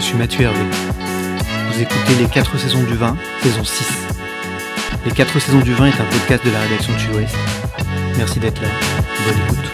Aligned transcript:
je 0.00 0.06
suis 0.06 0.16
Mathieu 0.16 0.44
Hervé. 0.44 0.64
Vous 1.70 1.82
écoutez 1.82 2.14
Les 2.18 2.26
4 2.26 2.58
saisons 2.58 2.82
du 2.84 2.94
vin, 2.94 3.18
saison 3.42 3.62
6. 3.62 4.06
Les 5.04 5.12
4 5.12 5.38
saisons 5.38 5.60
du 5.60 5.74
vin 5.74 5.86
est 5.86 6.00
un 6.00 6.06
podcast 6.06 6.44
de 6.44 6.50
la 6.50 6.60
rédaction 6.60 6.94
de 6.94 6.98
Sud-Ouest. 6.98 7.36
Merci 8.16 8.40
d'être 8.40 8.62
là. 8.62 8.68
Bonne 9.26 9.38
écoute. 9.44 9.70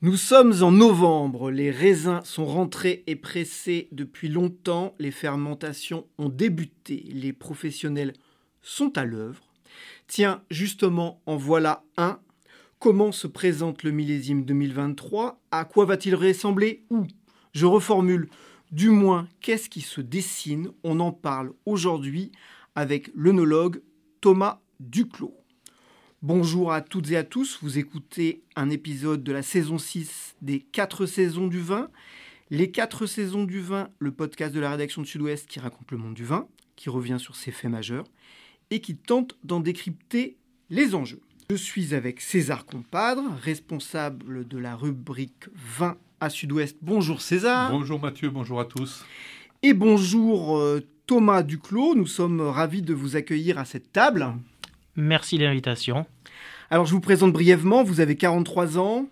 Nous 0.00 0.16
sommes 0.16 0.62
en 0.62 0.72
novembre, 0.72 1.50
les 1.50 1.70
raisins 1.70 2.22
sont 2.24 2.46
rentrés 2.46 3.04
et 3.06 3.16
pressés 3.16 3.88
depuis 3.92 4.30
longtemps, 4.30 4.94
les 4.98 5.10
fermentations 5.10 6.06
ont 6.16 6.30
débuté, 6.30 7.04
les 7.12 7.34
professionnels 7.34 8.14
sont 8.62 8.96
à 8.96 9.04
l'œuvre. 9.04 9.42
Tiens, 10.06 10.42
justement, 10.50 11.20
en 11.26 11.36
voilà 11.36 11.82
un 11.98 12.18
Comment 12.80 13.12
se 13.12 13.26
présente 13.26 13.82
le 13.82 13.90
millésime 13.90 14.46
2023 14.46 15.38
À 15.50 15.66
quoi 15.66 15.84
va-t-il 15.84 16.14
ressembler? 16.14 16.82
Ou, 16.88 17.06
je 17.52 17.66
reformule, 17.66 18.30
du 18.72 18.88
moins, 18.88 19.28
qu'est-ce 19.42 19.68
qui 19.68 19.82
se 19.82 20.00
dessine? 20.00 20.70
On 20.82 20.98
en 20.98 21.12
parle 21.12 21.52
aujourd'hui 21.66 22.32
avec 22.74 23.10
l'œnologue 23.14 23.82
Thomas 24.22 24.62
Duclos. 24.80 25.36
Bonjour 26.22 26.72
à 26.72 26.80
toutes 26.80 27.10
et 27.10 27.18
à 27.18 27.22
tous, 27.22 27.58
vous 27.60 27.76
écoutez 27.76 28.44
un 28.56 28.70
épisode 28.70 29.22
de 29.22 29.32
la 29.32 29.42
saison 29.42 29.76
6 29.76 30.36
des 30.40 30.60
4 30.60 31.04
saisons 31.04 31.48
du 31.48 31.60
vin. 31.60 31.90
Les 32.48 32.70
4 32.70 33.04
saisons 33.04 33.44
du 33.44 33.60
vin, 33.60 33.90
le 33.98 34.10
podcast 34.10 34.54
de 34.54 34.60
la 34.60 34.70
rédaction 34.70 35.02
de 35.02 35.06
Sud-Ouest 35.06 35.46
qui 35.46 35.60
raconte 35.60 35.90
le 35.90 35.98
monde 35.98 36.14
du 36.14 36.24
vin, 36.24 36.48
qui 36.76 36.88
revient 36.88 37.18
sur 37.20 37.36
ses 37.36 37.50
faits 37.50 37.70
majeurs 37.70 38.06
et 38.70 38.80
qui 38.80 38.96
tente 38.96 39.36
d'en 39.44 39.60
décrypter 39.60 40.38
les 40.70 40.94
enjeux. 40.94 41.20
Je 41.50 41.56
suis 41.56 41.96
avec 41.96 42.20
César 42.20 42.64
Compadre, 42.64 43.24
responsable 43.42 44.46
de 44.46 44.56
la 44.56 44.76
rubrique 44.76 45.46
20 45.52 45.96
à 46.20 46.30
Sud-Ouest. 46.30 46.76
Bonjour 46.80 47.20
César. 47.20 47.72
Bonjour 47.72 47.98
Mathieu, 47.98 48.30
bonjour 48.30 48.60
à 48.60 48.66
tous. 48.66 49.04
Et 49.64 49.74
bonjour 49.74 50.56
euh, 50.58 50.80
Thomas 51.08 51.42
Duclos, 51.42 51.96
nous 51.96 52.06
sommes 52.06 52.40
ravis 52.40 52.82
de 52.82 52.94
vous 52.94 53.16
accueillir 53.16 53.58
à 53.58 53.64
cette 53.64 53.90
table. 53.90 54.32
Merci 54.94 55.38
de 55.38 55.44
l'invitation. 55.44 56.06
Alors 56.70 56.86
je 56.86 56.92
vous 56.92 57.00
présente 57.00 57.32
brièvement, 57.32 57.82
vous 57.82 57.98
avez 57.98 58.14
43 58.14 58.78
ans, 58.78 59.08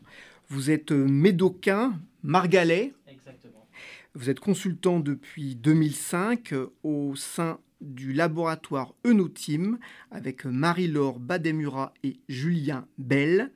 vous 0.49 0.71
êtes 0.71 0.93
euh, 0.93 1.09
médocain, 1.09 1.99
margalais. 2.23 2.93
Exactement. 3.09 3.67
Vous 4.15 4.31
êtes 4.31 4.39
consultant 4.39 5.01
depuis 5.01 5.57
2005 5.57 6.53
euh, 6.53 6.73
au 6.85 7.17
sein 7.17 7.59
du 7.81 8.13
laboratoire 8.13 8.95
Eunoteam 9.05 9.79
avec 10.11 10.45
Marie-Laure 10.45 11.19
Bademura 11.19 11.93
et 12.03 12.21
Julien 12.29 12.87
Bell. 12.99 13.53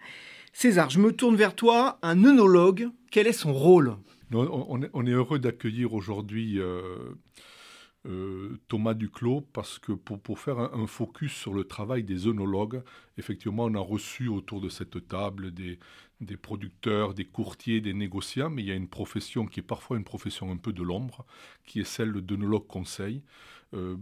César, 0.53 0.91
je 0.91 1.01
me 1.01 1.13
tourne 1.13 1.37
vers 1.37 1.55
toi, 1.55 1.99
un 2.03 2.25
œnologue, 2.25 2.89
quel 3.11 3.27
est 3.27 3.33
son 3.33 3.53
rôle? 3.53 3.97
On, 4.35 5.07
est, 5.07 5.11
heureux 5.11 5.39
d'accueillir 5.39 5.93
aujourd'hui 5.93 6.59
euh, 6.59 7.15
euh, 8.07 8.59
Thomas 8.69 8.95
Duclos 8.95 9.43
parce 9.53 9.79
que 9.79 9.93
pour, 9.93 10.39
faire 10.39 10.59
un, 10.59 10.87
focus 10.87 11.33
sur 11.33 11.53
le 11.53 11.65
travail 11.65 12.03
des 12.03 12.27
œnologues, 12.27 12.83
effectivement, 13.19 13.65
on 13.65 13.75
a 13.75 13.81
reçu 13.81 14.29
autour 14.29 14.61
de 14.61 14.69
cette 14.69 15.07
table 15.07 15.53
des, 15.53 15.79
des 16.21 16.37
producteurs, 16.37 17.15
des 17.15 17.25
courtiers, 17.25 17.81
des 17.81 17.93
négociants, 17.93 18.51
mais 18.51 18.63
il 18.63 18.69
y 18.69 18.73
a 18.73 18.75
une 18.77 18.89
profession 18.89 19.47
qui 19.47 19.61
est 19.61 19.65
parfois 19.65 19.99
une 19.99 20.05
profession 20.05 20.51
un 20.51 20.57
peu 20.57 20.73
de 20.73 20.83
l'ombre, 20.83 21.27
qui 21.67 21.81
est 21.81 21.85
celle 21.85 22.13
d'œnologue 22.13 22.67
conseil. 22.67 23.23
Euh, 23.75 23.97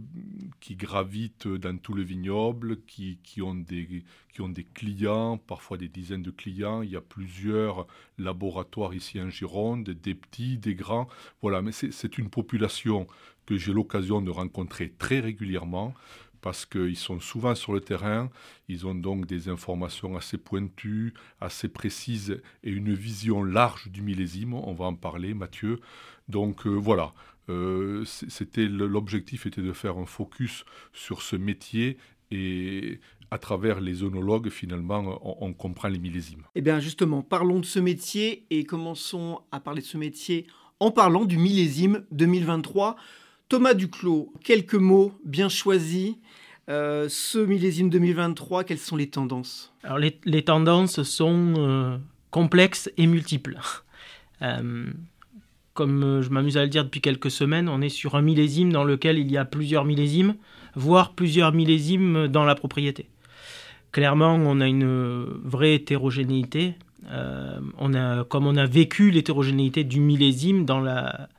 qui 0.59 0.75
gravitent 0.75 1.47
dans 1.47 1.77
tout 1.77 1.93
le 1.93 2.03
vignoble, 2.03 2.81
qui, 2.83 3.17
ont 3.41 3.55
des, 3.55 4.03
qui 4.33 4.41
ont 4.41 4.49
des 4.49 4.65
clients, 4.65 5.37
parfois 5.37 5.77
des 5.77 5.87
dizaines 5.87 6.23
de 6.23 6.29
clients. 6.29 6.81
Il 6.81 6.91
y 6.91 6.97
a 6.97 7.01
plusieurs 7.01 7.87
laboratoires 8.17 8.93
ici 8.93 9.21
en 9.21 9.29
Gironde, 9.29 9.89
des 9.89 10.13
petits, 10.13 10.57
des 10.57 10.75
grands. 10.75 11.07
Voilà, 11.41 11.61
mais 11.61 11.71
c'est 11.71 12.17
une 12.17 12.29
population 12.29 13.07
que 13.45 13.55
j'ai 13.55 13.71
l'occasion 13.71 14.21
de 14.21 14.29
rencontrer 14.29 14.91
très 14.97 15.21
régulièrement 15.21 15.93
parce 16.41 16.65
qu'ils 16.65 16.97
sont 16.97 17.19
souvent 17.19 17.55
sur 17.55 17.71
le 17.71 17.81
terrain, 17.81 18.29
ils 18.67 18.87
ont 18.87 18.95
donc 18.95 19.25
des 19.25 19.47
informations 19.47 20.17
assez 20.17 20.37
pointues, 20.37 21.13
assez 21.39 21.69
précises 21.69 22.41
et 22.63 22.71
une 22.71 22.93
vision 22.93 23.43
large 23.43 23.89
du 23.89 24.01
millésime, 24.01 24.55
on 24.55 24.73
va 24.73 24.85
en 24.85 24.95
parler 24.95 25.33
Mathieu. 25.33 25.79
Donc 26.27 26.65
euh, 26.65 26.71
voilà, 26.71 27.13
euh, 27.49 28.03
c'était 28.05 28.67
l'objectif 28.67 29.45
était 29.45 29.61
de 29.61 29.73
faire 29.73 29.97
un 29.97 30.05
focus 30.05 30.65
sur 30.93 31.21
ce 31.21 31.35
métier 31.35 31.97
et 32.31 32.99
à 33.29 33.37
travers 33.37 33.79
les 33.79 34.03
œnologues, 34.03 34.49
finalement, 34.49 35.19
on, 35.23 35.47
on, 35.47 35.53
comprend 35.53 35.87
les 35.87 35.99
millésimes. 35.99 36.43
Eh 36.55 36.61
bien, 36.61 36.79
justement, 36.79 37.21
parlons 37.21 37.59
de 37.59 37.65
ce 37.65 37.79
métier 37.79 38.45
et 38.49 38.65
commençons 38.65 39.41
à 39.51 39.61
parler 39.61 39.81
de 39.81 39.87
ce 39.87 39.97
métier 39.97 40.47
en 40.81 40.91
parlant 40.91 41.25
du 41.25 41.37
millésime 41.37 42.03
2023. 42.11 42.97
Thomas 43.47 43.73
Duclos, 43.73 44.33
quelques 44.43 44.75
mots 44.75 45.13
bien 45.23 45.47
choisis. 45.49 46.15
Euh, 46.69 47.07
ce 47.09 47.37
millésime 47.39 47.89
2023, 47.89 48.63
quelles 48.63 48.77
sont 48.77 48.95
les 48.95 49.09
tendances? 49.09 49.73
Alors, 49.83 49.97
les, 49.97 50.19
les, 50.25 50.43
tendances 50.43 51.03
sont 51.03 51.53
euh, 51.57 51.97
complexes 52.29 52.89
et 52.97 53.07
multiples. 53.07 53.59
euh, 54.41 54.91
comme 55.73 56.21
je 56.21 56.29
m'amuse 56.29 56.57
à 56.57 56.63
le 56.63 56.69
dire 56.69 56.83
depuis 56.83 57.01
quelques 57.01 57.31
semaines, 57.31 57.69
on 57.69 57.81
est 57.81 57.89
sur 57.89 58.15
un 58.15 58.21
millésime 58.21 58.71
dans 58.71 58.83
lequel 58.83 59.17
il 59.17 59.31
y 59.31 59.37
a 59.37 59.45
plusieurs 59.45 59.85
millésimes, 59.85 60.35
voire 60.75 61.13
plusieurs 61.13 61.53
millésimes 61.53 62.27
dans 62.27 62.43
la 62.43 62.55
propriété. 62.55 63.07
Clairement, 63.91 64.35
on 64.35 64.61
a 64.61 64.67
une 64.67 65.25
vraie 65.43 65.75
hétérogénéité. 65.75 66.75
Euh, 67.09 67.59
on 67.77 67.93
a, 67.93 68.23
comme 68.23 68.47
on 68.47 68.55
a 68.55 68.65
vécu 68.65 69.11
l'hétérogénéité 69.11 69.83
du 69.83 69.99
millésime 69.99 70.65
dans 70.65 70.79
la, 70.79 71.29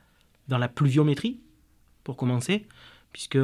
dans 0.47 0.57
la 0.57 0.67
pluviométrie, 0.67 1.39
pour 2.03 2.17
commencer, 2.17 2.65
puisque 3.11 3.39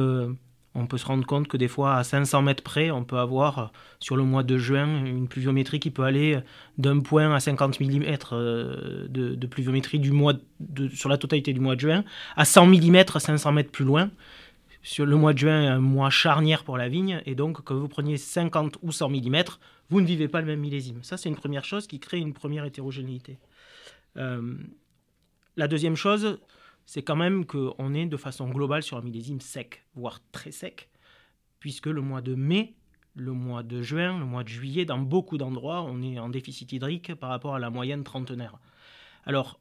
on 0.74 0.86
peut 0.86 0.98
se 0.98 1.06
rendre 1.06 1.26
compte 1.26 1.48
que 1.48 1.56
des 1.56 1.66
fois, 1.66 1.96
à 1.96 2.04
500 2.04 2.42
mètres 2.42 2.62
près, 2.62 2.90
on 2.90 3.02
peut 3.02 3.18
avoir 3.18 3.72
sur 3.98 4.16
le 4.16 4.22
mois 4.22 4.44
de 4.44 4.56
juin 4.56 5.04
une 5.04 5.26
pluviométrie 5.26 5.80
qui 5.80 5.90
peut 5.90 6.04
aller 6.04 6.38
d'un 6.78 7.00
point 7.00 7.34
à 7.34 7.40
50 7.40 7.80
mm 7.80 8.04
de, 9.08 9.34
de 9.34 9.46
pluviométrie 9.46 10.00
sur 10.94 11.08
la 11.08 11.18
totalité 11.18 11.52
du 11.52 11.60
mois 11.60 11.74
de 11.74 11.80
juin, 11.80 12.04
à 12.36 12.44
100 12.44 12.66
mm 12.66 13.04
500 13.18 13.52
mètres 13.52 13.70
plus 13.70 13.84
loin. 13.84 14.10
Sur 14.82 15.04
le 15.04 15.16
mois 15.16 15.34
de 15.34 15.38
juin, 15.38 15.72
un 15.72 15.80
mois 15.80 16.08
charnière 16.08 16.64
pour 16.64 16.78
la 16.78 16.88
vigne, 16.88 17.20
et 17.26 17.34
donc 17.34 17.62
que 17.62 17.74
vous 17.74 17.88
preniez 17.88 18.16
50 18.16 18.78
ou 18.82 18.92
100 18.92 19.10
mm, 19.10 19.42
vous 19.90 20.00
ne 20.00 20.06
vivez 20.06 20.28
pas 20.28 20.40
le 20.40 20.46
même 20.46 20.60
millésime. 20.60 21.02
Ça, 21.02 21.16
c'est 21.16 21.28
une 21.28 21.36
première 21.36 21.64
chose 21.64 21.86
qui 21.86 21.98
crée 21.98 22.18
une 22.18 22.32
première 22.32 22.64
hétérogénéité. 22.64 23.38
Euh, 24.16 24.54
la 25.56 25.68
deuxième 25.68 25.96
chose, 25.96 26.38
c'est 26.90 27.02
quand 27.02 27.14
même 27.14 27.46
qu'on 27.46 27.94
est 27.94 28.06
de 28.06 28.16
façon 28.16 28.48
globale 28.50 28.82
sur 28.82 28.96
un 28.96 29.02
millésime 29.02 29.40
sec, 29.40 29.84
voire 29.94 30.18
très 30.32 30.50
sec, 30.50 30.88
puisque 31.60 31.86
le 31.86 32.00
mois 32.00 32.20
de 32.20 32.34
mai, 32.34 32.74
le 33.14 33.30
mois 33.30 33.62
de 33.62 33.80
juin, 33.80 34.18
le 34.18 34.24
mois 34.24 34.42
de 34.42 34.48
juillet, 34.48 34.84
dans 34.86 34.98
beaucoup 34.98 35.38
d'endroits, 35.38 35.84
on 35.84 36.02
est 36.02 36.18
en 36.18 36.28
déficit 36.28 36.72
hydrique 36.72 37.14
par 37.14 37.30
rapport 37.30 37.54
à 37.54 37.60
la 37.60 37.70
moyenne 37.70 38.02
trentenaire. 38.02 38.58
Alors, 39.24 39.60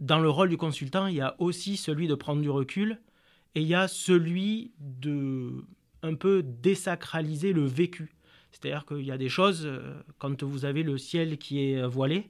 dans 0.00 0.18
le 0.18 0.28
rôle 0.28 0.48
du 0.48 0.56
consultant, 0.56 1.06
il 1.06 1.14
y 1.14 1.20
a 1.20 1.36
aussi 1.38 1.76
celui 1.76 2.08
de 2.08 2.16
prendre 2.16 2.42
du 2.42 2.50
recul 2.50 3.00
et 3.54 3.60
il 3.60 3.68
y 3.68 3.76
a 3.76 3.86
celui 3.86 4.72
de 4.80 5.64
un 6.02 6.16
peu 6.16 6.42
désacraliser 6.42 7.52
le 7.52 7.64
vécu. 7.64 8.16
C'est-à-dire 8.50 8.86
qu'il 8.86 9.02
y 9.02 9.12
a 9.12 9.18
des 9.18 9.28
choses, 9.28 9.70
quand 10.18 10.42
vous 10.42 10.64
avez 10.64 10.82
le 10.82 10.98
ciel 10.98 11.38
qui 11.38 11.60
est 11.60 11.86
voilé, 11.86 12.28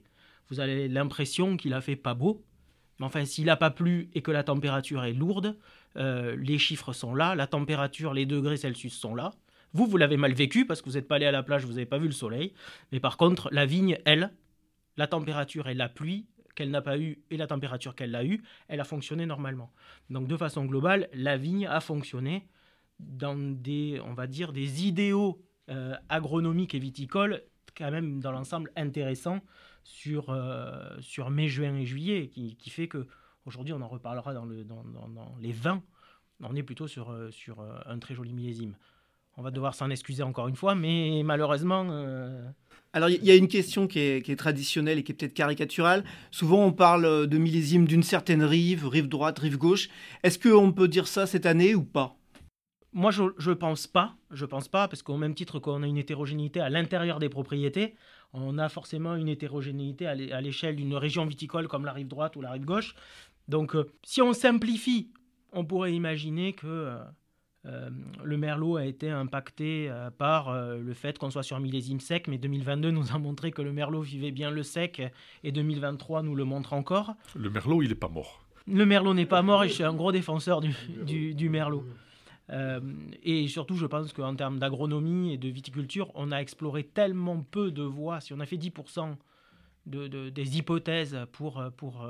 vous 0.51 0.61
avez 0.61 0.89
l'impression 0.89 1.57
qu'il 1.57 1.73
a 1.73 1.81
fait 1.81 1.97
pas 1.97 2.13
beau, 2.13 2.45
Mais 3.01 3.07
enfin, 3.07 3.25
s'il 3.25 3.47
n'a 3.47 3.57
pas 3.57 3.71
plu 3.71 4.11
et 4.13 4.21
que 4.21 4.31
la 4.31 4.45
température 4.45 5.05
est 5.05 5.15
lourde, 5.15 5.57
euh, 5.97 6.37
les 6.37 6.59
chiffres 6.59 6.93
sont 6.93 7.15
là, 7.15 7.35
la 7.35 7.47
température, 7.47 8.13
les 8.13 8.27
degrés 8.27 8.59
Celsius 8.59 8.93
sont 8.93 9.15
là. 9.15 9.33
Vous, 9.73 9.87
vous 9.87 9.97
l'avez 9.97 10.19
mal 10.19 10.35
vécu 10.35 10.67
parce 10.67 10.83
que 10.83 10.91
vous 10.91 10.97
n'êtes 10.97 11.09
pas 11.09 11.17
allé 11.17 11.25
à 11.25 11.33
la 11.33 11.43
plage, 11.43 11.65
vous 11.65 11.73
n'avez 11.73 11.87
pas 11.87 11.97
vu 11.97 12.07
le 12.07 12.13
soleil. 12.13 12.53
Mais 12.93 13.01
par 13.01 13.17
contre, 13.17 13.49
la 13.53 13.65
vigne, 13.65 13.99
elle, 14.05 14.31
la 14.99 15.07
température 15.07 15.69
et 15.69 15.75
la 15.75 15.89
pluie 15.89 16.27
qu'elle 16.55 16.71
n'a 16.71 16.83
pas 16.83 16.99
eu 16.99 17.23
et 17.31 17.39
la 17.39 17.47
température 17.47 17.95
qu'elle 17.95 18.15
a 18.15 18.23
eue, 18.23 18.43
elle 18.69 18.81
a 18.81 18.85
fonctionné 18.85 19.25
normalement. 19.25 19.73
Donc 20.11 20.29
de 20.29 20.37
façon 20.37 20.67
globale, 20.67 21.09
la 21.15 21.39
vigne 21.39 21.67
a 21.67 21.81
fonctionné 21.81 22.49
dans 22.99 23.35
des, 23.39 23.99
on 24.05 24.13
va 24.13 24.27
dire, 24.27 24.53
des 24.53 24.87
idéaux 24.87 25.43
euh, 25.71 25.95
agronomiques 26.11 26.75
et 26.75 26.79
viticoles 26.79 27.43
quand 27.75 27.91
même 27.91 28.21
dans 28.21 28.33
l'ensemble 28.33 28.71
intéressants 28.77 29.41
sur, 29.83 30.31
euh, 30.31 30.97
sur 31.01 31.31
mai, 31.31 31.49
juin 31.49 31.77
et 31.77 31.87
juillet, 31.87 32.29
qui, 32.29 32.57
qui 32.57 32.71
fait 32.71 32.89
que 32.89 33.07
aujourd'hui 33.47 33.73
on 33.73 33.81
en 33.81 33.89
reparlera 33.89 34.35
dans, 34.35 34.45
le, 34.45 34.65
dans, 34.65 34.85
dans, 34.85 35.37
les 35.41 35.53
vins, 35.53 35.83
on 36.43 36.55
est 36.57 36.63
plutôt 36.63 36.89
sur, 36.89 37.11
euh, 37.11 37.31
sur 37.31 37.65
un 37.87 37.99
très 37.99 38.15
joli 38.15 38.33
millésime. 38.33 38.75
On 39.37 39.43
va 39.43 39.51
devoir 39.51 39.75
s'en 39.75 39.91
excuser 39.91 40.23
encore 40.23 40.49
une 40.49 40.57
fois, 40.57 40.75
mais 40.75 41.23
malheureusement... 41.25 41.87
Alors, 42.93 43.09
il 43.09 43.25
y 43.25 43.31
a 43.31 43.37
une 43.37 43.47
question 43.47 43.87
qui 43.87 44.01
est, 44.01 44.37
traditionnelle 44.37 44.99
et 44.99 45.05
qui 45.05 45.13
est 45.13 45.15
peut-être 45.15 45.33
caricaturale. 45.33 46.05
Souvent, 46.33 46.65
on 46.65 46.73
parle 46.73 47.29
de 47.29 47.39
millésime 47.39 47.87
d'une 47.87 48.03
certaine 48.03 48.43
rive, 48.43 48.89
rive 48.89 49.09
droite, 49.09 49.39
rive 49.39 49.57
gauche. 49.57 49.89
Est-ce 50.25 50.41
qu'on 50.41 50.73
peut 50.73 50.89
dire 50.89 51.07
ça 51.07 51.27
cette 51.27 51.47
année 51.47 51.77
ou 51.77 51.85
pas? 51.85 52.20
Moi, 52.93 53.11
je 53.11 53.23
ne 53.23 53.55
pense 53.55 53.87
pas. 53.87 54.15
Je 54.31 54.45
pense 54.45 54.69
pas, 54.69 54.89
parce 54.89 55.03
qu'au 55.03 55.17
même 55.17 55.35
titre 55.35 55.59
qu'on 55.59 55.83
a 55.83 55.87
une 55.87 55.99
hétérogénéité 55.99 56.61
à 56.61 56.69
l'intérieur 56.69 57.19
des 57.19 57.29
propriétés, 57.29 57.95
on 58.33 58.59
a 58.59 58.69
forcément 58.69 59.15
une 59.17 59.29
hétérogénéité 59.29 60.07
à 60.07 60.41
l'échelle 60.41 60.77
d'une 60.77 60.95
région 60.95 61.25
viticole 61.27 61.69
comme 61.69 61.85
la 61.85 61.93
rive 61.93 62.09
droite 62.09 62.37
ou 62.37 62.41
la 62.41 62.53
rive 62.53 62.65
gauche. 62.65 62.95
Donc, 63.49 63.75
euh, 63.75 63.91
si 64.05 64.23
on 64.23 64.33
simplifie, 64.33 65.11
on 65.53 65.65
pourrait 65.65 65.95
imaginer 65.95 66.53
que... 66.53 66.67
Euh, 66.67 66.99
euh, 67.67 67.91
le 68.25 68.39
merlot 68.39 68.77
a 68.77 68.87
été 68.87 69.11
impacté 69.11 69.89
euh, 69.91 70.09
par 70.11 70.51
le 70.55 70.95
fait 70.95 71.19
qu'on 71.19 71.29
soit 71.29 71.43
sur 71.43 71.61
millésime 71.61 72.01
sec, 72.01 72.27
mais 72.27 72.39
2022 72.39 72.91
nous 72.91 73.15
a 73.15 73.19
montré 73.19 73.53
que 73.53 73.61
le 73.61 73.71
merlot 73.71 74.01
vivait 74.01 74.31
bien 74.31 74.51
le 74.51 74.63
sec 74.63 75.03
et 75.45 75.53
2023 75.53 76.23
nous 76.23 76.35
le 76.35 76.45
montre 76.45 76.73
encore. 76.73 77.15
Le 77.37 77.51
merlot, 77.51 77.83
il 77.83 77.91
n'est 77.91 77.95
pas 77.95 78.09
mort. 78.09 78.47
Le 78.67 78.87
merlot 78.87 79.13
n'est 79.13 79.27
pas 79.27 79.43
mort 79.43 79.63
et 79.63 79.69
je 79.69 79.75
suis 79.75 79.85
un 79.85 79.93
gros 79.93 80.11
défenseur 80.11 80.63
du, 80.63 81.35
du, 81.35 81.49
merlot. 81.51 81.85
Et 83.23 83.47
surtout, 83.49 83.77
je 83.77 83.87
pense 83.87 84.13
qu'en 84.13 84.35
termes 84.35 84.59
d'agronomie 84.59 85.33
et 85.35 85.39
de 85.39 85.49
viticulture, 85.49 86.11
on 86.15 86.33
a 86.33 86.39
exploré 86.39 86.85
tellement 86.85 87.43
peu 87.43 87.71
de 87.71 87.83
voies. 87.83 88.21
Si 88.21 88.33
on 88.33 88.41
a 88.41 88.47
fait 88.47 88.57
10% 88.57 89.17
de, 89.87 90.29
des 90.29 90.59
hypothèses 90.59 91.17
pour, 91.33 91.63
pour, 91.77 92.07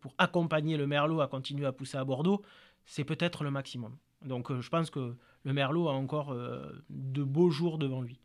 pour 0.00 0.14
accompagner 0.18 0.76
le 0.76 0.86
merlot 0.86 1.20
à 1.20 1.28
continuer 1.28 1.66
à 1.66 1.72
pousser 1.72 1.98
à 1.98 2.04
Bordeaux, 2.04 2.42
c'est 2.84 3.04
peut-être 3.04 3.44
le 3.44 3.50
maximum. 3.50 3.96
Donc 4.24 4.50
euh, 4.50 4.60
je 4.60 4.68
pense 4.68 4.90
que 4.90 5.16
le 5.44 5.52
Merlot 5.52 5.88
a 5.88 5.92
encore 5.92 6.32
euh, 6.32 6.72
de 6.90 7.22
beaux 7.22 7.50
jours 7.50 7.78
devant 7.78 8.02
lui. 8.02 8.20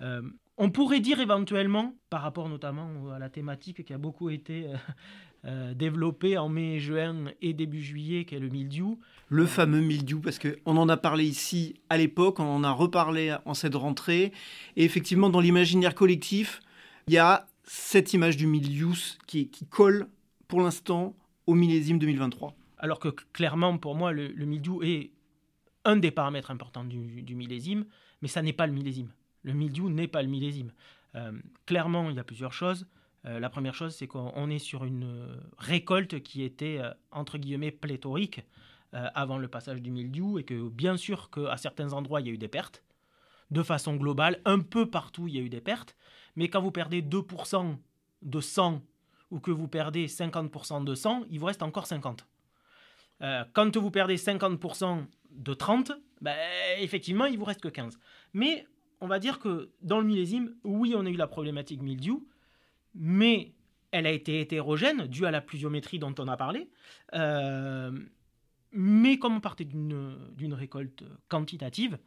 Euh, 0.00 0.22
on 0.58 0.70
pourrait 0.70 1.00
dire 1.00 1.20
éventuellement, 1.20 1.94
par 2.10 2.22
rapport 2.22 2.48
notamment 2.48 3.10
à 3.10 3.18
la 3.18 3.30
thématique 3.30 3.84
qui 3.84 3.92
a 3.92 3.98
beaucoup 3.98 4.30
été 4.30 4.66
développée 5.44 6.38
en 6.38 6.48
mai, 6.48 6.78
juin 6.78 7.24
et 7.40 7.52
début 7.52 7.82
juillet, 7.82 8.24
qui 8.24 8.36
est 8.36 8.38
le 8.38 8.48
mildiou. 8.48 9.00
Le 9.28 9.44
fameux 9.44 9.80
mildiou, 9.80 10.20
parce 10.20 10.38
qu'on 10.38 10.76
en 10.76 10.88
a 10.88 10.96
parlé 10.96 11.24
ici 11.24 11.74
à 11.90 11.96
l'époque, 11.96 12.38
on 12.38 12.44
en 12.44 12.62
a 12.62 12.70
reparlé 12.70 13.36
en 13.44 13.54
cette 13.54 13.74
rentrée. 13.74 14.32
Et 14.76 14.84
effectivement, 14.84 15.30
dans 15.30 15.40
l'imaginaire 15.40 15.96
collectif, 15.96 16.60
il 17.08 17.14
y 17.14 17.18
a 17.18 17.46
cette 17.64 18.12
image 18.12 18.36
du 18.36 18.46
mildiou 18.46 18.94
qui, 19.26 19.48
qui 19.48 19.66
colle 19.66 20.06
pour 20.46 20.60
l'instant 20.60 21.16
au 21.46 21.54
millésime 21.54 21.98
2023. 21.98 22.54
Alors 22.78 22.98
que 22.98 23.08
clairement, 23.32 23.78
pour 23.78 23.96
moi, 23.96 24.12
le, 24.12 24.28
le 24.28 24.46
mildiou 24.46 24.82
est 24.82 25.10
un 25.84 25.96
des 25.96 26.10
paramètres 26.10 26.50
importants 26.50 26.84
du, 26.84 27.34
millésime, 27.34 27.84
mais 28.20 28.28
ça 28.28 28.42
n'est 28.42 28.52
pas 28.52 28.66
le 28.66 28.72
millésime. 28.72 29.10
Le 29.42 29.52
mildiou 29.52 29.88
n'est 29.90 30.08
pas 30.08 30.22
le 30.22 30.28
millésime. 30.28 30.72
Euh, 31.14 31.32
clairement, 31.66 32.10
il 32.10 32.16
y 32.16 32.20
a 32.20 32.24
plusieurs 32.24 32.52
choses. 32.52 32.86
Euh, 33.24 33.38
la 33.38 33.50
première 33.50 33.74
chose, 33.74 33.94
c'est 33.94 34.06
qu'on 34.06 34.50
est 34.50 34.58
sur 34.58 34.84
une 34.84 35.40
récolte 35.58 36.22
qui 36.22 36.42
était, 36.42 36.78
euh, 36.80 36.92
entre 37.10 37.38
guillemets, 37.38 37.70
pléthorique 37.70 38.40
avant 39.14 39.38
le 39.38 39.48
passage 39.48 39.80
du 39.80 39.90
mildiou, 39.90 40.38
et 40.38 40.44
que 40.44 40.68
bien 40.68 40.98
sûr 40.98 41.30
qu'à 41.30 41.56
certains 41.56 41.94
endroits, 41.94 42.20
il 42.20 42.26
y 42.26 42.30
a 42.30 42.32
eu 42.34 42.36
des 42.36 42.46
pertes. 42.46 42.84
De 43.50 43.62
façon 43.62 43.96
globale, 43.96 44.38
un 44.44 44.60
peu 44.60 44.84
partout, 44.84 45.28
il 45.28 45.34
y 45.34 45.38
a 45.38 45.40
eu 45.40 45.48
des 45.48 45.62
pertes. 45.62 45.96
Mais 46.36 46.48
quand 46.48 46.60
vous 46.60 46.70
perdez 46.70 47.00
2% 47.00 47.78
de 48.20 48.40
100 48.42 48.82
ou 49.30 49.40
que 49.40 49.50
vous 49.50 49.66
perdez 49.66 50.08
50% 50.08 50.84
de 50.84 50.94
100, 50.94 51.24
il 51.30 51.40
vous 51.40 51.46
reste 51.46 51.62
encore 51.62 51.86
50. 51.86 52.26
quand 53.54 53.74
vous 53.78 53.90
perdez 53.90 54.16
50% 54.16 55.06
de 55.30 55.54
30, 55.54 55.92
ben, 56.20 56.36
effectivement, 56.78 57.24
il 57.24 57.38
vous 57.38 57.46
reste 57.46 57.62
que 57.62 57.68
15. 57.68 57.98
Mais 58.34 58.66
on 59.00 59.06
va 59.06 59.18
dire 59.18 59.38
que 59.38 59.70
dans 59.80 60.00
le 60.00 60.06
millésime, 60.06 60.54
oui, 60.64 60.94
on 60.96 61.06
a 61.06 61.08
eu 61.08 61.16
la 61.16 61.26
problématique 61.26 61.80
mildiou, 61.80 62.26
mais 62.94 63.54
elle 63.92 64.06
a 64.06 64.10
été 64.10 64.40
hétérogène, 64.40 65.06
due 65.06 65.26
à 65.26 65.30
la 65.30 65.40
pluviométrie 65.40 65.98
dont 65.98 66.14
on 66.18 66.26
a 66.26 66.36
parlé. 66.36 66.68
Euh, 67.14 67.92
mais 68.72 69.18
comme 69.18 69.36
on 69.36 69.40
partait 69.40 69.66
d'une 69.66 70.54
récolte 70.54 71.04
quantitative, 71.28 71.98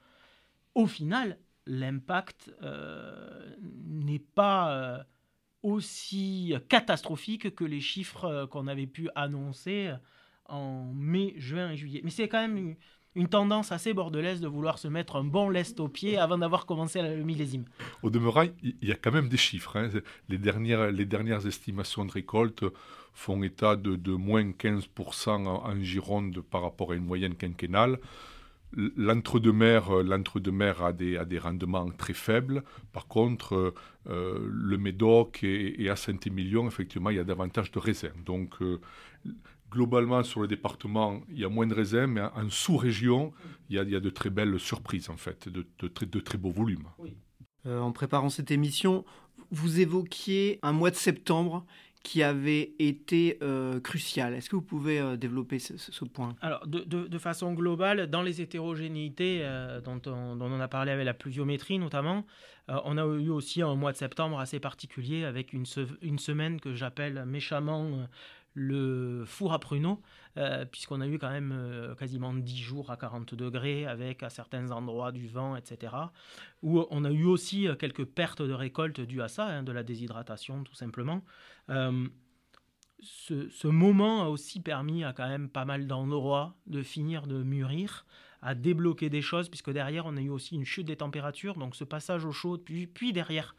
au 0.74 0.88
final, 0.88 1.38
l'impact 1.68 2.52
euh, 2.64 3.56
n'est 3.62 4.20
pas 4.20 4.72
euh, 4.72 5.04
aussi 5.62 6.56
catastrophique 6.70 7.54
que 7.56 7.64
les 7.64 7.82
chiffres 7.82 8.48
qu'on 8.48 8.68
avait 8.68 8.88
pu 8.88 9.10
annoncer 9.16 9.94
en 10.46 10.92
mai, 10.94 11.34
juin 11.38 11.72
et 11.72 11.78
juillet. 11.78 12.02
Mais 12.04 12.10
c'est 12.10 12.28
quand 12.28 12.42
même 12.42 12.76
une 13.16 13.28
tendance 13.28 13.72
assez 13.72 13.94
bordelaise 13.94 14.42
de 14.42 14.48
vouloir 14.48 14.78
se 14.78 14.88
mettre 14.88 15.16
un 15.16 15.24
bon 15.24 15.50
lest 15.50 15.80
au 15.80 15.88
pied 15.88 16.18
avant 16.18 16.38
d'avoir 16.38 16.66
commencé 16.66 17.02
le 17.02 17.24
millésime. 17.24 17.64
Au 18.04 18.10
demeurant, 18.10 18.44
il 18.62 18.76
y 18.82 18.92
a 18.92 18.96
quand 18.96 19.12
même 19.12 19.30
des 19.30 19.38
chiffres. 19.38 19.78
Hein. 19.78 19.90
Les, 20.28 20.38
dernières, 20.38 21.48
estimations 21.48 22.06
de 22.06 22.12
récolte 22.12 22.66
font 23.14 23.42
état 23.44 23.78
de, 23.78 24.12
moins 24.12 24.44
15% 24.44 25.30
en, 25.48 25.82
Gironde 25.82 26.42
par 26.42 26.62
rapport 26.62 26.92
à 26.92 26.96
une 26.96 27.06
moyenne 27.06 27.36
quinquennale. 27.36 28.00
L'entre-deux-mer 28.74 30.04
l'entre-deux-mer 30.04 30.84
a, 30.84 30.92
des, 30.92 31.16
a 31.16 31.24
des 31.24 31.40
rendements 31.40 31.90
très 31.92 32.14
faibles. 32.14 32.64
Par 32.92 33.08
contre, 33.08 33.74
euh, 34.10 34.50
le 34.52 34.78
Médoc 34.78 35.44
et, 35.44 35.90
à 35.90 35.96
Saint-Émilion, 35.96 36.68
effectivement, 36.68 37.10
il 37.10 37.16
y 37.16 37.20
a 37.20 37.24
davantage 37.24 37.72
de 37.72 37.80
raisins. 37.80 38.12
Donc, 38.26 38.62
euh, 38.62 38.82
globalement, 39.76 40.24
sur 40.24 40.40
le 40.40 40.48
département, 40.48 41.22
il 41.30 41.40
y 41.40 41.46
a 41.46 41.50
moins 41.50 41.68
de 41.68 41.74
raisins, 41.74 42.08
mais 42.08 42.22
en 42.22 42.50
sous-région, 42.50 43.34
il, 43.70 43.78
il, 43.78 43.90
y 43.90 43.96
a 43.96 44.00
de 44.00 44.10
très 44.10 44.30
belles 44.30 44.58
surprises, 44.58 45.10
en 45.10 45.18
fait, 45.18 45.50
de, 45.50 45.68
de, 45.80 46.06
de 46.06 46.20
très 46.22 46.38
beaux 46.38 46.52
volumes. 46.52 46.88
Euh, 47.66 47.80
en 47.80 47.92
préparant 47.92 48.30
cette 48.30 48.52
émission, 48.52 49.04
vous 49.52 49.82
évoquiez 49.82 50.60
un 50.62 50.72
mois 50.72 50.92
de 50.92 50.96
septembre 50.96 51.66
qui 52.04 52.24
avait 52.24 52.74
été 52.80 53.38
euh, 53.42 53.80
crucial. 53.82 54.34
Est-ce 54.34 54.50
que 54.50 54.56
vous 54.56 54.62
pouvez 54.62 55.00
euh, 55.00 55.18
développer 55.18 55.60
ce, 55.60 56.06
point? 56.06 56.36
Alors, 56.40 56.66
de, 56.68 56.84
de, 56.84 57.18
façon 57.18 57.54
globale, 57.54 58.08
dans 58.08 58.22
les 58.22 58.42
hétérogénéités 58.42 59.44
dont, 59.84 60.00
on, 60.06 60.36
dont, 60.36 60.52
on, 60.52 60.60
a 60.62 60.68
parlé 60.68 60.92
avec 60.92 61.06
la 61.06 61.16
pluviométrie 61.16 61.80
notamment, 61.80 62.26
on 62.68 62.98
a 62.98 63.06
eu 63.06 63.30
aussi 63.30 63.62
un 63.62 63.76
mois 63.76 63.92
de 63.92 63.98
septembre 63.98 64.40
assez 64.40 64.60
particulier 64.60 65.26
avec 65.26 65.52
une, 65.52 65.66
une 66.02 66.20
semaine 66.20 66.62
que 66.62 66.74
j'appelle 66.74 67.26
méchamment 67.26 68.08
le 68.56 69.24
four 69.26 69.54
à 69.54 69.60
pruneaux, 69.60 70.02
euh, 70.38 70.66
puisqu'on 70.66 71.02
a 71.02 71.08
eu 71.08 71.20
quand 71.20 71.30
même 71.30 71.52
euh, 71.54 71.94
quasiment 71.94 72.34
10 72.34 72.58
jours 72.58 72.90
à 72.90 72.98
40 72.98 73.36
degrés, 73.36 73.86
avec 73.86 74.24
à 74.24 74.30
certains 74.30 74.72
endroits 74.72 75.12
du 75.12 75.28
vent, 75.28 75.56
etc. 75.58 75.94
Où 76.64 76.86
on 76.90 77.04
a 77.04 77.12
eu 77.12 77.26
aussi 77.26 77.68
euh, 77.68 77.76
quelques 77.76 78.06
pertes 78.06 78.42
de 78.42 78.54
récolte 78.54 79.02
dues 79.02 79.22
à 79.22 79.28
ça, 79.28 79.46
hein, 79.46 79.64
de 79.64 79.72
la 79.72 79.84
déshydratation 79.84 80.64
tout 80.64 80.74
simplement. 80.74 81.24
Ce, 83.02 83.68
moment 83.68 84.24
a 84.24 84.30
aussi 84.30 84.62
permis 84.62 85.04
à 85.04 85.12
quand 85.14 85.28
même 85.28 85.50
pas 85.50 85.66
mal 85.66 85.86
d'endroits 85.86 86.56
de 86.66 86.82
finir 86.82 87.28
de 87.28 87.44
mûrir, 87.44 88.06
à 88.42 88.56
débloquer 88.56 89.10
des 89.10 89.22
choses, 89.22 89.50
puisque 89.50 89.70
derrière 89.70 90.06
on 90.06 90.16
a 90.16 90.22
eu 90.22 90.30
aussi 90.30 90.56
une 90.56 90.66
chute 90.66 90.88
des 90.88 90.96
températures, 90.96 91.56
donc 91.56 91.76
ce 91.76 91.84
passage 91.84 92.26
au 92.26 92.32
chaud, 92.32 92.58
puis, 92.58 92.88
puis 92.88 93.12
derrière 93.12 93.56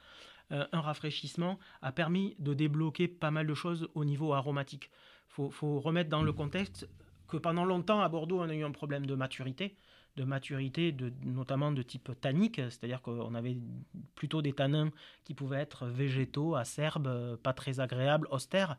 euh, 0.53 0.67
un 0.73 0.81
rafraîchissement 0.81 1.59
a 1.83 1.93
permis 1.93 2.37
de 2.39 2.55
débloquer 2.55 3.09
pas 3.09 3.31
mal 3.31 3.47
de 3.47 3.55
choses 3.55 3.89
au 3.95 4.05
niveau 4.05 4.33
aromatique. 4.33 4.91
Il 5.39 5.51
faut, 5.51 5.81
remettre 5.81 6.09
dans 6.09 6.23
le 6.23 6.33
contexte 6.33 6.89
que 7.29 7.37
pendant 7.37 7.65
longtemps 7.65 8.01
à 8.01 8.09
Bordeaux, 8.09 8.41
on 8.41 8.49
a 8.49 8.55
eu 8.55 8.65
un 8.65 8.71
problème 8.71 9.07
de 9.07 9.15
maturité, 9.15 9.77
de 10.17 10.25
maturité 10.25 10.93
de, 10.93 11.13
notamment 11.25 11.73
de 11.73 11.83
type 11.83 12.13
tannique, 12.21 12.57
c'est-à-dire 12.57 13.03
qu'on 13.03 13.35
avait 13.35 13.59
plutôt 14.15 14.41
des 14.41 14.53
tanins 14.53 14.91
qui 15.25 15.35
pouvaient 15.35 15.59
être 15.61 15.87
végétaux, 15.87 16.55
acerbes, 16.55 17.37
pas 17.43 17.53
très 17.53 17.81
agréables, 17.81 18.29
austères. 18.31 18.79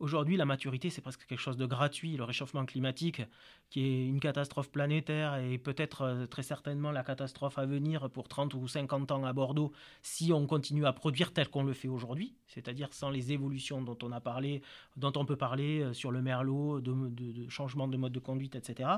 Aujourd'hui, 0.00 0.36
la 0.36 0.44
maturité, 0.44 0.90
c'est 0.90 1.00
presque 1.00 1.24
quelque 1.24 1.40
chose 1.40 1.56
de 1.56 1.66
gratuit. 1.66 2.16
Le 2.16 2.24
réchauffement 2.24 2.66
climatique, 2.66 3.22
qui 3.70 3.80
est 3.80 4.06
une 4.06 4.18
catastrophe 4.18 4.70
planétaire 4.70 5.36
et 5.36 5.56
peut-être 5.56 6.02
euh, 6.02 6.26
très 6.26 6.42
certainement 6.42 6.90
la 6.90 7.04
catastrophe 7.04 7.58
à 7.58 7.64
venir 7.64 8.10
pour 8.10 8.28
30 8.28 8.54
ou 8.54 8.66
50 8.66 9.12
ans 9.12 9.24
à 9.24 9.32
Bordeaux, 9.32 9.72
si 10.02 10.32
on 10.32 10.46
continue 10.46 10.84
à 10.84 10.92
produire 10.92 11.32
tel 11.32 11.48
qu'on 11.48 11.62
le 11.62 11.72
fait 11.72 11.88
aujourd'hui, 11.88 12.34
c'est-à-dire 12.48 12.88
sans 12.92 13.08
les 13.08 13.30
évolutions 13.32 13.82
dont 13.82 13.96
on 14.02 14.10
a 14.10 14.20
parlé, 14.20 14.62
dont 14.96 15.12
on 15.14 15.24
peut 15.24 15.36
parler 15.36 15.82
euh, 15.82 15.92
sur 15.92 16.10
le 16.10 16.22
merlot, 16.22 16.80
de, 16.80 16.92
de 17.10 17.48
changement 17.48 17.86
de 17.86 17.96
mode 17.96 18.12
de 18.12 18.20
conduite, 18.20 18.56
etc. 18.56 18.90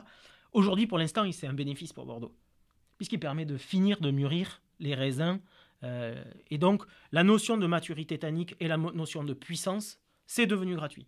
Aujourd'hui, 0.53 0.87
pour 0.87 0.97
l'instant, 0.97 1.31
c'est 1.31 1.47
un 1.47 1.53
bénéfice 1.53 1.93
pour 1.93 2.07
Bordeaux, 2.07 2.35
puisqu'il 2.97 3.21
permet 3.21 3.45
de 3.45 3.59
finir 3.59 4.00
de 4.00 4.11
mûrir 4.11 4.62
les 4.79 4.95
raisins. 4.95 5.41
Euh, 5.83 6.25
et 6.50 6.57
donc, 6.57 6.85
la 7.12 7.23
notion 7.23 7.59
de 7.59 7.67
maturité 7.67 8.19
tannique 8.19 8.57
et 8.61 8.69
la 8.69 8.79
notion 8.79 9.25
de 9.25 9.35
puissance 9.35 10.00
c'est 10.26 10.47
devenu 10.47 10.75
gratuit. 10.75 11.06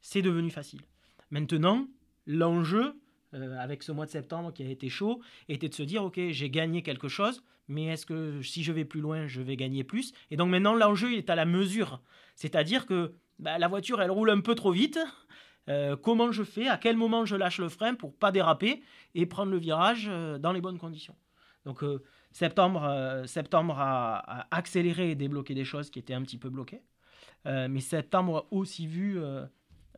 C'est 0.00 0.22
devenu 0.22 0.50
facile. 0.50 0.82
Maintenant, 1.30 1.88
l'enjeu, 2.26 2.94
euh, 3.34 3.58
avec 3.58 3.82
ce 3.82 3.92
mois 3.92 4.06
de 4.06 4.10
septembre 4.10 4.52
qui 4.52 4.62
a 4.62 4.68
été 4.68 4.88
chaud, 4.88 5.20
était 5.48 5.68
de 5.68 5.74
se 5.74 5.82
dire, 5.82 6.04
OK, 6.04 6.20
j'ai 6.30 6.50
gagné 6.50 6.82
quelque 6.82 7.08
chose, 7.08 7.42
mais 7.68 7.86
est-ce 7.86 8.06
que 8.06 8.40
si 8.42 8.62
je 8.62 8.72
vais 8.72 8.84
plus 8.84 9.00
loin, 9.00 9.26
je 9.26 9.42
vais 9.42 9.56
gagner 9.56 9.84
plus? 9.84 10.12
Et 10.30 10.36
donc 10.36 10.50
maintenant, 10.50 10.74
l'enjeu 10.74 11.14
est 11.14 11.30
à 11.30 11.34
la 11.34 11.44
mesure. 11.44 12.00
C'est-à-dire 12.36 12.86
que 12.86 13.14
bah, 13.38 13.58
la 13.58 13.68
voiture, 13.68 14.00
elle 14.00 14.10
roule 14.10 14.30
un 14.30 14.40
peu 14.40 14.54
trop 14.54 14.70
vite. 14.70 14.98
Euh, 15.68 15.96
comment 15.96 16.30
je 16.30 16.44
fais? 16.44 16.68
À 16.68 16.76
quel 16.76 16.96
moment 16.96 17.24
je 17.24 17.34
lâche 17.34 17.58
le 17.58 17.68
frein 17.68 17.94
pour 17.94 18.14
pas 18.14 18.30
déraper 18.30 18.82
et 19.16 19.26
prendre 19.26 19.50
le 19.50 19.58
virage 19.58 20.06
euh, 20.08 20.38
dans 20.38 20.52
les 20.52 20.60
bonnes 20.60 20.78
conditions? 20.78 21.16
Donc 21.64 21.82
septembre, 22.30 23.24
septembre 23.26 23.74
a 23.76 24.46
accéléré 24.52 25.10
et 25.10 25.14
débloqué 25.16 25.52
des 25.52 25.64
choses 25.64 25.90
qui 25.90 25.98
étaient 25.98 26.14
un 26.14 26.22
petit 26.22 26.38
peu 26.38 26.48
bloquées. 26.48 26.80
Euh, 27.46 27.68
mais 27.68 27.80
septembre 27.80 28.38
a 28.38 28.54
aussi 28.54 28.86
vu 28.86 29.18
euh, 29.18 29.46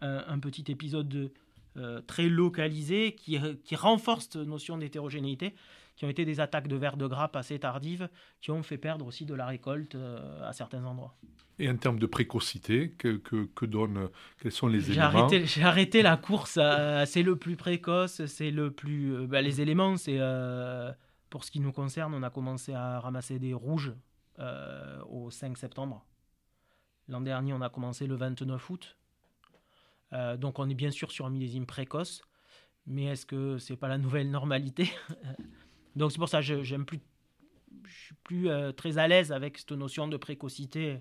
un, 0.01 0.39
petit 0.39 0.65
épisode 0.69 1.33
euh, 1.77 2.01
très 2.03 2.29
localisé 2.29 3.13
qui, 3.15 3.39
qui 3.65 3.77
renforce 3.77 4.25
cette 4.25 4.37
notion 4.37 4.77
d'hétérogénéité, 4.77 5.55
qui 5.97 6.05
ont 6.05 6.11
été 6.11 6.25
des 6.25 6.41
attaques 6.41 6.69
de 6.69 6.77
vers 6.77 6.97
de 6.97 7.07
grappe 7.07 7.37
assez 7.37 7.59
tardives, 7.59 8.09
qui 8.41 8.51
ont 8.51 8.63
fait 8.63 8.79
perdre 8.79 9.07
aussi 9.07 9.25
de 9.25 9.35
la 9.35 9.47
récolte 9.47 9.97
à 10.45 10.53
certains 10.53 10.85
endroits. 10.85 11.17
Et 11.59 11.69
en 11.69 11.77
termes 11.77 11.99
de 11.99 12.07
précocité, 12.07 12.91
que, 12.91 13.17
que, 13.17 13.67
donne, 13.67 14.09
quels 14.41 14.53
sont 14.53 14.69
les 14.69 14.93
éléments 14.93 15.07
arrêté, 15.07 15.45
J'ai 15.45 15.65
arrêté 15.65 16.03
la 16.03 16.17
course, 16.17 16.61
c'est 17.07 17.23
le 17.25 17.35
plus 17.35 17.57
précoce, 17.57 18.25
c'est 18.27 18.53
le 18.53 18.71
plus... 18.71 19.27
Bah, 19.27 19.43
les 19.43 19.61
éléments, 19.61 19.97
c'est... 19.97 20.21
pour 21.31 21.43
ce 21.43 21.51
qui 21.51 21.59
nous 21.59 21.73
concerne, 21.73 22.15
on 22.15 22.23
a 22.23 22.31
commencé 22.31 22.75
à 22.75 23.01
ramasser 23.01 23.41
des 23.41 23.55
rouges 23.55 23.93
au 25.11 25.33
5 25.33 25.59
septembre. 25.59 26.07
L'an 27.09 27.21
dernier, 27.21 27.53
on 27.53 27.61
a 27.61 27.71
commencé 27.71 28.07
le 28.07 28.15
29 28.15 28.71
août. 28.71 28.97
Euh, 30.13 30.37
donc 30.37 30.59
on 30.59 30.69
est 30.69 30.75
bien 30.75 30.91
sûr 30.91 31.11
sur 31.11 31.27
un 31.27 31.31
millésime 31.31 31.67
précoce, 31.67 32.23
mais 32.87 33.05
est-ce 33.05 33.27
que 33.27 33.59
c'est 33.59 33.77
pas 33.77 33.89
la 33.89 33.99
nouvelle 33.99 34.31
normalité? 34.31 34.91
Donc 35.97 36.13
c'est 36.13 36.19
pour 36.19 36.29
ça 36.29 36.39
que 36.39 36.45
je, 36.45 36.63
j'aime 36.63 36.87
plus, 36.87 37.01
suis 37.87 38.15
plus 38.25 38.49
euh, 38.49 38.73
très 38.73 38.99
à 38.99 39.09
l'aise 39.09 39.33
avec 39.33 39.59
cette 39.59 39.73
notion 39.73 40.09
de 40.09 40.17
précocité, 40.17 41.01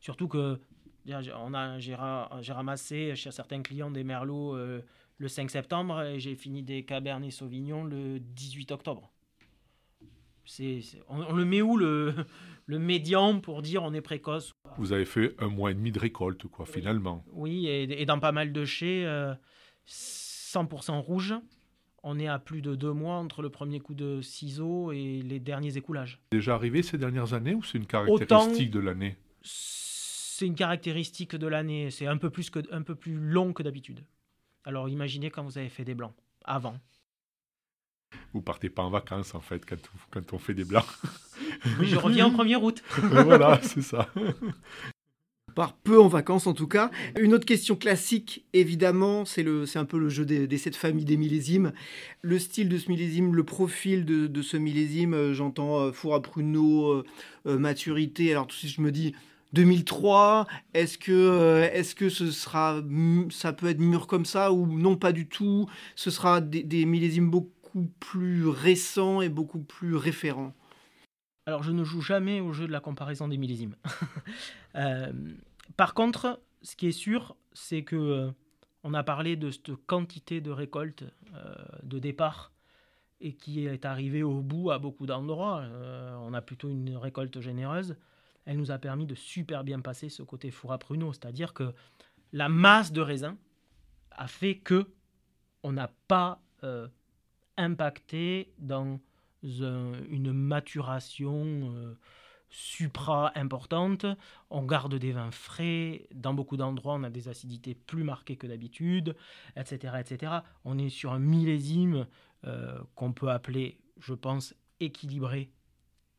surtout 0.00 0.28
que 0.28 0.60
j'ai, 1.06 1.94
ramassé 1.94 3.14
chez 3.14 3.30
certains 3.30 3.62
clients 3.62 3.90
des 3.90 4.04
merlots 4.04 4.56
euh, 4.56 4.82
le 5.18 5.28
5 5.28 5.50
septembre 5.50 6.02
et 6.02 6.18
j'ai 6.18 6.34
fini 6.34 6.62
des 6.62 6.84
cabernet 6.84 7.30
sauvignon 7.30 7.84
le 7.84 8.18
18 8.20 8.72
octobre. 8.72 9.11
On, 11.08 11.32
le 11.32 11.44
met 11.44 11.62
où 11.62 11.76
le, 11.76 12.14
le 12.66 12.78
médian 12.78 13.40
pour 13.40 13.62
dire 13.62 13.82
on 13.82 13.92
est 13.94 14.00
précoce 14.00 14.52
vous 14.78 14.92
avez 14.92 15.04
fait 15.04 15.34
un 15.38 15.48
mois 15.48 15.70
et 15.70 15.74
demi 15.74 15.92
de 15.92 15.98
récolte, 15.98 16.46
quoi, 16.46 16.66
finalement. 16.66 17.24
Oui, 17.32 17.66
et, 17.66 18.06
dans 18.06 18.18
pas 18.18 18.32
mal 18.32 18.52
de 18.52 18.64
chais, 18.64 19.06
100% 19.86 20.92
euh, 20.92 20.98
rouge. 20.98 21.34
On 22.04 22.18
est 22.18 22.26
à 22.26 22.40
plus 22.40 22.62
de 22.62 22.74
deux 22.74 22.92
mois 22.92 23.16
entre 23.16 23.42
le 23.42 23.50
premier 23.50 23.78
coup 23.78 23.94
de 23.94 24.20
ciseaux 24.22 24.90
et 24.90 25.22
les 25.22 25.38
derniers 25.38 25.76
écoulages. 25.76 26.20
Déjà 26.32 26.54
arrivé 26.54 26.82
ces 26.82 26.98
dernières 26.98 27.32
années 27.32 27.54
ou 27.54 27.62
c'est 27.62 27.78
une 27.78 27.86
caractéristique 27.86 28.72
de 28.72 28.80
l'année? 28.80 29.16
C'est 29.42 30.46
une 30.46 30.56
caractéristique 30.56 31.36
de 31.36 31.46
l'année. 31.46 31.92
C'est 31.92 32.08
un 32.08 32.16
peu 32.16 32.28
plus 32.28 32.50
que, 32.50 32.58
un 32.72 32.82
peu 32.82 32.96
plus 32.96 33.14
long 33.14 33.52
que 33.52 33.62
d'habitude. 33.62 34.04
Alors 34.64 34.88
imaginez 34.88 35.30
quand 35.30 35.44
vous 35.44 35.58
avez 35.58 35.68
fait 35.68 35.84
des 35.84 35.94
blancs 35.94 36.14
avant. 36.44 36.74
Vous 38.32 38.40
partez 38.40 38.70
pas 38.70 38.82
en 38.82 38.90
vacances 38.90 39.34
en 39.34 39.40
fait 39.40 39.64
quand, 39.66 39.76
quand 40.10 40.32
on 40.32 40.38
fait 40.38 40.54
des 40.54 40.64
blancs. 40.64 40.84
Oui, 41.78 41.86
je 41.86 41.96
reviens 41.96 42.26
en 42.26 42.30
première 42.30 42.60
route. 42.60 42.82
voilà, 42.98 43.60
c'est 43.62 43.82
ça. 43.82 44.08
Par 45.54 45.74
peu 45.74 46.00
en 46.00 46.08
vacances 46.08 46.46
en 46.46 46.54
tout 46.54 46.66
cas. 46.66 46.90
Une 47.18 47.34
autre 47.34 47.44
question 47.44 47.76
classique, 47.76 48.46
évidemment, 48.52 49.24
c'est 49.24 49.44
un 49.76 49.84
peu 49.84 49.98
le 49.98 50.08
jeu 50.08 50.24
des, 50.24 50.46
des 50.46 50.58
sept 50.58 50.76
familles 50.76 51.04
des 51.04 51.16
millésimes. 51.16 51.72
Le 52.22 52.38
style 52.38 52.68
de 52.68 52.78
ce 52.78 52.90
millésime, 52.90 53.34
le 53.34 53.44
profil 53.44 54.04
de, 54.04 54.42
ce 54.42 54.56
millésime, 54.56 55.14
euh, 55.14 55.34
j'entends 55.34 55.80
euh, 55.80 55.92
four 55.92 56.14
à 56.14 56.22
pruneau, 56.22 57.04
euh, 57.46 57.58
maturité. 57.58 58.30
Alors 58.30 58.46
tout 58.46 58.54
de 58.54 58.60
suite, 58.60 58.74
je 58.76 58.80
me 58.80 58.90
dis 58.90 59.14
2003, 59.52 60.46
est-ce 60.72 60.96
que, 60.96 61.68
est 61.70 61.94
que 61.94 62.08
ce 62.08 62.30
sera, 62.30 62.82
ça 63.30 63.52
peut 63.52 63.68
être 63.68 63.80
mûr 63.80 64.06
comme 64.06 64.24
ça 64.24 64.52
ou 64.52 64.66
non 64.66 64.96
pas 64.96 65.12
du 65.12 65.26
tout? 65.26 65.68
Ce 65.96 66.10
sera 66.10 66.40
des, 66.40 66.62
des 66.62 66.86
millésimes 66.86 67.30
beaucoup 67.30 67.51
plus 68.00 68.46
récents 68.46 69.20
et 69.20 69.28
beaucoup 69.28 69.60
plus 69.60 69.96
référents 69.96 70.54
alors, 71.46 71.62
je 71.62 71.72
ne 71.72 71.82
joue 71.82 72.00
jamais 72.00 72.40
au 72.40 72.52
jeu 72.52 72.66
de 72.66 72.72
la 72.72 72.80
comparaison 72.80 73.28
des 73.28 73.36
millésimes. 73.36 73.76
Euh, 74.74 75.12
par 75.76 75.92
contre, 75.92 76.40
ce 76.62 76.76
qui 76.76 76.86
est 76.86 76.92
sûr, 76.92 77.36
c'est 77.52 77.84
que 77.84 77.94
euh, 77.94 78.30
on 78.84 78.94
a 78.94 79.02
parlé 79.02 79.36
de 79.36 79.50
cette 79.50 79.76
quantité 79.86 80.40
de 80.40 80.50
récolte 80.50 81.04
euh, 81.34 81.54
de 81.82 81.98
départ 81.98 82.52
et 83.20 83.34
qui 83.34 83.66
est 83.66 83.84
arrivée 83.84 84.22
au 84.22 84.40
bout 84.40 84.70
à 84.70 84.78
beaucoup 84.78 85.04
d'endroits. 85.04 85.62
on 86.22 86.32
a 86.32 86.40
plutôt 86.40 86.70
une 86.70 86.96
récolte 86.96 87.38
généreuse. 87.40 87.96
Elle 88.46 88.56
nous 88.56 88.70
a 88.70 88.78
permis 88.78 89.04
de 89.04 89.14
super 89.14 89.62
bien 89.62 89.80
passer 89.80 90.08
ce 90.08 90.22
côté 90.22 90.50
four 90.50 90.72
à 90.72 90.78
pruneau, 90.78 91.12
c'est-à-dire 91.12 91.52
que 91.52 91.74
la 92.32 92.48
masse 92.48 92.92
de 92.92 93.02
raisin 93.02 93.36
a 94.12 94.26
fait 94.26 94.56
que 94.56 94.90
on 95.62 95.72
n'a 95.72 95.92
pas 96.08 96.40
impacté 97.56 98.52
dans 98.58 99.00
une 99.42 100.32
maturation 100.32 101.74
euh, 101.74 101.98
supra 102.48 103.32
importante. 103.34 104.06
On 104.50 104.62
garde 104.62 104.94
des 104.94 105.12
vins 105.12 105.30
frais. 105.30 106.06
Dans 106.14 106.34
beaucoup 106.34 106.56
d'endroits, 106.56 106.94
on 106.94 107.02
a 107.02 107.10
des 107.10 107.28
acidités 107.28 107.74
plus 107.74 108.04
marquées 108.04 108.36
que 108.36 108.46
d'habitude, 108.46 109.16
etc., 109.56 109.94
etc. 109.98 110.32
On 110.64 110.78
est 110.78 110.90
sur 110.90 111.12
un 111.12 111.18
millésime 111.18 112.06
euh, 112.44 112.78
qu'on 112.94 113.12
peut 113.12 113.30
appeler, 113.30 113.80
je 113.98 114.14
pense, 114.14 114.54
équilibré, 114.80 115.50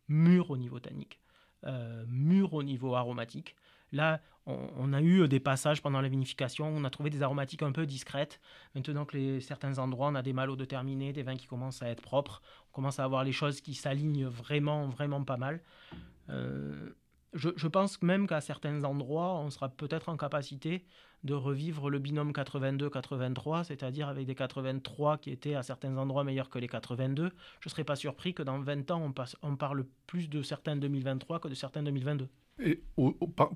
mûr 0.07 0.49
au 0.49 0.57
niveau 0.57 0.79
tannique, 0.79 1.19
euh, 1.65 2.03
mûr 2.07 2.53
au 2.53 2.63
niveau 2.63 2.95
aromatique. 2.95 3.55
Là, 3.93 4.19
on, 4.45 4.91
a 4.91 5.01
eu 5.01 5.27
des 5.29 5.39
passages 5.39 5.81
pendant 5.81 6.01
la 6.01 6.09
vinification, 6.09 6.67
on 6.67 6.83
a 6.83 6.89
trouvé 6.89 7.09
des 7.09 7.21
aromatiques 7.21 7.63
un 7.63 7.71
peu 7.71 7.85
discrètes. 7.85 8.41
Maintenant 8.75 9.05
que 9.05 9.15
les, 9.15 9.39
certains 9.39 9.77
endroits, 9.79 10.07
on 10.07 10.15
a 10.15 10.21
des 10.21 10.33
malots 10.33 10.57
de 10.57 10.65
terminés, 10.65 11.13
des 11.13 11.23
vins 11.23 11.37
qui 11.37 11.47
commencent 11.47 11.81
à 11.81 11.87
être 11.87 12.01
propres, 12.01 12.41
on 12.69 12.73
commence 12.73 12.99
à 12.99 13.05
avoir 13.05 13.23
les 13.23 13.31
choses 13.31 13.61
qui 13.61 13.73
s'alignent 13.73 14.25
vraiment, 14.25 14.89
vraiment 14.89 15.23
pas 15.23 15.37
mal. 15.37 15.61
Euh, 16.29 16.89
je, 17.33 17.67
pense 17.67 18.01
même 18.01 18.27
qu'à 18.27 18.41
certains 18.41 18.83
endroits, 18.83 19.35
on 19.35 19.49
sera 19.49 19.69
peut-être 19.69 20.09
en 20.09 20.17
capacité 20.17 20.85
de 21.23 21.33
revivre 21.33 21.89
le 21.89 21.99
binôme 21.99 22.31
82-83, 22.31 23.63
c'est-à-dire 23.63 24.09
avec 24.09 24.27
des 24.27 24.35
83 24.35 25.17
qui 25.17 25.31
étaient 25.31 25.55
à 25.55 25.63
certains 25.63 25.97
endroits 25.97 26.23
meilleurs 26.23 26.49
que 26.49 26.59
les 26.59 26.67
82. 26.67 27.31
Je 27.59 27.67
ne 27.67 27.69
serais 27.69 27.85
pas 27.85 27.95
surpris 27.95 28.33
que 28.33 28.43
dans 28.43 28.59
20 28.59 28.91
ans, 28.91 29.01
on, 29.01 29.47
on 29.47 29.55
parle 29.55 29.85
plus 30.05 30.29
de 30.29 30.41
certains 30.41 30.75
2023 30.75 31.39
que 31.39 31.47
de 31.47 31.55
certains 31.55 31.81
2022. 31.81 32.27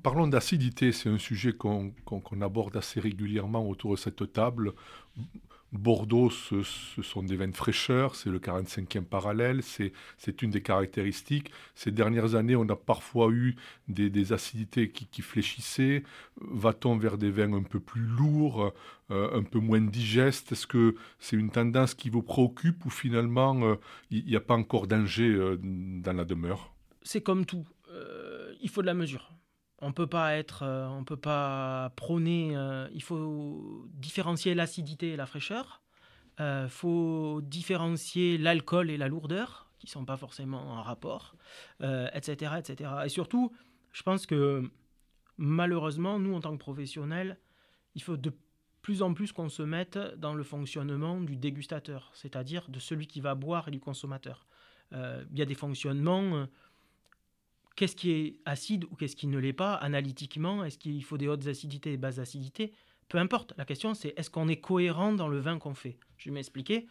Parlons 0.03 0.27
d'acidité, 0.27 0.91
c'est 0.91 1.09
un 1.09 1.19
sujet 1.19 1.53
qu'on 1.53 1.93
aborde 2.41 2.75
assez 2.77 2.99
régulièrement 2.99 3.67
autour 3.67 3.91
de 3.91 3.97
cette 3.97 4.33
table. 4.33 4.73
Bordeaux, 5.73 6.29
ce, 6.29 6.63
sont 6.63 7.23
des 7.23 7.35
vins 7.35 7.49
de 7.49 7.55
fraîcheur, 7.55 8.15
c'est 8.15 8.29
le 8.29 8.39
45e 8.39 9.03
parallèle, 9.03 9.61
c'est 9.63 10.41
une 10.41 10.49
des 10.49 10.61
caractéristiques. 10.61 11.51
Ces 11.75 11.91
dernières 11.91 12.35
années, 12.35 12.55
on 12.55 12.67
a 12.69 12.75
parfois 12.75 13.29
eu 13.31 13.55
des, 13.89 14.33
acidités 14.33 14.89
qui, 14.89 15.21
fléchissaient. 15.21 16.03
Va-t-on 16.39 16.97
vers 16.97 17.17
des 17.17 17.31
vins 17.31 17.53
un 17.53 17.63
peu 17.63 17.81
plus 17.81 18.01
lourds, 18.01 18.73
euh, 19.11 19.37
un 19.37 19.43
peu 19.43 19.59
moins 19.59 19.81
digestes? 19.81 20.53
Est-ce 20.53 20.67
que 20.67 20.95
c'est 21.19 21.35
une 21.35 21.51
tendance 21.51 21.93
qui 21.93 22.09
vous 22.09 22.23
préoccupe 22.23 22.85
ou 22.85 22.89
finalement 22.89 23.61
euh, 23.63 23.75
il 24.09 24.25
n'y 24.25 24.37
a 24.37 24.41
pas 24.41 24.55
encore 24.55 24.87
danger 24.87 25.27
euh, 25.27 25.59
dans 25.61 26.13
la 26.13 26.23
demeure? 26.23 26.73
C'est 27.03 27.21
comme 27.21 27.45
tout 27.45 27.65
il 28.61 28.69
faut 28.69 28.81
de 28.81 28.87
la 28.87 28.93
mesure. 28.93 29.31
On 29.79 29.91
peut 29.91 30.07
pas 30.07 30.35
être, 30.35 30.63
euh, 30.63 30.87
on 30.87 31.03
peut 31.03 31.17
pas 31.17 31.91
prôner. 31.95 32.55
Euh, 32.55 32.87
il 32.93 33.03
faut 33.03 33.85
différencier 33.93 34.55
l'acidité 34.55 35.09
et 35.09 35.15
la 35.15 35.27
fraîcheur. 35.27 35.81
Il 36.39 36.43
euh, 36.43 36.69
faut 36.69 37.41
différencier 37.43 38.37
l'alcool 38.37 38.89
et 38.89 38.97
la 38.97 39.07
lourdeur, 39.07 39.69
qui 39.77 39.87
sont 39.87 40.05
pas 40.05 40.17
forcément 40.17 40.71
en 40.71 40.81
rapport, 40.81 41.35
etc., 41.79 42.53
etc. 42.57 42.91
Et 43.05 43.09
surtout, 43.09 43.51
je 43.91 44.01
pense 44.03 44.25
que 44.25 44.63
malheureusement, 45.37 46.19
nous 46.19 46.33
en 46.33 46.39
tant 46.39 46.53
que 46.53 46.61
professionnels, 46.61 47.39
il 47.93 48.01
faut 48.01 48.17
de 48.17 48.33
plus 48.81 49.01
en 49.01 49.13
plus 49.13 49.31
qu'on 49.31 49.49
se 49.49 49.63
mette 49.63 49.97
dans 50.17 50.33
le 50.33 50.43
fonctionnement 50.43 51.21
du 51.21 51.35
dégustateur, 51.35 52.11
c'est-à-dire 52.13 52.69
de 52.69 52.79
celui 52.79 53.05
qui 53.05 53.19
va 53.21 53.35
boire 53.35 53.67
et 53.67 53.71
du 53.71 53.79
consommateur. 53.79 54.47
Il 54.91 55.37
y 55.37 55.41
a 55.41 55.45
des 55.45 55.55
fonctionnements. 55.55 56.47
Euh, 57.77 57.79
qu'est-ce 57.79 57.95
qui 57.95 58.11
est 58.11 58.39
acide 58.45 58.85
ou 58.85 58.95
qu'est-ce 58.95 59.15
qui 59.15 59.27
ne 59.27 59.37
l'est 59.37 59.53
pas 59.53 59.75
analytiquement 59.75 60.63
Est-ce 60.63 60.77
qu'il 60.77 61.03
faut 61.03 61.17
des 61.17 61.27
hautes 61.27 61.47
acidités 61.47 61.93
et 61.93 61.97
basses 61.97 62.19
acidités 62.19 62.73
Peu 63.07 63.17
importe. 63.17 63.53
La 63.57 63.65
question, 63.65 63.93
c'est 63.93 64.13
est-ce 64.17 64.29
qu'on 64.29 64.47
est 64.47 64.59
cohérent 64.59 65.13
dans 65.13 65.27
le 65.27 65.39
vin 65.39 65.59
qu'on 65.59 65.73
fait? 65.73 65.97
Je 66.17 66.29
vais 66.29 66.33
m'expliquer. 66.33 66.87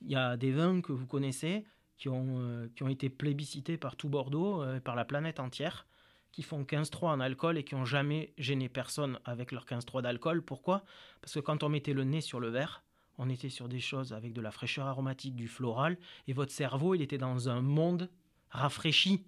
Il 0.00 0.10
y 0.10 0.16
a 0.16 0.36
des 0.36 0.52
vins 0.52 0.80
que 0.80 0.92
vous 0.92 1.06
connaissez 1.06 1.64
qui 1.98 2.08
ont, 2.08 2.40
euh, 2.40 2.68
qui 2.74 2.82
ont 2.82 2.88
été 2.88 3.10
plébiscités 3.10 3.76
par 3.76 3.96
tout 3.96 4.08
Bordeaux, 4.08 4.64
par 4.84 4.96
la 4.96 5.04
planète 5.04 5.40
entière 5.40 5.86
qui 6.32 6.42
font 6.42 6.62
15-3 6.62 7.08
en 7.08 7.20
alcool 7.20 7.58
et 7.58 7.64
qui 7.64 7.74
n'ont 7.74 7.84
jamais 7.84 8.32
gêné 8.38 8.68
personne 8.68 9.18
avec 9.24 9.50
leur 9.50 9.66
15-3 9.66 10.02
d'alcool. 10.02 10.42
Pourquoi? 10.42 10.84
Parce 11.20 11.34
que 11.34 11.40
quand 11.40 11.64
on 11.64 11.68
mettait 11.68 11.92
le 11.92 12.04
nez 12.04 12.20
sur 12.20 12.38
le 12.38 12.48
verre, 12.48 12.84
on 13.18 13.28
était 13.28 13.48
sur 13.48 13.68
des 13.68 13.80
choses 13.80 14.12
avec 14.12 14.32
de 14.32 14.40
la 14.40 14.50
fraîcheur 14.50 14.86
aromatique, 14.86 15.34
du 15.34 15.48
floral, 15.48 15.98
et 16.28 16.32
votre 16.32 16.52
cerveau, 16.52 16.94
il 16.94 17.02
était 17.02 17.18
dans 17.18 17.48
un 17.48 17.60
monde 17.60 18.08
rafraîchi. 18.50 19.26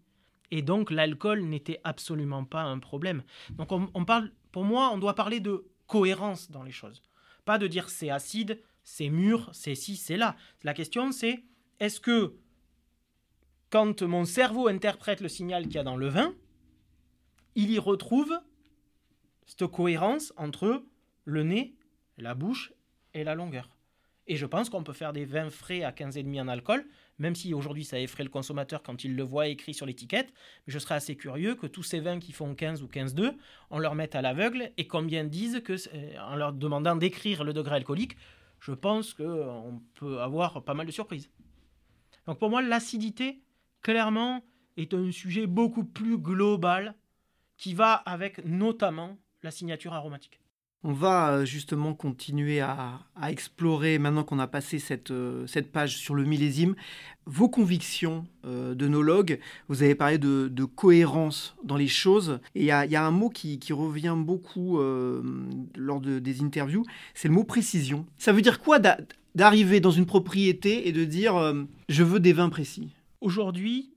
Et 0.52 0.60
donc 0.60 0.90
l'alcool 0.90 1.44
n'était 1.44 1.80
absolument 1.82 2.44
pas 2.44 2.62
un 2.62 2.78
problème. 2.78 3.22
Donc 3.52 3.72
on, 3.72 4.04
parle, 4.04 4.30
pour 4.52 4.64
moi, 4.64 4.90
on 4.92 4.98
doit 4.98 5.14
parler 5.14 5.40
de 5.40 5.64
cohérence 5.86 6.50
dans 6.50 6.62
les 6.62 6.70
choses. 6.70 7.02
Pas 7.46 7.56
de 7.56 7.66
dire 7.66 7.88
c'est 7.88 8.10
acide, 8.10 8.60
c'est 8.84 9.08
mûr, 9.08 9.48
c'est 9.54 9.74
ci, 9.74 9.96
c'est 9.96 10.18
là. 10.18 10.36
La 10.62 10.74
question 10.74 11.10
c'est 11.10 11.42
est-ce 11.80 12.00
que 12.00 12.36
quand 13.70 14.02
mon 14.02 14.26
cerveau 14.26 14.68
interprète 14.68 15.22
le 15.22 15.28
signal 15.28 15.64
qu'il 15.64 15.76
y 15.76 15.78
a 15.78 15.84
dans 15.84 15.96
le 15.96 16.08
vin, 16.08 16.34
il 17.54 17.70
y 17.70 17.78
retrouve 17.78 18.38
cette 19.46 19.66
cohérence 19.68 20.34
entre 20.36 20.84
le 21.24 21.42
nez, 21.44 21.74
la 22.18 22.34
bouche 22.34 22.74
et 23.14 23.24
la 23.24 23.34
longueur? 23.34 23.70
Et 24.26 24.36
je 24.36 24.44
pense 24.44 24.68
qu'on 24.68 24.84
peut 24.84 24.92
faire 24.92 25.14
des 25.14 25.24
vins 25.24 25.48
frais 25.48 25.82
à 25.82 25.92
15,5 25.92 26.42
en 26.42 26.48
alcool, 26.48 26.86
même 27.18 27.34
si 27.34 27.54
aujourd'hui 27.54 27.84
ça 27.84 27.98
effraie 27.98 28.24
le 28.24 28.30
consommateur 28.30 28.82
quand 28.82 29.04
il 29.04 29.16
le 29.16 29.22
voit 29.22 29.48
écrit 29.48 29.74
sur 29.74 29.86
l'étiquette. 29.86 30.32
Je 30.66 30.78
serais 30.78 30.96
assez 30.96 31.16
curieux 31.16 31.54
que 31.54 31.66
tous 31.66 31.82
ces 31.82 32.00
vins 32.00 32.18
qui 32.18 32.32
font 32.32 32.54
15 32.54 32.82
ou 32.82 32.86
15,2, 32.86 33.34
on 33.70 33.78
leur 33.78 33.94
mette 33.94 34.14
à 34.14 34.22
l'aveugle 34.22 34.70
et 34.76 34.86
combien 34.86 35.24
disent 35.24 35.62
que, 35.62 35.76
en 36.20 36.36
leur 36.36 36.52
demandant 36.52 36.96
d'écrire 36.96 37.44
le 37.44 37.52
degré 37.52 37.76
alcoolique, 37.76 38.16
je 38.60 38.72
pense 38.72 39.14
qu'on 39.14 39.80
peut 39.94 40.20
avoir 40.20 40.62
pas 40.64 40.74
mal 40.74 40.86
de 40.86 40.92
surprises. 40.92 41.30
Donc 42.26 42.38
pour 42.38 42.50
moi, 42.50 42.62
l'acidité, 42.62 43.40
clairement, 43.82 44.44
est 44.76 44.94
un 44.94 45.10
sujet 45.10 45.46
beaucoup 45.46 45.84
plus 45.84 46.18
global 46.18 46.94
qui 47.56 47.74
va 47.74 47.94
avec 47.94 48.44
notamment 48.44 49.18
la 49.42 49.50
signature 49.50 49.92
aromatique. 49.92 50.41
On 50.84 50.92
va 50.92 51.30
euh, 51.30 51.44
justement 51.44 51.94
continuer 51.94 52.60
à, 52.60 53.00
explorer, 53.28 53.98
maintenant 53.98 54.24
qu'on 54.24 54.40
a 54.40 54.48
passé 54.48 54.80
cette, 54.80 55.12
euh, 55.12 55.46
page 55.72 55.96
sur 55.96 56.14
le 56.14 56.24
millésime, 56.24 56.74
vos 57.24 57.48
convictions 57.48 58.26
euh, 58.44 58.74
de 58.74 58.88
nologue. 58.88 59.38
Vous 59.68 59.84
avez 59.84 59.94
parlé 59.94 60.18
de, 60.18 60.64
cohérence 60.64 61.54
dans 61.62 61.76
les 61.76 61.86
choses. 61.86 62.40
Et 62.56 62.62
il 62.62 62.66
y, 62.66 62.70
a, 62.72 63.04
un 63.04 63.10
mot 63.12 63.30
qui, 63.30 63.58
revient 63.72 64.16
beaucoup 64.16 64.80
lors 64.80 66.00
de, 66.00 66.18
des 66.18 66.42
interviews, 66.42 66.84
c'est 67.14 67.28
le 67.28 67.34
mot 67.34 67.44
précision. 67.44 68.06
Ça 68.18 68.32
veut 68.32 68.42
dire 68.42 68.60
quoi 68.60 68.78
d'arriver 69.34 69.80
dans 69.80 69.90
une 69.90 70.06
propriété 70.06 70.88
et 70.88 70.92
de 70.92 71.04
dire 71.04 71.54
je 71.88 72.02
veux 72.02 72.20
des 72.20 72.32
vins 72.32 72.48
précis 72.48 72.90
Aujourd'hui, 73.20 73.92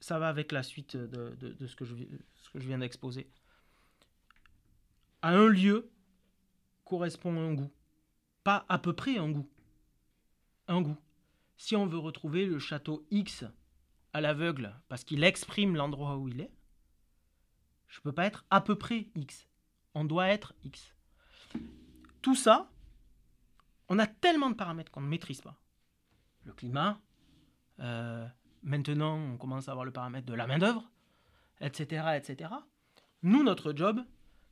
ça 0.00 0.18
va 0.18 0.28
avec 0.28 0.50
la 0.50 0.62
suite 0.62 0.96
de, 0.96 1.66
ce, 1.66 1.76
que 1.76 1.84
je, 1.84 1.94
viens 2.54 2.78
d'exposer. 2.78 3.28
À 5.22 5.30
un 5.30 5.46
lieu 5.46 5.90
correspond 6.84 7.36
un 7.38 7.54
goût. 7.54 7.70
Pas 8.44 8.66
à 8.68 8.78
peu 8.78 8.92
près 8.92 9.18
un 9.18 9.30
goût. 9.30 9.48
Un 10.68 10.82
goût. 10.82 10.96
Si 11.56 11.76
on 11.76 11.86
veut 11.86 11.98
retrouver 11.98 12.44
le 12.44 12.58
château 12.58 13.06
X 13.10 13.44
à 14.12 14.20
l'aveugle 14.20 14.74
parce 14.88 15.04
qu'il 15.04 15.24
exprime 15.24 15.76
l'endroit 15.76 16.16
où 16.16 16.28
il 16.28 16.40
est, 16.40 16.52
je 17.88 17.98
ne 17.98 18.02
peux 18.02 18.12
pas 18.12 18.26
être 18.26 18.44
à 18.50 18.60
peu 18.60 18.76
près 18.76 19.08
X. 19.14 19.48
On 19.94 20.04
doit 20.04 20.28
être 20.28 20.54
X. 20.64 20.94
Tout 22.20 22.34
ça, 22.34 22.70
on 23.88 23.98
a 23.98 24.06
tellement 24.06 24.50
de 24.50 24.54
paramètres 24.54 24.90
qu'on 24.90 25.02
ne 25.02 25.08
maîtrise 25.08 25.40
pas. 25.40 25.58
Le 26.44 26.52
climat, 26.52 27.00
euh, 27.80 28.26
Maintenant, 28.62 29.16
on 29.16 29.36
commence 29.36 29.68
à 29.68 29.72
avoir 29.72 29.84
le 29.84 29.90
paramètre 29.90 30.26
de 30.26 30.34
la 30.34 30.46
main-d'œuvre, 30.46 30.88
etc., 31.60 32.16
etc. 32.16 32.50
Nous, 33.22 33.42
notre 33.42 33.72
job, 33.74 34.00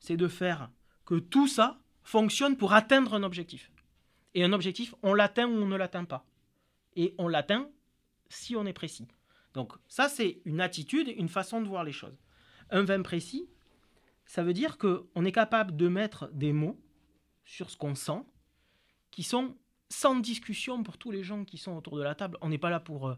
c'est 0.01 0.17
de 0.17 0.29
faire 0.29 0.71
que 1.05 1.15
tout 1.15 1.47
ça 1.47 1.79
fonctionne 2.03 2.57
pour 2.57 2.73
atteindre 2.73 3.15
un 3.15 3.23
objectif. 3.23 3.71
Et 4.35 4.45
un 4.45 4.53
objectif, 4.53 4.95
on 5.03 5.15
l'atteint 5.15 5.47
ou 5.47 5.53
on 5.53 5.67
ne 5.67 5.77
l'atteint 5.77 6.05
pas. 6.05 6.27
Et 6.97 7.15
on 7.19 7.29
l'atteint 7.29 7.69
si 8.29 8.57
on 8.57 8.67
est 8.67 8.73
précis. 8.73 9.09
Donc 9.55 9.73
ça, 9.89 10.09
c'est 10.09 10.41
une 10.45 10.61
attitude, 10.61 11.09
une 11.17 11.29
façon 11.29 11.61
de 11.61 11.69
voir 11.69 11.85
les 11.85 11.93
choses. 11.93 12.19
Un 12.71 12.83
vin 12.83 13.03
précis, 13.03 13.49
ça 14.25 14.43
veut 14.43 14.53
dire 14.53 14.79
qu'on 14.79 15.25
est 15.25 15.33
capable 15.33 15.77
de 15.77 15.89
mettre 15.89 16.31
des 16.33 16.53
mots 16.53 16.81
sur 17.45 17.71
ce 17.71 17.77
qu'on 17.77 17.97
sent, 17.97 18.23
qui 19.11 19.25
sont 19.25 19.57
sans 19.89 20.21
discussion 20.21 20.85
pour 20.85 20.99
tous 20.99 21.11
les 21.11 21.25
gens 21.25 21.45
qui 21.45 21.59
sont 21.59 21.77
autour 21.77 21.97
de 21.97 22.03
la 22.03 22.15
table. 22.15 22.39
On 22.41 22.49
n'est 22.49 22.59
pas 22.59 22.71
là 22.71 22.79
pour 22.79 23.09
euh, 23.09 23.17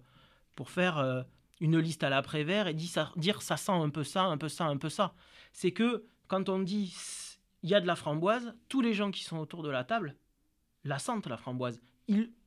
pour 0.55 0.71
faire 0.71 0.99
euh, 0.99 1.23
une 1.61 1.79
liste 1.79 2.03
à 2.03 2.09
l'après-vert 2.09 2.66
et 2.66 2.75
dire 2.75 2.88
ça, 2.88 3.12
dire 3.16 3.42
ça 3.42 3.57
sent 3.57 3.73
un 3.73 3.90
peu 3.90 4.05
ça, 4.05 4.25
un 4.25 4.38
peu 4.38 4.49
ça, 4.49 4.64
un 4.64 4.79
peu 4.79 4.88
ça. 4.88 5.14
C'est 5.53 5.73
que 5.73 6.07
quand 6.29 6.49
on 6.49 6.61
dit 6.61 6.95
il 7.63 7.71
y 7.71 7.75
a 7.75 7.81
de 7.81 7.87
la 7.87 7.97
framboise, 7.97 8.55
tous 8.69 8.81
les 8.81 8.95
gens 8.95 9.11
qui 9.11 9.25
sont 9.25 9.39
autour 9.39 9.63
de 9.63 9.71
la 9.71 9.85
table 9.85 10.17
la 10.85 10.99
sentent 10.99 11.27
la 11.27 11.37
framboise. 11.37 11.81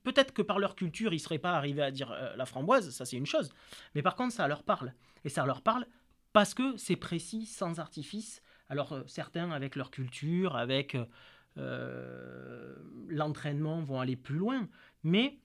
Peut-être 0.03 0.33
que 0.33 0.41
par 0.41 0.59
leur 0.59 0.75
culture, 0.75 1.13
ils 1.13 1.17
ne 1.17 1.21
seraient 1.21 1.39
pas 1.39 1.53
arrivés 1.53 1.81
à 1.81 1.91
dire 1.91 2.11
euh, 2.11 2.35
la 2.35 2.45
framboise, 2.45 2.89
ça 2.91 3.05
c'est 3.05 3.17
une 3.17 3.25
chose. 3.25 3.51
Mais 3.95 4.01
par 4.01 4.15
contre, 4.15 4.33
ça 4.33 4.47
leur 4.47 4.63
parle. 4.63 4.93
Et 5.23 5.29
ça 5.29 5.45
leur 5.45 5.61
parle 5.61 5.87
parce 6.33 6.53
que 6.53 6.75
c'est 6.77 6.97
précis, 6.97 7.45
sans 7.45 7.79
artifice. 7.79 8.41
Alors 8.69 8.93
euh, 8.93 9.03
certains, 9.07 9.51
avec 9.51 9.75
leur 9.75 9.91
culture, 9.91 10.55
avec 10.55 10.97
l'entraînement, 13.07 13.81
vont 13.81 14.01
aller 14.01 14.17
plus 14.17 14.35
loin. 14.35 14.67
Mais 15.03 15.39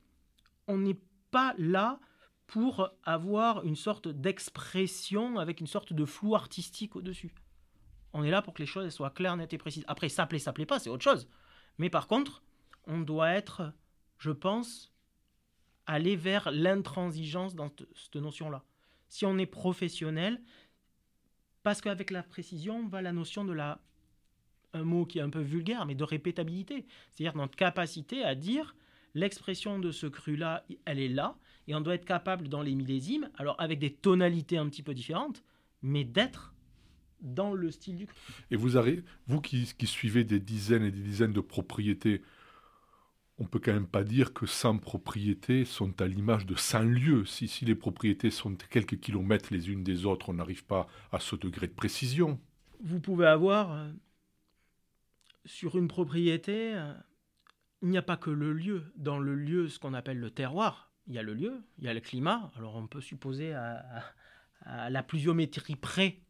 on 0.67 0.79
n'est 0.79 0.99
pas 1.31 1.55
là 1.57 2.01
pour 2.47 2.91
avoir 3.05 3.65
une 3.65 3.77
sorte 3.77 4.09
d'expression 4.09 5.39
avec 5.39 5.61
une 5.61 5.69
sorte 5.69 5.93
de 5.93 6.05
flou 6.05 6.35
artistique 6.35 6.97
au-dessus. 6.97 7.33
On 8.13 8.25
est 8.25 8.31
là 8.31 8.43
pour 8.43 8.55
que 8.55 8.63
les 8.63 8.67
choses 8.67 8.89
soient 8.91 9.11
claires, 9.11 9.37
nettes 9.37 9.53
et 9.53 9.59
précises. 9.59 9.85
Après, 9.87 10.09
ça 10.09 10.27
plaît, 10.27 10.39
ça 10.39 10.53
plaît 10.53 10.67
pas, 10.67 10.79
c'est 10.79 10.91
autre 10.91 11.05
chose. 11.05 11.29
Mais 11.79 11.91
par 11.91 12.07
contre, 12.07 12.43
on 12.87 13.01
doit 13.01 13.31
être, 13.31 13.73
je 14.19 14.31
pense, 14.31 14.93
aller 15.87 16.17
vers 16.17 16.51
l'intransigeance 16.51 17.55
dans 17.55 17.71
cette 17.95 18.17
notion-là. 18.17 18.65
Si 19.09 19.25
on 19.27 19.39
est 19.39 19.47
professionnel, 19.47 20.41
parce 21.63 21.81
qu'avec 21.81 22.11
la 22.11 22.23
précision 22.23 22.87
va 22.87 23.03
la 23.03 23.13
notion 23.13 23.45
de 23.45 23.53
la, 23.53 23.81
un 24.73 24.85
mot 24.85 25.05
qui 25.05 25.19
est 25.19 25.23
un 25.23 25.31
peu 25.31 25.41
vulgaire, 25.41 25.87
mais 25.87 25.95
de 25.95 26.05
répétabilité. 26.05 26.87
C'est-à-dire 27.11 27.37
notre 27.37 27.57
capacité 27.57 28.25
à 28.25 28.35
dire 28.35 28.75
l'expression 29.15 29.79
de 29.79 29.91
ce 29.91 30.07
cru-là, 30.07 30.65
elle 30.85 31.01
est 31.01 31.09
là, 31.09 31.37
et 31.67 31.75
on 31.75 31.81
doit 31.81 31.95
être 31.95 32.05
capable 32.05 32.49
dans 32.49 32.63
les 32.63 32.75
millésimes, 32.75 33.29
alors 33.37 33.57
avec 33.61 33.79
des 33.79 33.93
tonalités 33.93 34.59
un 34.59 34.69
petit 34.69 34.83
peu 34.83 34.95
différentes, 34.95 35.43
mais 35.83 36.05
d'être 36.05 36.55
dans 37.21 37.55
le 37.55 37.71
style 37.71 37.97
du. 37.97 38.07
Et 38.51 38.57
vous, 38.57 38.77
avez, 38.77 39.03
vous 39.27 39.41
qui, 39.41 39.67
suivez 39.85 40.25
des 40.25 40.41
dizaines 40.41 40.85
et 40.85 40.91
des 40.91 41.03
dizaines 41.03 41.33
de 41.33 41.41
propriétés, 41.41 42.23
on 43.39 43.45
peut 43.45 43.59
quand 43.59 43.73
même 43.73 43.87
pas 43.87 44.05
dire 44.05 44.33
que 44.35 44.47
100 44.47 44.79
propriétés 44.79 45.65
sont 45.65 46.01
à 46.01 46.07
l'image 46.07 46.47
de 46.47 46.55
100 46.55 46.81
lieux. 46.83 47.25
Si, 47.25 47.49
si 47.49 47.65
les 47.65 47.75
propriétés 47.75 48.31
sont 48.31 48.55
quelques 48.71 49.01
kilomètres 49.01 49.53
les 49.53 49.71
unes 49.71 49.83
des 49.83 50.05
autres, 50.05 50.29
on 50.29 50.35
n'arrive 50.35 50.65
pas 50.65 50.87
à 51.13 51.21
ce 51.21 51.37
degré 51.37 51.67
de 51.67 51.73
précision. 51.73 52.39
Vous 52.83 53.01
pouvez 53.01 53.27
avoir 53.27 53.73
euh, 53.73 53.91
sur 55.45 55.77
une 55.79 55.89
propriété 55.89 56.75
euh, 56.75 56.93
il 57.83 57.89
n'y 57.89 57.99
a 57.99 58.03
pas 58.03 58.17
que 58.17 58.31
le 58.31 58.53
lieu. 58.53 58.93
Dans 58.97 59.19
le 59.19 59.35
lieu, 59.35 59.69
ce 59.69 59.79
qu'on 59.79 59.95
appelle 59.95 60.19
le 60.19 60.31
terroir, 60.31 60.93
il 61.07 61.15
y 61.15 61.19
a 61.19 61.23
le 61.23 61.35
lieu, 61.35 61.63
il 61.79 61.85
y 61.85 61.89
a 61.89 61.95
le 61.95 62.01
climat. 62.01 62.51
Alors 62.57 62.77
on 62.77 62.87
peut 62.87 63.01
supposer 63.01 63.55
à, 63.55 64.05
la 64.91 65.03
pluviométrie 65.03 65.77
près 65.77 66.21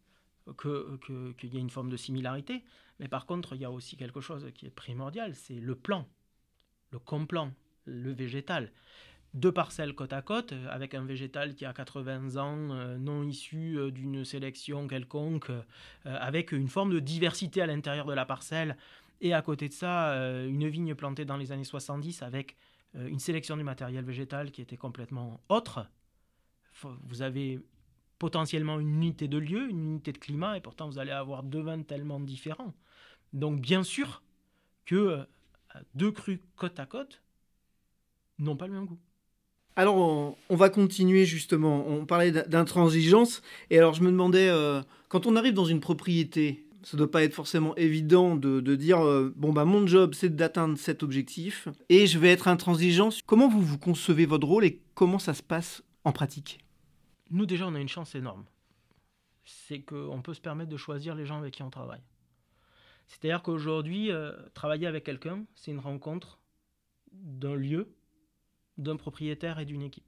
qu'il 0.57 0.99
que, 1.01 1.47
y 1.47 1.57
a 1.57 1.61
une 1.61 1.71
forme 1.71 1.91
de 1.91 1.97
similarité. 1.97 2.65
Mais 2.99 3.09
par 3.09 3.27
contre, 3.27 3.55
il 3.55 3.61
y 3.63 3.65
a 3.65 3.71
aussi 3.71 3.97
quelque 3.97 4.21
chose 4.21 4.47
qui 4.55 4.67
est 4.67 4.71
primordial, 4.71 5.35
c'est 5.35 5.55
le 5.55 5.75
plan, 5.75 6.07
le 6.91 6.99
complan, 6.99 7.53
le 7.87 8.13
végétal. 8.13 8.73
Deux 9.33 9.53
parcelles 9.53 9.95
côte 9.95 10.13
à 10.13 10.23
côte, 10.23 10.53
avec 10.69 10.95
un 10.95 11.05
végétal 11.05 11.55
qui 11.55 11.65
a 11.65 11.73
80 11.73 12.37
ans, 12.37 12.73
euh, 12.73 12.99
non 12.99 13.23
issu 13.23 13.79
euh, 13.79 13.93
d'une 13.93 14.25
sélection 14.25 14.89
quelconque, 14.89 15.51
euh, 15.51 15.63
avec 16.05 16.51
une 16.51 16.69
forme 16.69 16.93
de 16.93 16.99
diversité 16.99 17.63
à 17.63 17.67
l'intérieur 17.67 18.07
de 18.07 18.13
la 18.13 18.27
parcelle, 18.27 18.77
et 19.21 19.35
à 19.35 19.43
côté 19.43 19.69
de 19.69 19.73
ça, 19.73 20.13
euh, 20.13 20.49
une 20.49 20.69
vigne 20.69 20.95
plantée 20.95 21.25
dans 21.25 21.37
les 21.37 21.53
années 21.53 21.65
70 21.65 22.23
avec 22.23 22.57
euh, 22.97 23.07
une 23.07 23.19
sélection 23.19 23.57
du 23.57 23.63
matériel 23.63 24.05
végétal 24.05 24.51
qui 24.51 24.63
était 24.63 24.79
complètement 24.79 25.41
autre. 25.49 25.87
Vous 26.83 27.21
avez 27.21 27.61
potentiellement 28.21 28.79
une 28.79 28.95
unité 28.95 29.27
de 29.27 29.39
lieu, 29.39 29.69
une 29.69 29.83
unité 29.83 30.13
de 30.13 30.19
climat, 30.19 30.57
et 30.57 30.61
pourtant 30.61 30.89
vous 30.89 31.01
allez 31.01 31.11
avoir 31.11 31.43
deux 31.43 31.63
vins 31.63 31.83
tellement 31.83 32.21
différents. 32.21 32.75
Donc 33.33 33.61
bien 33.61 33.83
sûr 33.83 34.23
que 34.85 34.95
euh, 34.95 35.25
deux 35.95 36.13
crus 36.13 36.39
côte 36.55 36.79
à 36.79 36.87
côte 36.87 37.23
n'ont 38.39 38.57
pas 38.57 38.69
le 38.69 38.75
même 38.75 38.87
goût. 38.87 38.99
Alors, 39.77 39.97
on, 39.97 40.57
va 40.57 40.69
continuer 40.69 41.25
justement. 41.25 41.87
On 41.89 42.05
parlait 42.05 42.33
d'intransigeance. 42.33 43.41
Et 43.71 43.79
alors, 43.79 43.95
je 43.95 44.03
me 44.03 44.11
demandais, 44.11 44.49
euh, 44.49 44.83
quand 45.09 45.27
on 45.27 45.37
arrive 45.37 45.55
dans 45.55 45.65
une 45.65 45.81
propriété, 45.81 46.67
ça 46.83 46.97
ne 46.97 46.99
doit 46.99 47.11
pas 47.11 47.23
être 47.23 47.35
forcément 47.35 47.75
évident 47.77 48.37
de, 48.37 48.61
dire 48.75 49.01
euh, 49.01 49.33
bon, 49.37 49.53
bah, 49.53 49.65
mon 49.65 49.87
job, 49.87 50.13
c'est 50.15 50.35
d'atteindre 50.35 50.77
cet 50.77 51.03
objectif 51.03 51.69
et 51.89 52.07
je 52.07 52.19
vais 52.19 52.31
être 52.31 52.49
intransigeant. 52.49 53.11
Comment 53.27 53.49
vous, 53.49 53.63
vous 53.63 53.79
concevez 53.79 54.27
votre 54.27 54.47
rôle 54.47 54.65
et 54.65 54.81
comment 54.95 55.19
ça 55.19 55.33
se 55.33 55.43
passe 55.43 55.83
en 56.05 56.13
pratique? 56.13 56.59
Nous, 57.31 57.47
déjà, 57.47 57.67
on 57.67 57.75
a 57.75 57.81
une 57.81 57.89
chance 57.89 58.15
énorme. 58.15 58.45
C'est 59.45 59.83
qu'on 59.83 60.21
peut 60.23 60.35
se 60.35 60.41
permettre 60.41 60.71
de 60.71 60.77
choisir 60.77 61.15
les 61.15 61.27
gens 61.27 61.39
avec 61.39 61.55
qui 61.55 61.63
on 61.63 61.71
travaille. 61.71 62.03
C'est-à-dire 63.07 63.43
qu'aujourd'hui, 63.43 64.11
euh, 64.11 64.33
travailler 64.55 64.87
avec 64.87 65.05
quelqu'un, 65.05 65.45
c'est 65.55 65.71
une 65.71 65.81
rencontre 65.81 66.39
d'un 67.13 67.57
lieu, 67.57 67.93
d'un 68.79 68.97
propriétaire 68.97 69.59
et 69.59 69.65
d'une 69.65 69.83
équipe. 69.83 70.07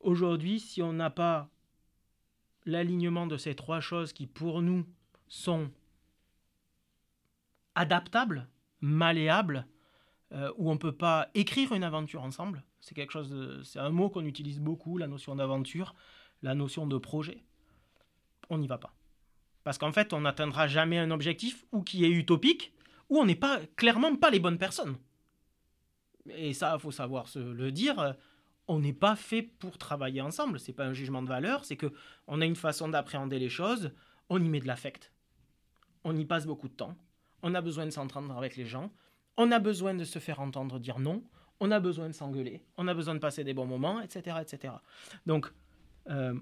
Aujourd'hui, 0.00 0.58
si 0.58 0.82
on 0.82 0.92
n'a 0.92 1.10
pas 1.10 1.48
l'alignement 2.66 3.26
de 3.26 3.36
ces 3.36 3.54
trois 3.54 3.80
choses 3.80 4.12
qui, 4.12 4.26
pour 4.26 4.62
nous, 4.62 4.84
sont 5.28 5.70
adaptables, 7.74 8.48
malléables, 8.80 9.66
euh, 10.32 10.52
où 10.56 10.70
on 10.70 10.74
ne 10.74 10.78
peut 10.78 10.96
pas 10.96 11.28
écrire 11.34 11.72
une 11.72 11.84
aventure 11.84 12.22
ensemble, 12.22 12.64
c'est 12.82 12.94
quelque 12.94 13.12
chose, 13.12 13.62
c'est 13.62 13.78
un 13.78 13.90
mot 13.90 14.10
qu'on 14.10 14.26
utilise 14.26 14.58
beaucoup, 14.58 14.98
la 14.98 15.06
notion 15.06 15.36
d'aventure, 15.36 15.94
la 16.42 16.56
notion 16.56 16.84
de 16.86 16.98
projet. 16.98 17.44
On 18.50 18.58
n'y 18.58 18.66
va 18.66 18.76
pas. 18.76 18.92
Parce 19.62 19.78
qu'en 19.78 19.92
fait, 19.92 20.12
on 20.12 20.22
n'atteindra 20.22 20.66
jamais 20.66 20.98
un 20.98 21.12
objectif 21.12 21.64
ou 21.70 21.82
qui 21.82 22.04
est 22.04 22.10
utopique, 22.10 22.74
ou 23.08 23.18
on 23.18 23.24
n'est 23.24 23.36
pas 23.36 23.60
clairement 23.76 24.16
pas 24.16 24.30
les 24.30 24.40
bonnes 24.40 24.58
personnes. 24.58 24.96
Et 26.26 26.54
ça, 26.54 26.76
faut 26.80 26.90
savoir 26.90 27.28
se 27.28 27.38
le 27.38 27.70
dire. 27.70 28.16
On 28.66 28.80
n'est 28.80 28.92
pas 28.92 29.14
fait 29.14 29.42
pour 29.42 29.78
travailler 29.78 30.20
ensemble. 30.20 30.58
C'est 30.58 30.72
pas 30.72 30.86
un 30.86 30.92
jugement 30.92 31.22
de 31.22 31.28
valeur. 31.28 31.64
C'est 31.64 31.76
que 31.76 31.92
on 32.26 32.40
a 32.40 32.46
une 32.46 32.56
façon 32.56 32.88
d'appréhender 32.88 33.38
les 33.38 33.48
choses. 33.48 33.92
On 34.28 34.42
y 34.42 34.48
met 34.48 34.60
de 34.60 34.66
l'affect. 34.66 35.12
On 36.02 36.16
y 36.16 36.24
passe 36.24 36.46
beaucoup 36.46 36.68
de 36.68 36.74
temps. 36.74 36.96
On 37.44 37.54
a 37.54 37.60
besoin 37.60 37.84
de 37.84 37.90
s'entendre 37.90 38.36
avec 38.36 38.56
les 38.56 38.66
gens. 38.66 38.92
On 39.36 39.52
a 39.52 39.60
besoin 39.60 39.94
de 39.94 40.04
se 40.04 40.18
faire 40.18 40.40
entendre 40.40 40.80
dire 40.80 40.98
non. 40.98 41.22
On 41.64 41.70
a 41.70 41.78
besoin 41.78 42.08
de 42.08 42.12
s'engueuler. 42.12 42.60
On 42.76 42.88
a 42.88 42.94
besoin 42.94 43.14
de 43.14 43.20
passer 43.20 43.44
des 43.44 43.54
bons 43.54 43.66
moments, 43.66 44.00
etc., 44.00 44.38
etc. 44.42 44.74
Donc 45.26 45.52
euh, 46.10 46.34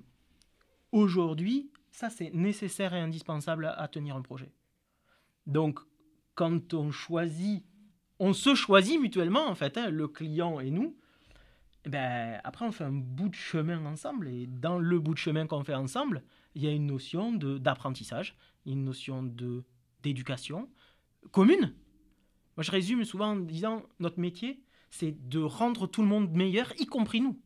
aujourd'hui, 0.93 1.71
ça, 1.91 2.09
c'est 2.09 2.33
nécessaire 2.33 2.95
et 2.95 3.01
indispensable 3.01 3.67
à, 3.67 3.87
tenir 3.89 4.17
un 4.17 4.23
projet. 4.23 4.51
Donc, 5.47 5.79
quand 6.35 6.73
on 6.73 6.91
choisit, 6.91 7.63
on 8.19 8.33
se 8.33 8.55
choisit 8.55 8.99
mutuellement, 8.99 9.47
en 9.47 9.55
fait, 9.55 9.77
hein, 9.77 9.91
le 9.91 10.09
client 10.09 10.59
et 10.59 10.71
nous, 10.71 10.97
eh 11.85 11.91
ben, 11.91 12.41
après, 12.43 12.65
on 12.65 12.73
fait 12.73 12.85
un 12.85 12.93
bout 12.93 13.29
de 13.29 13.35
chemin 13.35 13.85
ensemble. 13.85 14.27
Et 14.29 14.47
dans 14.47 14.79
le 14.79 14.99
bout 14.99 15.13
de 15.13 15.19
chemin 15.19 15.47
qu'on 15.47 15.65
fait 15.65 15.75
ensemble, 15.75 16.23
il 16.55 16.63
y 16.63 16.67
a 16.67 16.71
une 16.71 16.87
notion 16.87 17.33
d'apprentissage, 17.33 18.39
une 18.65 18.85
notion 18.85 19.23
d'éducation 20.03 20.71
commune. 21.31 21.75
Moi, 22.57 22.65
je 22.65 22.71
résume 22.71 23.05
souvent 23.05 23.33
en 23.33 23.37
disant 23.37 23.83
notre 23.99 24.19
métier, 24.19 24.63
c'est 24.91 25.29
de 25.29 25.41
rendre 25.41 25.87
tout 25.87 26.03
le 26.03 26.09
monde 26.09 26.31
meilleur, 26.33 26.73
y 26.79 26.87
compris 26.87 27.21
nous. 27.21 27.41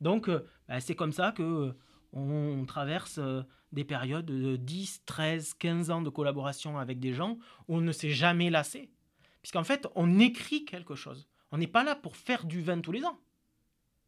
Donc, 0.00 0.28
euh, 0.28 0.44
ben, 0.68 0.80
c'est 0.80 0.96
comme 0.96 1.12
ça 1.12 1.32
que 1.32 1.74
on 2.12 2.64
traverse 2.66 3.18
euh, 3.18 3.42
des 3.72 3.84
périodes 3.84 4.26
de 4.26 4.56
10, 4.56 5.04
13, 5.06 5.54
15 5.54 5.90
ans 5.90 6.02
de 6.02 6.10
collaboration 6.10 6.78
avec 6.78 7.00
des 7.00 7.14
gens 7.14 7.38
où 7.68 7.76
on 7.76 7.80
ne 7.80 7.92
s'est 7.92 8.10
jamais 8.10 8.50
lassé. 8.50 8.90
Puisqu'en 9.40 9.64
fait, 9.64 9.88
on 9.94 10.18
écrit 10.18 10.64
quelque 10.64 10.94
chose. 10.94 11.26
On 11.50 11.58
n'est 11.58 11.66
pas 11.66 11.84
là 11.84 11.94
pour 11.94 12.16
faire 12.16 12.44
du 12.44 12.60
vin 12.60 12.80
tous 12.80 12.92
les 12.92 13.04
ans. 13.04 13.18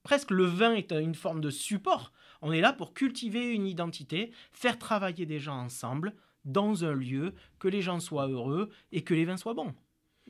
Presque 0.03 0.31
le 0.31 0.45
vin 0.45 0.75
est 0.75 0.93
une 0.93 1.15
forme 1.15 1.41
de 1.41 1.51
support. 1.51 2.13
On 2.43 2.53
est 2.53 2.61
là 2.61 2.75
pour 2.75 2.93
cultiver 2.93 3.53
une 3.53 3.67
identité, 3.67 4.33
faire 4.53 4.79
travailler 4.79 5.25
des 5.25 5.41
gens 5.41 5.59
ensemble 5.59 6.15
dans 6.45 6.85
un 6.85 6.93
lieu, 6.93 7.35
que 7.59 7.69
les 7.69 7.81
gens 7.81 8.01
soient 8.01 8.29
heureux 8.29 8.69
et 8.93 9.03
que 9.03 9.15
les 9.15 9.25
vins 9.25 9.39
soient 9.39 9.55
bons. 9.55 9.75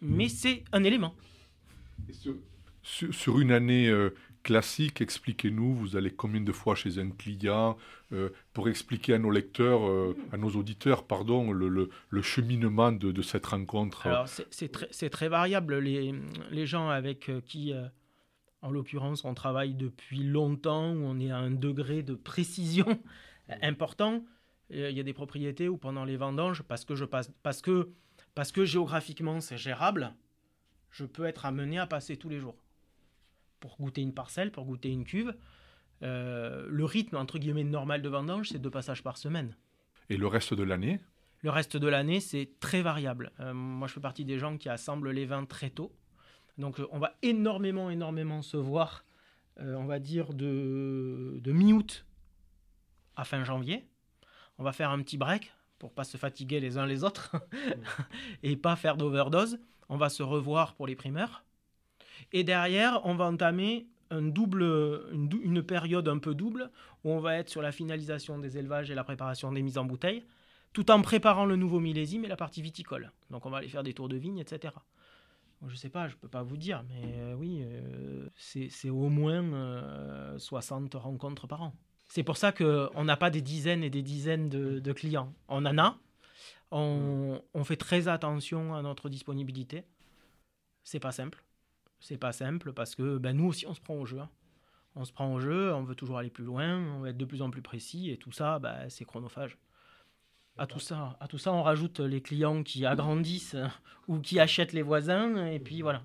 Mais 0.01 0.29
c'est 0.29 0.65
un 0.73 0.85
élément. 0.85 1.17
Sur, 2.85 3.41
une 3.41 3.51
année 3.51 3.89
euh, 3.89 4.15
classique, 4.43 5.01
expliquez-nous, 5.01 5.75
vous 5.75 5.97
allez 5.97 6.11
combien 6.11 6.43
de 6.43 6.53
fois 6.53 6.75
chez 6.75 6.99
un 6.99 7.09
client 7.09 7.79
euh, 8.13 8.29
pour 8.53 8.69
expliquer 8.69 9.15
à 9.15 9.19
nos 9.19 9.31
lecteurs, 9.31 9.89
euh, 9.89 10.15
à 10.33 10.37
nos 10.37 10.51
auditeurs, 10.51 11.07
pardon, 11.07 11.51
le, 11.51 11.89
cheminement 12.21 12.93
de, 12.93 13.23
cette 13.23 13.47
rencontre? 13.47 14.07
Alors, 14.07 14.29
c'est 14.29 15.11
très, 15.11 15.29
variable. 15.29 15.79
Les, 15.79 16.67
gens 16.67 16.91
avec 16.91 17.31
qui, 17.47 17.73
en 18.61 18.71
l'occurrence, 18.71 19.25
on 19.25 19.33
travaille 19.33 19.73
depuis 19.73 20.23
longtemps, 20.23 20.93
où 20.93 21.05
on 21.05 21.19
est 21.21 21.31
à 21.31 21.39
un 21.39 21.51
degré 21.51 22.03
de 22.03 22.15
précision 22.15 23.01
important, 23.63 24.27
il 24.69 24.91
y 24.91 25.01
a 25.01 25.05
des 25.05 25.15
propriétés 25.15 25.71
où 25.71 25.79
pendant 25.79 26.05
les 26.05 26.19
vendanges, 26.19 26.63
parce 26.63 26.85
que 26.85 28.65
géographiquement 28.67 29.41
c'est 29.41 29.57
gérable, 29.57 30.15
je 30.95 31.05
peux 31.05 31.25
être 31.25 31.45
amené 31.45 31.79
à 31.79 31.87
passer 31.87 32.17
tous 32.17 32.29
les 32.29 32.39
jours 32.39 32.57
pour 33.59 33.77
goûter 33.79 34.01
une 34.01 34.15
parcelle, 34.15 34.53
pour 34.53 34.65
goûter 34.65 34.91
une 34.91 35.05
cuve. 35.05 35.35
Euh, 36.03 36.67
le 36.69 36.85
rythme, 36.85 37.17
entre 37.17 37.39
guillemets, 37.39 37.65
normal 37.65 38.01
de 38.01 38.09
vendange, 38.09 38.51
c'est 38.51 38.61
deux 38.61 38.71
passages 38.71 39.03
par 39.03 39.17
semaine. 39.17 39.57
Et 40.09 40.17
le 40.17 40.29
reste 40.29 40.55
de 40.55 40.63
l'année? 40.63 41.01
Le 41.43 41.51
reste 41.51 41.77
de 41.77 41.89
l'année, 41.89 42.21
c'est 42.21 42.49
très 42.61 42.81
variable. 42.81 43.33
Euh, 43.41 43.53
moi, 43.53 43.89
je 43.89 43.95
fais 43.95 44.01
partie 44.01 44.25
des 44.25 44.39
gens 44.39 44.57
qui 44.57 44.69
assemblent 44.69 45.11
les 45.11 45.27
vins 45.27 45.45
très 45.47 45.71
tôt. 45.71 45.93
Donc, 46.59 46.81
on 46.93 46.99
va 47.01 47.17
énormément, 47.23 47.91
énormément 47.91 48.43
se 48.43 48.57
voir, 48.57 49.05
euh, 49.59 49.75
on 49.75 49.87
va 49.87 49.99
dire, 49.99 50.33
de, 50.33 51.41
de 51.43 51.53
mi-août 51.53 52.07
à 53.17 53.25
fin 53.25 53.43
janvier. 53.43 53.85
On 54.59 54.63
va 54.63 54.73
faire 54.73 54.91
un 54.91 55.03
petit 55.03 55.19
break 55.19 55.53
pour 55.81 55.93
pas 55.93 56.05
se 56.05 56.17
fatiguer 56.17 56.61
les 56.61 56.79
uns 56.79 56.87
les 56.87 57.03
autres 57.03 57.35
et 58.45 58.57
pas 58.57 58.77
faire 58.77 58.97
d'overdose. 58.97 59.59
On 59.95 59.97
va 59.97 60.09
se 60.09 60.25
revoir 60.25 60.75
pour 60.75 60.89
les 60.89 60.97
primeurs. 60.97 61.45
Et 62.33 62.43
derrière, 62.43 63.01
on 63.05 63.15
va 63.15 63.27
entamer 63.27 63.87
double, 64.11 64.65
une, 65.13 65.63
période 65.63 66.09
un 66.09 66.19
peu 66.19 66.35
double 66.35 66.73
où 67.05 67.13
on 67.13 67.21
va 67.21 67.37
être 67.37 67.49
sur 67.49 67.63
la 67.63 67.71
finalisation 67.71 68.41
des 68.41 68.59
élevages 68.59 68.91
et 68.91 68.97
la 68.97 69.05
préparation 69.05 69.53
des 69.53 69.63
mises 69.63 69.79
en 69.79 69.85
bouteille, 69.85 70.25
tout 70.73 70.91
en 70.91 71.01
préparant 71.01 71.47
le 71.47 71.55
nouveau 71.55 71.79
millésime 71.79 72.25
et 72.25 72.29
la 72.29 72.35
partie 72.37 72.61
viticole. 72.61 73.13
Donc 73.31 73.47
on 73.47 73.51
va 73.51 73.59
aller 73.59 73.69
faire 73.69 73.85
des 73.85 73.95
tours 73.95 74.09
de 74.09 74.17
vigne, 74.17 74.39
etc. 74.39 74.75
Je 75.65 75.71
je 75.71 75.77
sais 75.77 75.91
pas, 75.91 76.09
je 76.09 76.17
peux 76.17 76.29
pas 76.29 76.43
vous 76.43 76.57
dire, 76.57 76.85
mais 76.89 77.15
euh, 77.19 77.35
oui, 77.35 77.63
euh, 77.63 78.29
c'est 78.37 78.91
au 78.91 79.09
moins 79.09 79.45
60 80.39 80.93
euh, 80.93 80.99
rencontres 80.99 81.47
par 81.47 81.63
an. 81.63 81.73
C'est 82.09 82.25
pour 82.25 82.37
ça 82.37 82.51
qu'on 82.51 83.05
n'a 83.05 83.17
pas 83.17 83.31
des 83.31 83.43
dizaines 83.43 83.85
et 83.85 83.91
des 83.91 84.03
dizaines 84.03 84.49
de, 84.49 84.81
de 84.81 84.93
clients. 84.93 85.33
On 85.47 85.65
en 85.65 85.79
a. 85.79 85.97
On, 86.77 87.41
on, 87.55 87.65
fait 87.65 87.77
très 87.77 88.09
attention 88.09 88.75
à 88.75 88.83
notre 88.83 89.09
disponibilité. 89.09 89.85
C'est 90.83 90.99
pas 90.99 91.13
simple 91.13 91.45
c'est 92.05 92.19
pas 92.19 92.33
simple 92.33 92.73
parce 92.75 92.95
que 92.95 93.17
ben, 93.17 93.35
nous 93.35 93.47
aussi 93.47 93.67
on 93.67 93.75
se 93.75 93.81
prend 93.81 93.95
au 93.95 94.05
jeu. 94.05 94.21
Hein. 94.21 94.29
On 94.95 95.05
se 95.05 95.13
prend 95.13 95.33
au 95.33 95.41
jeu, 95.41 95.73
on 95.75 95.83
veut 95.83 95.95
toujours 95.95 96.19
aller 96.19 96.31
plus 96.31 96.45
loin, 96.45 96.79
on 96.95 97.01
veut 97.01 97.09
être 97.09 97.17
de 97.17 97.25
plus 97.25 97.43
en 97.43 97.51
plus 97.51 97.63
précis 97.63 98.11
et 98.11 98.19
tout 98.19 98.31
ça, 98.31 98.59
ben, 98.59 98.89
c'est 98.89 99.05
chronophage. 99.05 99.59
À 100.57 100.69
tout, 100.69 100.79
ça, 100.79 101.17
à 101.19 101.27
tout 101.27 101.39
ça, 101.39 101.53
on 101.53 101.65
rajoute 101.65 101.99
les 101.99 102.21
clients 102.21 102.63
qui 102.63 102.87
agrandissent 102.87 103.57
ou 104.07 104.21
qui 104.21 104.39
achètent 104.39 104.73
les 104.73 104.83
voisins 104.83 105.47
et 105.47 105.59
puis 105.59 105.83
voilà. 105.83 106.05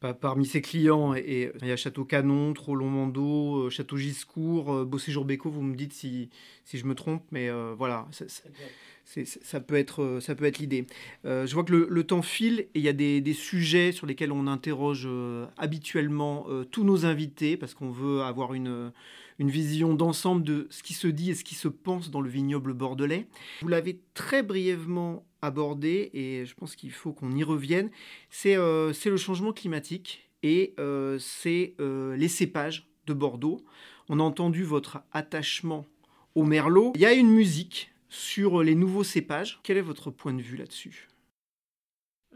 Parmi 0.00 0.44
ces 0.44 0.60
clients, 0.60 1.14
et, 1.14 1.50
il 1.62 1.68
y 1.68 1.72
a 1.72 1.76
Château 1.76 2.04
Canon, 2.04 2.52
Trollon 2.52 2.90
Mando, 2.90 3.64
euh, 3.64 3.70
Château 3.70 3.96
Giscourt, 3.96 4.70
euh, 4.70 4.84
Beau 4.84 4.98
Séjour 4.98 5.24
Béco, 5.24 5.48
vous 5.48 5.62
me 5.62 5.74
dites 5.74 5.94
si, 5.94 6.28
si 6.64 6.76
je 6.76 6.84
me 6.84 6.94
trompe, 6.94 7.24
mais 7.30 7.48
euh, 7.48 7.74
voilà, 7.76 8.06
ça 8.12 9.60
peut 9.60 9.76
être, 9.76 10.18
ça 10.20 10.34
peut 10.34 10.44
être 10.44 10.58
l'idée. 10.58 10.86
je 11.24 11.52
vois 11.54 11.64
que 11.64 11.72
le, 11.72 12.04
temps 12.04 12.20
file 12.20 12.60
et 12.60 12.68
il 12.74 12.82
y 12.82 12.88
a 12.88 12.92
des, 12.92 13.22
des, 13.22 13.32
sujets 13.32 13.90
sur 13.90 14.06
lesquels 14.06 14.32
on 14.32 14.46
interroge 14.46 15.08
habituellement 15.56 16.46
tous 16.70 16.84
nos 16.84 17.06
invités 17.06 17.56
parce 17.56 17.72
qu'on 17.72 17.90
veut 17.90 18.20
avoir 18.20 18.52
une, 18.52 18.92
une 19.38 19.50
vision 19.50 19.94
d'ensemble 19.94 20.42
de 20.42 20.66
ce 20.70 20.82
qui 20.82 20.94
se 20.94 21.06
dit 21.06 21.30
et 21.30 21.34
ce 21.34 21.44
qui 21.44 21.54
se 21.54 21.68
pense 21.68 22.10
dans 22.10 22.20
le 22.20 22.30
vignoble 22.30 22.72
bordelais. 22.72 23.26
Vous 23.60 23.68
l'avez 23.68 24.00
très 24.14 24.42
brièvement 24.42 25.26
abordé 25.42 26.10
et 26.14 26.44
je 26.46 26.54
pense 26.54 26.76
qu'il 26.76 26.92
faut 26.92 27.12
qu'on 27.12 27.32
y 27.32 27.44
revienne. 27.44 27.90
C'est 28.30 28.56
le 28.56 29.16
changement 29.16 29.52
climatique 29.52 30.30
et 30.42 30.74
euh, 30.78 31.18
c'est 31.18 31.74
euh, 31.80 32.16
les 32.16 32.28
cépages 32.28 32.88
de 33.06 33.14
Bordeaux. 33.14 33.64
On 34.08 34.20
a 34.20 34.22
entendu 34.22 34.62
votre 34.62 35.02
attachement 35.12 35.86
au 36.34 36.44
merlot. 36.44 36.92
Il 36.94 37.00
y 37.00 37.06
a 37.06 37.12
une 37.12 37.30
musique 37.30 37.92
sur 38.08 38.62
les 38.62 38.74
nouveaux 38.74 39.04
cépages. 39.04 39.60
Quel 39.62 39.76
est 39.76 39.82
votre 39.82 40.10
point 40.10 40.34
de 40.34 40.42
vue 40.42 40.56
là-dessus? 40.56 41.08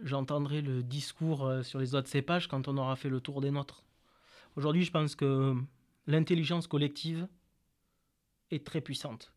J'entendrai 0.03 0.63
le 0.63 0.83
discours 0.83 1.47
euh, 1.47 1.63
sur 1.63 1.79
les 1.79 1.95
autres 1.95 2.09
cépages 2.09 2.49
quand 2.49 2.69
on 2.69 2.77
aura 2.79 2.97
fait 2.97 3.11
le 3.11 3.21
tour 3.21 3.41
des 3.41 3.51
nôtres. 3.51 3.85
Aujourd'hui, 4.57 4.85
je 4.85 4.91
pense 4.91 5.15
que 5.15 5.55
l'intelligence 6.11 6.66
collective 6.66 7.29
est 8.51 8.66
très 8.66 8.81
puissante. 8.81 9.33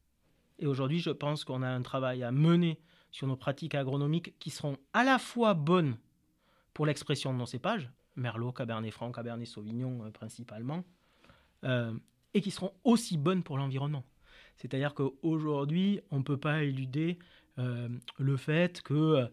Et 0.60 0.66
aujourd'hui, 0.66 1.00
je 1.00 1.10
pense 1.10 1.44
qu'on 1.44 1.62
a 1.62 1.70
un 1.70 1.82
travail 1.82 2.24
à 2.24 2.32
mener 2.32 2.80
sur 3.12 3.28
nos 3.28 3.36
pratiques 3.36 3.76
agronomiques 3.76 4.38
qui 4.40 4.50
seront 4.50 4.78
à 4.94 5.04
la 5.04 5.20
fois 5.20 5.54
bonnes 5.54 5.98
pour 6.74 6.86
l'expression 6.86 7.34
de 7.34 7.38
nos 7.38 7.46
cépages, 7.46 7.92
Merlot, 8.16 8.52
Cabernet 8.52 8.92
Franc, 8.92 9.12
Cabernet 9.12 9.48
Sauvignon 9.48 10.12
principalement, 10.12 10.84
et 11.64 12.42
qui 12.42 12.52
seront 12.52 12.74
aussi 12.84 13.18
bonnes 13.18 13.44
pour 13.44 13.58
l'environnement. 13.58 14.04
C'est-à-dire 14.58 14.94
qu'aujourd'hui, 14.94 16.02
on 16.12 16.20
ne 16.20 16.24
peut 16.24 16.38
pas 16.38 16.64
éluder 16.64 17.20
le 17.58 18.38
fait 18.38 18.82
que 18.82 19.30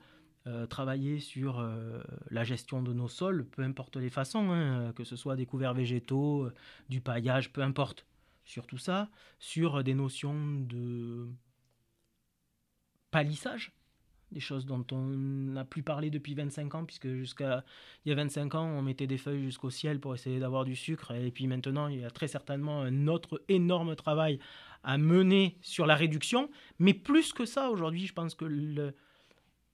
euh, 0.47 0.67
travailler 0.67 1.21
sur 1.21 1.59
euh, 1.59 2.03
la 2.31 2.45
gestion 2.45 2.83
de 2.83 2.95
nos 2.95 3.09
sols, 3.09 3.45
peu 3.45 3.63
importe 3.63 3.97
les 3.97 4.09
façons, 4.09 4.51
hein, 4.51 4.91
que 4.97 5.05
ce 5.05 5.15
soit 5.15 5.37
des 5.37 5.45
couverts 5.45 5.75
végétaux, 5.75 6.45
euh, 6.45 6.55
du 6.89 7.03
paillage, 7.03 7.53
peu 7.53 7.61
importe. 7.61 8.07
Sur 8.47 8.67
tout 8.67 8.79
ça, 8.79 9.11
sur 9.39 9.85
des 9.85 9.95
notions 9.95 10.61
de 10.61 11.29
palissage, 13.11 13.73
des 14.33 14.41
choses 14.41 14.65
dont 14.65 14.85
on 14.93 15.03
n'a 15.03 15.67
plus 15.67 15.83
parlé 15.83 16.09
depuis 16.09 16.35
25 16.35 16.75
ans, 16.75 16.85
puisque 16.87 17.09
jusqu'à 17.09 17.63
il 18.05 18.09
y 18.09 18.13
a 18.13 18.15
25 18.15 18.55
ans, 18.55 18.65
on 18.65 18.81
mettait 18.81 19.07
des 19.07 19.19
feuilles 19.19 19.45
jusqu'au 19.45 19.71
ciel 19.71 20.01
pour 20.01 20.15
essayer 20.15 20.41
d'avoir 20.41 20.65
du 20.65 20.75
sucre, 20.75 21.13
et 21.13 21.31
puis 21.31 21.47
maintenant, 21.47 21.89
il 21.89 22.01
y 22.01 22.05
a 22.05 22.11
très 22.11 22.29
certainement 22.29 22.81
un 22.81 23.09
autre 23.09 23.43
énorme 23.49 23.95
travail 23.95 24.39
à 24.83 24.97
mener 24.97 25.59
sur 25.61 25.85
la 25.85 25.95
réduction, 25.95 26.51
mais 26.79 26.95
plus 26.95 27.35
que 27.35 27.45
ça, 27.45 27.71
aujourd'hui, 27.71 28.07
je 28.07 28.15
pense 28.15 28.35
que 28.35 28.47
le, 28.47 28.95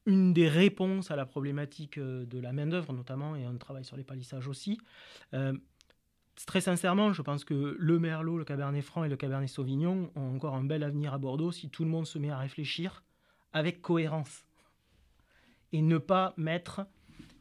une 0.07 0.33
des 0.33 0.49
réponses 0.49 1.11
à 1.11 1.17
la 1.17 1.27
problématique 1.27 1.99
euh, 1.99 2.25
de 2.25 2.39
la 2.39 2.53
main-d'œuvre, 2.53 2.93
notamment, 2.93 3.37
et 3.37 3.47
on 3.47 3.57
travaille 3.59 3.85
sur 3.85 3.97
les 3.97 4.05
palissages 4.05 4.49
aussi. 4.49 4.79
Euh, 5.35 5.53
très 6.47 6.61
sincèrement, 6.61 7.13
je 7.13 7.23
pense 7.23 7.45
que 7.45 7.77
le 7.79 7.99
Merlot, 7.99 8.39
le 8.39 8.45
Cabernet 8.45 8.83
Franc 8.83 9.05
et 9.05 9.09
le 9.09 9.17
Cabernet 9.17 9.49
Sauvignon 9.49 10.11
ont 10.15 10.37
encore 10.37 10.55
un 10.55 10.65
bel 10.65 10.83
avenir 10.83 11.13
à 11.13 11.19
Bordeaux 11.19 11.53
si 11.53 11.69
tout 11.69 11.85
le 11.85 11.91
monde 11.91 12.07
se 12.07 12.19
met 12.19 12.31
à 12.31 12.39
réfléchir 12.39 13.03
avec 13.53 13.83
cohérence 13.83 14.45
et 15.73 15.83
ne 15.83 15.99
pas 15.99 16.35
mettre 16.37 16.87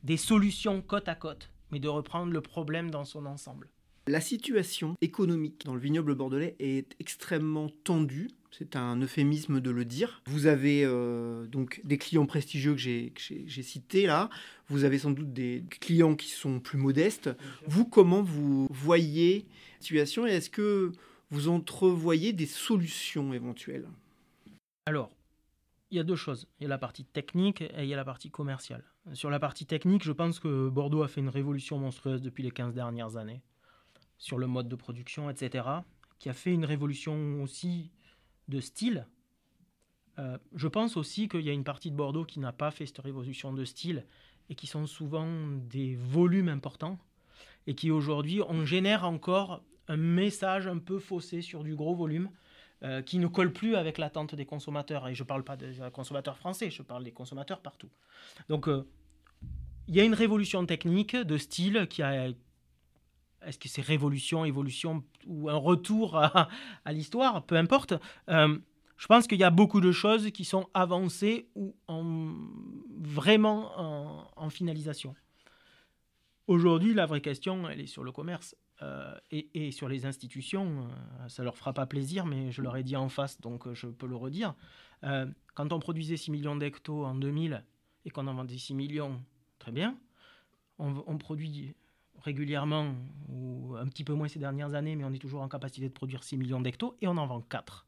des 0.03 0.17
solutions 0.17 0.81
côte 0.81 1.07
à 1.07 1.15
côte, 1.15 1.51
mais 1.71 1.79
de 1.79 1.87
reprendre 1.87 2.31
le 2.31 2.41
problème 2.41 2.89
dans 2.89 3.05
son 3.05 3.25
ensemble. 3.25 3.69
La 4.07 4.21
situation 4.21 4.95
économique 5.01 5.65
dans 5.65 5.73
le 5.73 5.79
vignoble 5.79 6.13
bordelais 6.13 6.55
est 6.59 6.95
extrêmement 6.99 7.69
tendue. 7.83 8.29
C'est 8.57 8.77
un 8.77 9.01
euphémisme 9.01 9.59
de 9.59 9.69
le 9.69 9.83
dire. 9.83 10.21
Vous 10.27 10.47
avez 10.47 10.85
euh, 10.85 11.45
donc 11.47 11.81
des 11.83 11.97
clients 11.97 12.25
prestigieux 12.25 12.73
que 12.73 12.79
j'ai 12.79 13.63
cités 13.63 14.05
là. 14.05 14.29
Vous 14.69 14.85
avez 14.85 14.97
sans 14.97 15.11
doute 15.11 15.33
des 15.33 15.65
clients 15.81 16.15
qui 16.15 16.29
sont 16.29 16.61
plus 16.61 16.77
modestes. 16.77 17.29
Vous, 17.67 17.85
comment 17.85 18.21
vous 18.21 18.67
voyez 18.71 19.39
la 19.39 19.81
situation 19.81 20.25
et 20.25 20.31
est-ce 20.31 20.49
que 20.49 20.93
vous 21.31 21.49
entrevoyez 21.49 22.31
des 22.31 22.45
solutions 22.45 23.33
éventuelles? 23.33 23.89
Alors, 24.85 25.11
il 25.91 25.97
y 25.97 25.99
a 25.99 26.03
deux 26.03 26.15
choses. 26.15 26.47
Il 26.59 26.63
y 26.63 26.65
a 26.65 26.69
la 26.69 26.77
partie 26.77 27.03
technique 27.03 27.61
et 27.61 27.79
il 27.79 27.87
y 27.87 27.93
a 27.93 27.97
la 27.97 28.05
partie 28.05 28.31
commerciale. 28.31 28.85
Sur 29.11 29.29
la 29.29 29.39
partie 29.39 29.65
technique, 29.65 30.03
je 30.03 30.13
pense 30.13 30.39
que 30.39 30.69
Bordeaux 30.69 31.03
a 31.03 31.09
fait 31.09 31.19
une 31.19 31.27
révolution 31.27 31.77
monstrueuse 31.77 32.21
depuis 32.21 32.43
les 32.43 32.51
15 32.51 32.73
dernières 32.73 33.17
années 33.17 33.41
sur 34.17 34.37
le 34.37 34.47
mode 34.47 34.69
de 34.69 34.75
production, 34.77 35.29
etc., 35.29 35.67
qui 36.19 36.29
a 36.29 36.33
fait 36.33 36.53
une 36.53 36.63
révolution 36.63 37.43
aussi 37.43 37.91
de 38.47 38.59
style. 38.59 39.07
Euh, 40.17 40.37
je 40.55 40.67
pense 40.67 40.97
aussi 40.97 41.27
qu'il 41.27 41.41
y 41.41 41.49
a 41.49 41.53
une 41.53 41.63
partie 41.63 41.91
de 41.91 41.95
Bordeaux 41.95 42.25
qui 42.25 42.39
n'a 42.39 42.53
pas 42.53 42.71
fait 42.71 42.85
cette 42.85 42.99
révolution 42.99 43.53
de 43.53 43.65
style 43.65 44.05
et 44.49 44.55
qui 44.55 44.67
sont 44.67 44.85
souvent 44.87 45.27
des 45.69 45.95
volumes 45.95 46.49
importants 46.49 46.99
et 47.67 47.75
qui 47.75 47.91
aujourd'hui 47.91 48.41
on 48.47 48.65
génère 48.65 49.03
encore 49.05 49.61
un 49.87 49.97
message 49.97 50.67
un 50.67 50.77
peu 50.77 50.99
faussé 50.99 51.41
sur 51.41 51.63
du 51.63 51.75
gros 51.75 51.95
volume 51.95 52.29
euh, 52.83 53.01
qui 53.01 53.19
ne 53.19 53.27
colle 53.27 53.53
plus 53.53 53.75
avec 53.75 53.97
l'attente 53.97 54.35
des 54.35 54.45
consommateurs. 54.45 55.07
Et 55.07 55.15
je 55.15 55.23
ne 55.23 55.27
parle 55.27 55.43
pas 55.43 55.57
des 55.57 55.75
consommateurs 55.93 56.37
français, 56.37 56.69
je 56.69 56.81
parle 56.81 57.03
des 57.03 57.11
consommateurs 57.11 57.61
partout. 57.61 57.89
Donc 58.49 58.67
euh, 58.67 58.87
il 59.87 59.95
y 59.95 60.01
a 60.01 60.03
une 60.03 60.13
révolution 60.13 60.65
technique 60.65 61.15
de 61.15 61.37
style 61.37 61.87
qui 61.89 62.01
a, 62.01 62.29
est-ce 63.45 63.59
que 63.59 63.69
c'est 63.69 63.81
révolution, 63.81 64.45
évolution 64.45 65.03
ou 65.27 65.49
un 65.49 65.55
retour 65.55 66.17
à, 66.17 66.49
l'histoire, 66.87 67.45
peu 67.45 67.55
importe. 67.55 67.93
Euh, 68.29 68.57
je 68.97 69.07
pense 69.07 69.27
qu'il 69.27 69.39
y 69.39 69.43
a 69.43 69.49
beaucoup 69.49 69.81
de 69.81 69.91
choses 69.91 70.31
qui 70.31 70.45
sont 70.45 70.67
avancées 70.73 71.47
ou 71.55 71.75
en, 71.87 72.33
vraiment 72.97 74.31
en, 74.37 74.49
finalisation. 74.49 75.15
Aujourd'hui, 76.47 76.93
la 76.93 77.05
vraie 77.05 77.21
question, 77.21 77.67
elle 77.69 77.81
est 77.81 77.87
sur 77.87 78.03
le 78.03 78.11
commerce 78.11 78.55
euh, 78.81 79.15
et, 79.31 79.71
sur 79.71 79.89
les 79.89 80.05
institutions. 80.05 80.87
Euh, 80.87 81.27
ça 81.27 81.43
leur 81.43 81.57
fera 81.57 81.73
pas 81.73 81.85
plaisir, 81.85 82.25
mais 82.25 82.51
je 82.51 82.61
leur 82.61 82.77
ai 82.77 82.83
dit 82.83 82.95
en 82.95 83.09
face, 83.09 83.41
donc 83.41 83.71
je 83.73 83.87
peux 83.87 84.07
le 84.07 84.15
redire. 84.15 84.55
quand 85.53 85.73
on 85.73 85.79
produisait 85.79 86.17
6 86.17 86.31
millions 86.31 86.55
d'hectos 86.55 87.05
en 87.05 87.15
2000 87.15 87.63
et 88.05 88.09
qu'on 88.11 88.27
en 88.27 88.33
vendait 88.33 88.57
6 88.57 88.75
millions, 88.75 89.21
très 89.59 89.71
bien. 89.71 89.97
On, 90.77 91.03
on 91.07 91.17
produit 91.17 91.75
régulièrement, 92.21 92.95
ou 93.29 93.75
un 93.77 93.87
petit 93.87 94.03
peu 94.03 94.13
moins 94.13 94.27
ces 94.27 94.39
dernières 94.39 94.73
années, 94.73 94.95
mais 94.95 95.03
on 95.03 95.13
est 95.13 95.19
toujours 95.19 95.41
en 95.41 95.47
capacité 95.47 95.87
de 95.87 95.93
produire 95.93 96.23
6 96.23 96.37
millions 96.37 96.61
d'hectos 96.61 96.97
et 97.01 97.07
on 97.07 97.17
en 97.17 97.27
vend 97.27 97.41
4. 97.41 97.87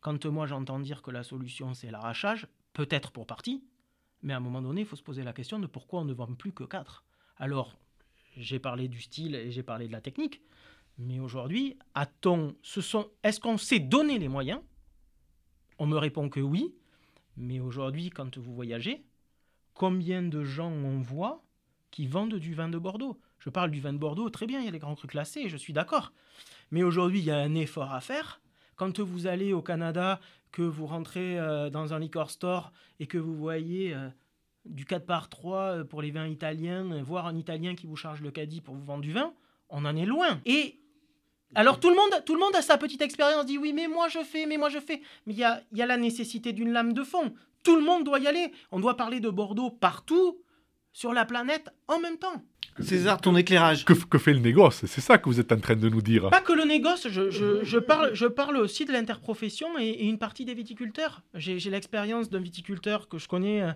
Quand 0.00 0.24
moi 0.26 0.46
j'entends 0.46 0.80
dire 0.80 1.02
que 1.02 1.10
la 1.10 1.22
solution 1.22 1.74
c'est 1.74 1.90
l'arrachage, 1.90 2.46
peut-être 2.72 3.10
pour 3.10 3.26
partie, 3.26 3.64
mais 4.22 4.32
à 4.32 4.36
un 4.36 4.40
moment 4.40 4.62
donné, 4.62 4.82
il 4.82 4.86
faut 4.86 4.96
se 4.96 5.02
poser 5.02 5.22
la 5.22 5.32
question 5.32 5.58
de 5.58 5.66
pourquoi 5.66 6.00
on 6.00 6.04
ne 6.04 6.12
vend 6.12 6.34
plus 6.34 6.52
que 6.52 6.64
4. 6.64 7.04
Alors, 7.36 7.76
j'ai 8.36 8.58
parlé 8.58 8.88
du 8.88 9.00
style 9.00 9.34
et 9.34 9.50
j'ai 9.50 9.62
parlé 9.62 9.86
de 9.86 9.92
la 9.92 10.00
technique, 10.00 10.42
mais 10.98 11.20
aujourd'hui, 11.20 11.76
a-t-on, 11.94 12.56
est-ce 13.22 13.40
qu'on 13.40 13.58
sait 13.58 13.78
donner 13.78 14.18
les 14.18 14.28
moyens? 14.28 14.60
On 15.78 15.86
me 15.86 15.96
répond 15.96 16.28
que 16.28 16.40
oui, 16.40 16.74
mais 17.36 17.60
aujourd'hui, 17.60 18.10
quand 18.10 18.36
vous 18.38 18.52
voyagez, 18.52 19.04
combien 19.74 20.22
de 20.22 20.42
gens 20.42 20.72
on 20.72 20.98
voit 20.98 21.44
qui 21.92 22.06
vendent 22.06 22.34
du 22.34 22.54
vin 22.54 22.68
de 22.68 22.78
Bordeaux? 22.78 23.20
Je 23.38 23.50
parle 23.50 23.70
du 23.70 23.80
vin 23.80 23.92
de 23.92 23.98
Bordeaux, 23.98 24.30
très 24.30 24.46
bien, 24.46 24.60
il 24.60 24.64
y 24.64 24.68
a 24.68 24.72
les 24.72 24.78
grands 24.78 24.94
crus 24.94 25.10
classés, 25.10 25.48
je 25.48 25.56
suis 25.56 25.72
d'accord. 25.72 26.12
Mais 26.70 26.82
aujourd'hui, 26.82 27.20
il 27.20 27.24
y 27.24 27.30
a 27.30 27.38
un 27.38 27.54
effort 27.54 27.92
à 27.92 28.00
faire. 28.00 28.40
Quand 28.76 29.00
vous 29.00 29.26
allez 29.26 29.52
au 29.52 29.62
Canada, 29.62 30.20
que 30.52 30.62
vous 30.62 30.86
rentrez 30.86 31.38
euh, 31.38 31.70
dans 31.70 31.94
un 31.94 31.98
liquor 31.98 32.30
store 32.30 32.72
et 33.00 33.06
que 33.06 33.18
vous 33.18 33.34
voyez 33.34 33.94
euh, 33.94 34.08
du 34.64 34.84
4 34.84 35.04
par 35.04 35.28
3 35.28 35.58
euh, 35.58 35.84
pour 35.84 36.02
les 36.02 36.10
vins 36.10 36.26
italiens, 36.26 37.02
voire 37.02 37.26
un 37.26 37.36
Italien 37.36 37.74
qui 37.74 37.86
vous 37.86 37.96
charge 37.96 38.22
le 38.22 38.30
caddie 38.30 38.60
pour 38.60 38.74
vous 38.74 38.84
vendre 38.84 39.02
du 39.02 39.12
vin, 39.12 39.32
on 39.68 39.84
en 39.84 39.96
est 39.96 40.06
loin. 40.06 40.40
Et 40.46 40.80
alors 41.54 41.80
tout 41.80 41.90
le 41.90 41.96
monde, 41.96 42.22
tout 42.24 42.34
le 42.34 42.40
monde 42.40 42.54
a 42.54 42.62
sa 42.62 42.78
petite 42.78 43.02
expérience, 43.02 43.46
dit 43.46 43.58
oui, 43.58 43.72
mais 43.72 43.88
moi 43.88 44.08
je 44.08 44.22
fais, 44.22 44.46
mais 44.46 44.58
moi 44.58 44.68
je 44.68 44.78
fais. 44.78 45.02
Mais 45.26 45.32
il 45.34 45.38
y 45.38 45.44
a, 45.44 45.62
y 45.72 45.82
a 45.82 45.86
la 45.86 45.96
nécessité 45.96 46.52
d'une 46.52 46.72
lame 46.72 46.92
de 46.92 47.02
fond. 47.02 47.34
Tout 47.64 47.76
le 47.76 47.82
monde 47.82 48.04
doit 48.04 48.18
y 48.18 48.26
aller. 48.26 48.52
On 48.70 48.80
doit 48.80 48.96
parler 48.96 49.20
de 49.20 49.30
Bordeaux 49.30 49.70
partout 49.70 50.38
sur 50.92 51.12
la 51.12 51.24
planète 51.24 51.70
en 51.86 52.00
même 52.00 52.18
temps. 52.18 52.42
César, 52.80 53.20
ton 53.20 53.36
éclairage. 53.36 53.84
Que, 53.84 54.18
fait 54.18 54.32
le 54.32 54.40
négoce? 54.40 54.84
C'est 54.86 55.00
ça 55.00 55.18
que 55.18 55.28
vous 55.28 55.40
êtes 55.40 55.52
en 55.52 55.58
train 55.58 55.76
de 55.76 55.88
nous 55.88 56.02
dire. 56.02 56.30
Pas 56.30 56.40
que 56.40 56.52
le 56.52 56.64
négoce, 56.64 57.08
je, 57.08 57.78
parle, 57.78 58.14
je 58.14 58.26
parle 58.26 58.56
aussi 58.56 58.84
de 58.84 58.92
l'interprofession 58.92 59.78
et, 59.78 60.04
une 60.06 60.18
partie 60.18 60.44
des 60.44 60.54
viticulteurs. 60.54 61.22
J'ai 61.34 61.58
l'expérience 61.70 62.30
d'un 62.30 62.40
viticulteur 62.40 63.08
que 63.08 63.18
je 63.18 63.28
connais 63.28 63.62
euh, 63.62 63.72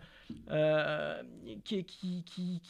euh, 0.51 1.23
qui, 1.65 1.85
qui, 1.85 2.63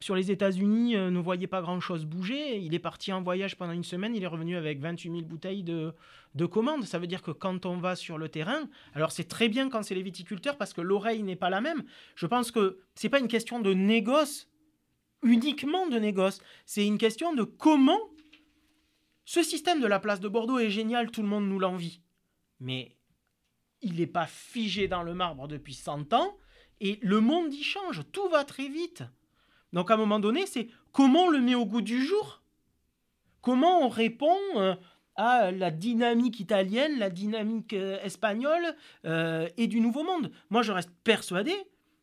sur 0.00 0.14
les 0.14 0.30
États-Unis, 0.30 0.96
euh, 0.96 1.10
ne 1.10 1.18
voyait 1.18 1.46
pas 1.46 1.60
grand-chose 1.60 2.04
bouger. 2.04 2.58
Il 2.58 2.74
est 2.74 2.78
parti 2.78 3.12
en 3.12 3.22
voyage 3.22 3.56
pendant 3.56 3.72
une 3.72 3.84
semaine, 3.84 4.14
il 4.14 4.22
est 4.22 4.28
revenu 4.28 4.56
avec 4.56 4.80
28 4.80 5.10
000 5.10 5.22
bouteilles 5.22 5.62
de, 5.64 5.92
de 6.34 6.46
commandes. 6.46 6.84
Ça 6.84 6.98
veut 6.98 7.06
dire 7.06 7.22
que 7.22 7.30
quand 7.30 7.66
on 7.66 7.78
va 7.78 7.96
sur 7.96 8.18
le 8.18 8.28
terrain, 8.28 8.68
alors 8.94 9.12
c'est 9.12 9.28
très 9.28 9.48
bien 9.48 9.68
quand 9.68 9.82
c'est 9.82 9.94
les 9.94 10.02
viticulteurs 10.02 10.56
parce 10.56 10.72
que 10.72 10.80
l'oreille 10.80 11.22
n'est 11.22 11.36
pas 11.36 11.50
la 11.50 11.60
même. 11.60 11.82
Je 12.14 12.26
pense 12.26 12.50
que 12.50 12.78
c'est 12.94 13.08
pas 13.08 13.18
une 13.18 13.28
question 13.28 13.60
de 13.60 13.72
négoce 13.74 14.47
uniquement 15.22 15.86
de 15.88 15.98
négoce. 15.98 16.40
C'est 16.66 16.86
une 16.86 16.98
question 16.98 17.34
de 17.34 17.42
comment 17.42 18.00
ce 19.24 19.42
système 19.42 19.80
de 19.80 19.86
la 19.86 20.00
place 20.00 20.20
de 20.20 20.28
Bordeaux 20.28 20.58
est 20.58 20.70
génial, 20.70 21.10
tout 21.10 21.22
le 21.22 21.28
monde 21.28 21.48
nous 21.48 21.58
l'envie. 21.58 22.00
Mais 22.60 22.96
il 23.82 23.96
n'est 23.96 24.06
pas 24.06 24.26
figé 24.26 24.88
dans 24.88 25.02
le 25.02 25.14
marbre 25.14 25.48
depuis 25.48 25.74
100 25.74 26.14
ans 26.14 26.36
et 26.80 26.98
le 27.02 27.20
monde 27.20 27.52
y 27.52 27.62
change, 27.62 28.02
tout 28.12 28.28
va 28.28 28.44
très 28.44 28.68
vite. 28.68 29.02
Donc 29.72 29.90
à 29.90 29.94
un 29.94 29.96
moment 29.98 30.18
donné, 30.20 30.46
c'est 30.46 30.68
comment 30.92 31.24
on 31.24 31.28
le 31.28 31.40
met 31.40 31.54
au 31.54 31.66
goût 31.66 31.82
du 31.82 32.02
jour? 32.02 32.42
Comment 33.42 33.84
on 33.84 33.88
répond 33.88 34.38
euh, 34.56 34.74
à 35.16 35.50
la 35.50 35.70
dynamique 35.70 36.40
italienne, 36.40 36.98
la 36.98 37.10
dynamique 37.10 37.72
euh, 37.72 38.00
espagnole 38.02 38.74
euh, 39.04 39.48
et 39.56 39.66
du 39.66 39.80
Nouveau 39.80 40.04
Monde? 40.04 40.32
Moi, 40.50 40.62
je 40.62 40.72
reste 40.72 40.90
persuadé 41.04 41.54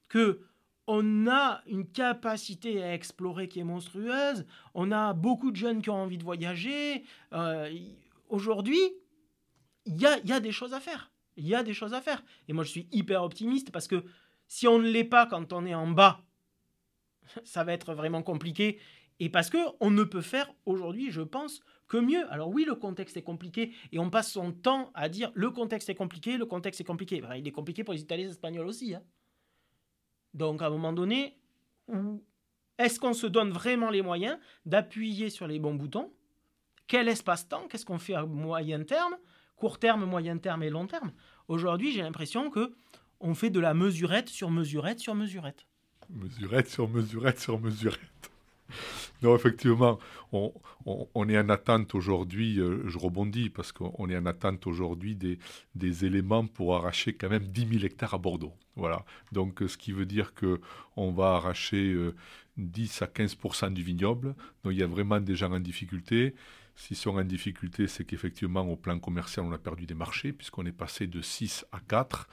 que 0.10 0.41
on 0.88 1.28
a 1.28 1.62
une 1.67 1.88
capacité 1.88 2.84
à 2.84 2.93
explorer 2.93 3.48
qui 3.48 3.60
est 3.60 3.63
monstrueuse. 3.63 4.45
On 4.74 4.91
a 4.91 5.13
beaucoup 5.13 5.52
de 5.52 5.56
jeunes 5.56 5.82
qui 5.82 5.89
ont 5.89 6.02
envie 6.02 6.17
de 6.17 6.24
voyager. 6.24 7.04
Euh, 7.34 7.71
aujourd'hui, 8.30 8.80
il 9.86 10.00
y 10.00 10.06
a, 10.06 10.39
des 10.39 10.52
choses 10.52 10.74
à 10.74 10.80
faire. 10.80 11.12
Il 11.38 11.48
y 11.48 11.56
a 11.56 11.63
des 11.63 11.74
choses 11.74 11.93
à 11.93 12.02
faire. 12.02 12.24
Et 12.48 12.54
moi, 12.54 12.63
je 12.63 12.69
suis 12.69 12.88
hyper 12.91 13.24
optimiste 13.24 13.71
parce 13.71 13.88
que 13.88 14.04
si 14.48 14.67
on 14.67 14.80
ne 14.80 14.89
l'est 14.89 15.04
pas 15.04 15.26
quand 15.26 15.54
on 15.54 15.65
est 15.65 15.76
en 15.76 15.88
bas, 15.88 16.21
ça 17.43 17.63
va 17.63 17.74
être 17.74 17.93
vraiment 17.93 18.21
compliqué. 18.21 18.80
Et 19.19 19.30
parce 19.30 19.50
que 19.50 19.58
on 19.80 19.91
ne 19.91 20.04
peut 20.04 20.21
faire 20.21 20.54
aujourd'hui, 20.65 21.10
je 21.10 21.21
pense, 21.21 21.62
que 21.88 21.98
mieux. 21.98 22.32
Alors 22.32 22.50
oui, 22.50 22.65
le 22.65 22.76
contexte 22.76 23.17
est 23.17 23.24
compliqué 23.24 23.71
et 23.91 24.00
on 24.00 24.10
passe 24.10 24.32
son 24.32 24.52
temps 24.52 24.91
à 24.93 25.10
dire 25.10 25.32
le 25.36 25.52
contexte 25.52 25.89
est 25.89 25.95
compliqué, 25.95 26.38
le 26.38 26.45
contexte 26.45 26.82
est 26.82 26.86
compliqué. 26.86 27.21
il 27.38 27.48
est 27.48 27.52
compliqué 27.52 27.84
pour 27.84 27.93
les 27.93 28.02
Italiens 28.02 28.24
et 28.24 28.28
les 28.28 28.34
Espagnols 28.34 28.67
aussi. 28.67 28.95
Hein. 28.95 29.04
Donc 30.36 30.62
à 30.62 30.67
un 30.67 30.69
moment 30.69 30.93
donné, 30.93 31.38
est-ce 32.78 33.00
qu'on 33.00 33.13
se 33.13 33.26
donne 33.26 33.52
vraiment 33.52 33.89
les 33.89 34.02
moyens 34.02 34.38
d'appuyer 34.65 35.30
sur 35.30 35.48
les 35.48 35.60
bons 35.60 35.74
boutons? 35.74 36.12
Quel 36.88 37.08
espace-temps? 37.08 37.67
Qu'est-ce 37.67 37.86
qu'on 37.86 37.98
fait 37.98 38.13
à 38.13 38.26
moyen 38.26 38.84
terme? 38.84 39.15
Court 39.56 39.80
terme, 39.80 40.06
moyen 40.06 40.38
terme 40.38 40.62
et 40.62 40.69
long 40.69 40.86
terme? 40.86 41.13
Aujourd'hui, 41.48 41.93
j'ai 41.93 42.02
l'impression 42.02 42.50
que 42.50 42.76
on 43.21 43.34
fait 43.34 43.50
de 43.50 43.62
la 43.62 43.74
mesurette 43.74 44.28
sur 44.28 44.52
mesurette 44.52 45.00
sur 45.00 45.15
mesurette. 45.15 45.65
Mesurette 46.10 46.69
sur 46.69 46.89
mesurette 46.89 47.39
sur 47.39 47.60
mesurette. 47.60 48.32
Non, 49.26 49.36
effectivement, 49.36 49.98
on, 50.32 51.30
est 51.30 51.40
en 51.40 51.50
attente 51.50 51.96
aujourd'hui, 51.96 52.60
euh, 52.60 52.88
je 52.88 53.00
rebondis 53.00 53.50
parce 53.50 53.72
qu'on 53.72 54.08
est 54.08 54.16
en 54.16 54.28
attente 54.28 54.68
aujourd'hui 54.68 55.16
des, 55.16 56.06
éléments 56.06 56.46
pour 56.46 56.76
arracher 56.76 57.14
quand 57.14 57.30
même 57.30 57.48
10 57.48 57.80
000 57.80 57.86
hectares 57.86 58.14
à 58.14 58.20
Bordeaux. 58.20 58.54
Voilà. 58.76 59.04
Donc, 59.32 59.64
ce 59.68 59.78
qui 59.78 59.94
veut 59.94 60.06
dire 60.06 60.34
qu'on 60.36 61.12
va 61.12 61.38
arracher 61.38 61.98
10 62.58 63.02
euh, 63.02 63.06
à 63.06 63.08
15% 63.08 63.74
du 63.74 63.82
vignoble. 63.82 64.36
Donc, 64.64 64.74
il 64.74 64.78
y 64.78 64.84
a 64.84 64.88
vraiment 64.88 65.20
des 65.20 65.36
gens 65.36 65.52
en 65.52 65.60
difficulté. 65.60 66.36
S'ils 66.76 66.96
sont 66.96 67.18
en 67.18 67.24
difficulté, 67.24 67.88
c'est 67.88 68.06
qu'effectivement, 68.06 68.62
au 68.62 68.76
plan 68.76 69.00
commercial, 69.00 69.44
on 69.44 69.52
a 69.54 69.58
perdu 69.58 69.88
des 69.88 69.96
marchés 69.96 70.34
puisqu'on 70.34 70.68
est 70.68 70.72
passé 70.72 71.08
de 71.08 71.20
6 71.24 71.66
à 71.72 71.80
4. 71.80 72.30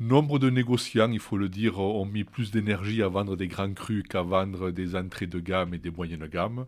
Nombre 0.00 0.38
de 0.38 0.48
négociants, 0.48 1.10
il 1.10 1.18
faut 1.18 1.36
le 1.36 1.48
dire, 1.48 1.80
ont 1.80 2.04
mis 2.04 2.22
plus 2.22 2.52
d'énergie 2.52 3.02
à 3.02 3.08
vendre 3.08 3.34
des 3.36 3.48
grands 3.48 3.72
crus 3.74 4.04
qu'à 4.08 4.22
vendre 4.22 4.70
des 4.70 4.94
entrées 4.94 5.26
de 5.26 5.40
gamme 5.40 5.74
et 5.74 5.78
des 5.78 5.90
moyennes 5.90 6.26
gammes. 6.28 6.66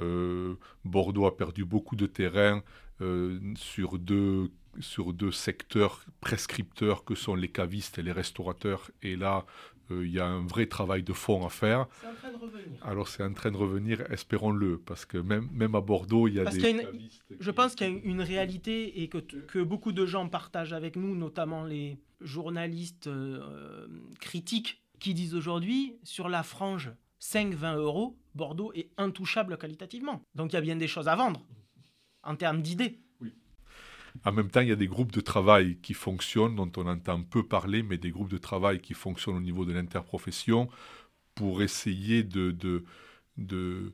Euh, 0.00 0.54
Bordeaux 0.84 1.24
a 1.24 1.34
perdu 1.34 1.64
beaucoup 1.64 1.96
de 1.96 2.06
terrain 2.06 2.62
euh, 3.00 3.40
sur, 3.56 3.98
deux, 3.98 4.50
sur 4.80 5.14
deux 5.14 5.32
secteurs 5.32 6.04
prescripteurs 6.20 7.04
que 7.04 7.14
sont 7.14 7.34
les 7.34 7.48
cavistes 7.48 7.98
et 7.98 8.02
les 8.02 8.12
restaurateurs. 8.12 8.90
Et 9.02 9.16
là, 9.16 9.46
il 9.90 10.10
y 10.10 10.20
a 10.20 10.26
un 10.26 10.46
vrai 10.46 10.66
travail 10.66 11.02
de 11.02 11.12
fond 11.12 11.44
à 11.46 11.48
faire. 11.48 11.86
C'est 12.00 12.08
en 12.08 12.14
train 12.14 12.30
de 12.30 12.36
revenir. 12.36 12.86
Alors 12.86 13.08
c'est 13.08 13.22
en 13.22 13.32
train 13.32 13.50
de 13.50 13.56
revenir, 13.56 14.00
espérons-le, 14.10 14.78
parce 14.78 15.04
que 15.04 15.18
même, 15.18 15.48
même 15.52 15.74
à 15.74 15.80
Bordeaux, 15.80 16.28
il 16.28 16.34
y 16.34 16.40
a 16.40 16.44
des... 16.44 16.86
Je 17.40 17.50
pense 17.50 17.74
qu'il 17.74 17.88
y 17.88 17.90
a 17.90 18.00
une 18.04 18.20
réalité 18.20 19.02
et 19.02 19.08
que, 19.08 19.18
que 19.18 19.62
beaucoup 19.62 19.92
de 19.92 20.06
gens 20.06 20.28
partagent 20.28 20.72
avec 20.72 20.96
nous, 20.96 21.14
notamment 21.14 21.64
les 21.64 21.98
journalistes 22.20 23.06
euh, 23.06 23.86
critiques 24.20 24.82
qui 24.98 25.14
disent 25.14 25.34
aujourd'hui 25.34 25.96
sur 26.02 26.28
la 26.28 26.42
frange 26.42 26.92
5-20 27.20 27.76
euros, 27.76 28.16
Bordeaux 28.34 28.72
est 28.74 28.90
intouchable 28.96 29.56
qualitativement. 29.58 30.22
Donc 30.34 30.52
il 30.52 30.54
y 30.54 30.58
a 30.58 30.62
bien 30.62 30.76
des 30.76 30.86
choses 30.86 31.08
à 31.08 31.16
vendre 31.16 31.44
en 32.22 32.36
termes 32.36 32.62
d'idées. 32.62 33.00
En 34.24 34.32
même 34.32 34.50
temps, 34.50 34.60
il 34.60 34.68
y 34.68 34.72
a 34.72 34.76
des 34.76 34.86
groupes 34.86 35.12
de 35.12 35.20
travail 35.20 35.76
qui 35.82 35.94
fonctionnent, 35.94 36.56
dont 36.56 36.70
on 36.76 36.86
entend 36.86 37.22
peu 37.22 37.42
parler, 37.42 37.82
mais 37.82 37.98
des 37.98 38.10
groupes 38.10 38.30
de 38.30 38.38
travail 38.38 38.80
qui 38.80 38.94
fonctionnent 38.94 39.36
au 39.36 39.40
niveau 39.40 39.64
de 39.64 39.72
l'interprofession 39.72 40.68
pour 41.34 41.62
essayer 41.62 42.24
de, 42.24 42.50
de, 42.50 43.92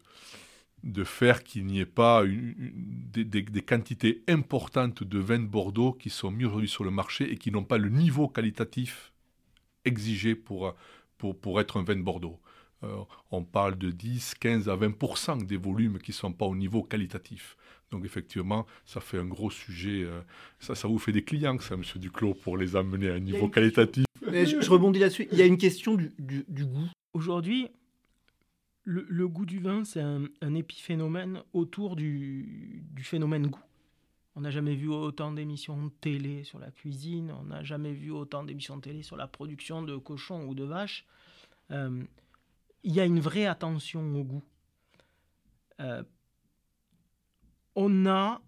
de, 0.83 1.05
faire 1.05 1.44
qu'il 1.44 1.66
n'y 1.66 1.81
ait 1.81 1.87
pas 1.87 2.24
des, 2.24 3.24
des, 3.24 3.62
quantités 3.62 4.22
importantes 4.29 5.03
de 5.03 5.18
vins 5.18 5.38
de 5.38 5.46
Bordeaux 5.46 5.92
qui 5.92 6.11
sont 6.11 6.31
mis 6.31 6.44
aujourd'hui 6.44 6.68
sur 6.68 6.85
le 6.85 6.90
marché 6.90 7.31
et 7.31 7.37
qui 7.37 7.50
n'ont 7.50 7.64
pas 7.64 7.79
le 7.79 7.90
niveau 7.90 8.29
qualitatif 8.29 9.12
exigé 9.85 10.35
pour, 10.35 10.74
pour, 11.18 11.38
pour 11.38 11.61
être 11.61 11.79
un 11.79 11.85
vin 11.85 11.96
de 11.96 12.03
Bordeaux. 12.03 12.40
Euh, 12.85 13.05
on 13.31 13.44
parle 13.44 13.77
de 13.77 13.90
10, 13.90 14.35
15 14.40 14.68
à 14.68 14.77
20% 14.77 15.44
des 15.44 15.57
volumes 15.57 15.98
qui 15.98 16.11
ne 16.11 16.16
sont 16.16 16.33
pas 16.33 16.46
au 16.46 16.57
niveau 16.57 16.83
qualitatif. 16.83 17.57
Donc 17.94 18.04
effectivement, 18.04 18.66
ça 18.85 19.00
fait 19.00 19.18
un 19.18 19.24
gros 19.24 19.50
sujet. 19.50 20.02
Euh, 20.02 20.20
ça, 20.59 20.74
ça 20.74 20.88
vous 20.88 20.98
fait 20.98 21.12
des 21.12 21.22
clients, 21.22 21.57
ça, 21.61 21.76
Monsieur 21.76 22.00
Duclos, 22.00 22.35
pour 22.35 22.57
les 22.57 22.74
amener 22.74 23.09
à 23.09 23.14
un 23.14 23.20
niveau 23.20 23.48
qualitatif. 23.48 24.04
Je, 24.22 24.68
rebondis 24.68 24.98
là-dessus. 24.98 25.28
Il 25.30 25.38
y 25.38 25.42
a 25.42 25.46
une 25.46 25.59
question 25.59 25.94
du, 25.94 26.11
du 26.18 26.64
goût. 26.66 26.88
Aujourd'hui, 27.12 27.68
le, 28.83 29.28
goût 29.28 29.46
du 29.46 29.61
vin, 29.61 29.85
c'est 29.85 30.00
un, 30.00 30.54
épiphénomène 30.54 31.40
autour 31.52 31.94
du, 31.94 32.85
phénomène 32.98 33.46
goût. 33.46 33.62
On 34.35 34.40
n'a 34.40 34.50
jamais 34.50 34.74
vu 34.74 34.88
autant 34.88 35.30
d'émissions 35.30 35.87
de 35.87 35.90
télé 36.00 36.42
sur 36.42 36.59
la 36.59 36.72
cuisine, 36.72 37.33
on 37.40 37.44
n'a 37.44 37.62
jamais 37.62 37.92
vu 37.92 38.11
autant 38.11 38.42
d'émissions 38.42 38.76
de 38.76 38.83
télé 38.83 39.02
sur 39.02 39.16
la 39.16 39.28
production 39.28 39.83
de 39.83 39.96
cochons 39.96 40.44
ou 40.46 40.54
de 40.57 40.64
vaches. 40.64 41.07
Euh, 41.70 42.02
il 42.83 42.92
y 42.92 42.98
a 42.98 43.04
une 43.04 43.20
vraie 43.20 43.46
attention 43.46 44.02
au 44.16 44.24
goût. 44.24 44.42
Euh, 45.80 46.02
on 47.76 48.06
a, 48.06 48.40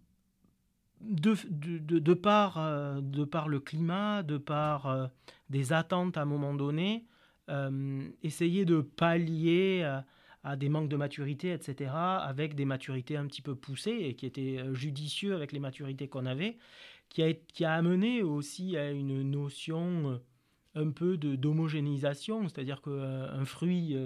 de, 1.01 1.37
de, 1.51 2.15
par, 2.15 2.59
euh, 2.59 3.01
de 3.01 3.25
par 3.25 3.49
le 3.49 3.61
climat, 3.61 4.23
de 4.23 4.39
par 4.39 5.11
des 5.51 5.73
attentes 5.73 6.17
à 6.17 6.23
un 6.23 6.27
moment 6.27 6.55
donné, 6.55 7.07
essayer 8.23 8.65
de 8.65 8.81
pallier 8.81 9.85
à 10.47 10.55
des 10.55 10.69
manques 10.69 10.89
de 10.89 10.97
maturité, 10.97 11.53
etc., 11.53 11.91
avec 11.93 12.55
des 12.55 12.65
maturités 12.65 13.17
un 13.17 13.27
petit 13.27 13.43
peu 13.43 13.57
poussées 13.57 13.99
et 14.03 14.15
qui 14.15 14.27
étaient 14.27 14.59
euh, 14.61 14.75
judicieux 14.75 15.35
avec 15.35 15.51
les 15.51 15.59
maturités 15.59 16.07
qu'on 16.07 16.25
avait, 16.25 16.57
qui 17.09 17.25
a, 17.25 17.33
qui 17.35 17.65
a 17.65 17.73
amené 17.73 18.23
aussi 18.23 18.77
à 18.77 18.93
une 18.93 19.23
notion 19.29 20.13
euh, 20.13 20.19
un 20.77 20.91
peu 20.93 21.17
d'homogénéisation, 21.17 22.49
c'est-à-dire 22.49 22.81
qu'un 22.81 22.91
euh, 22.93 23.45
fruit 23.45 23.97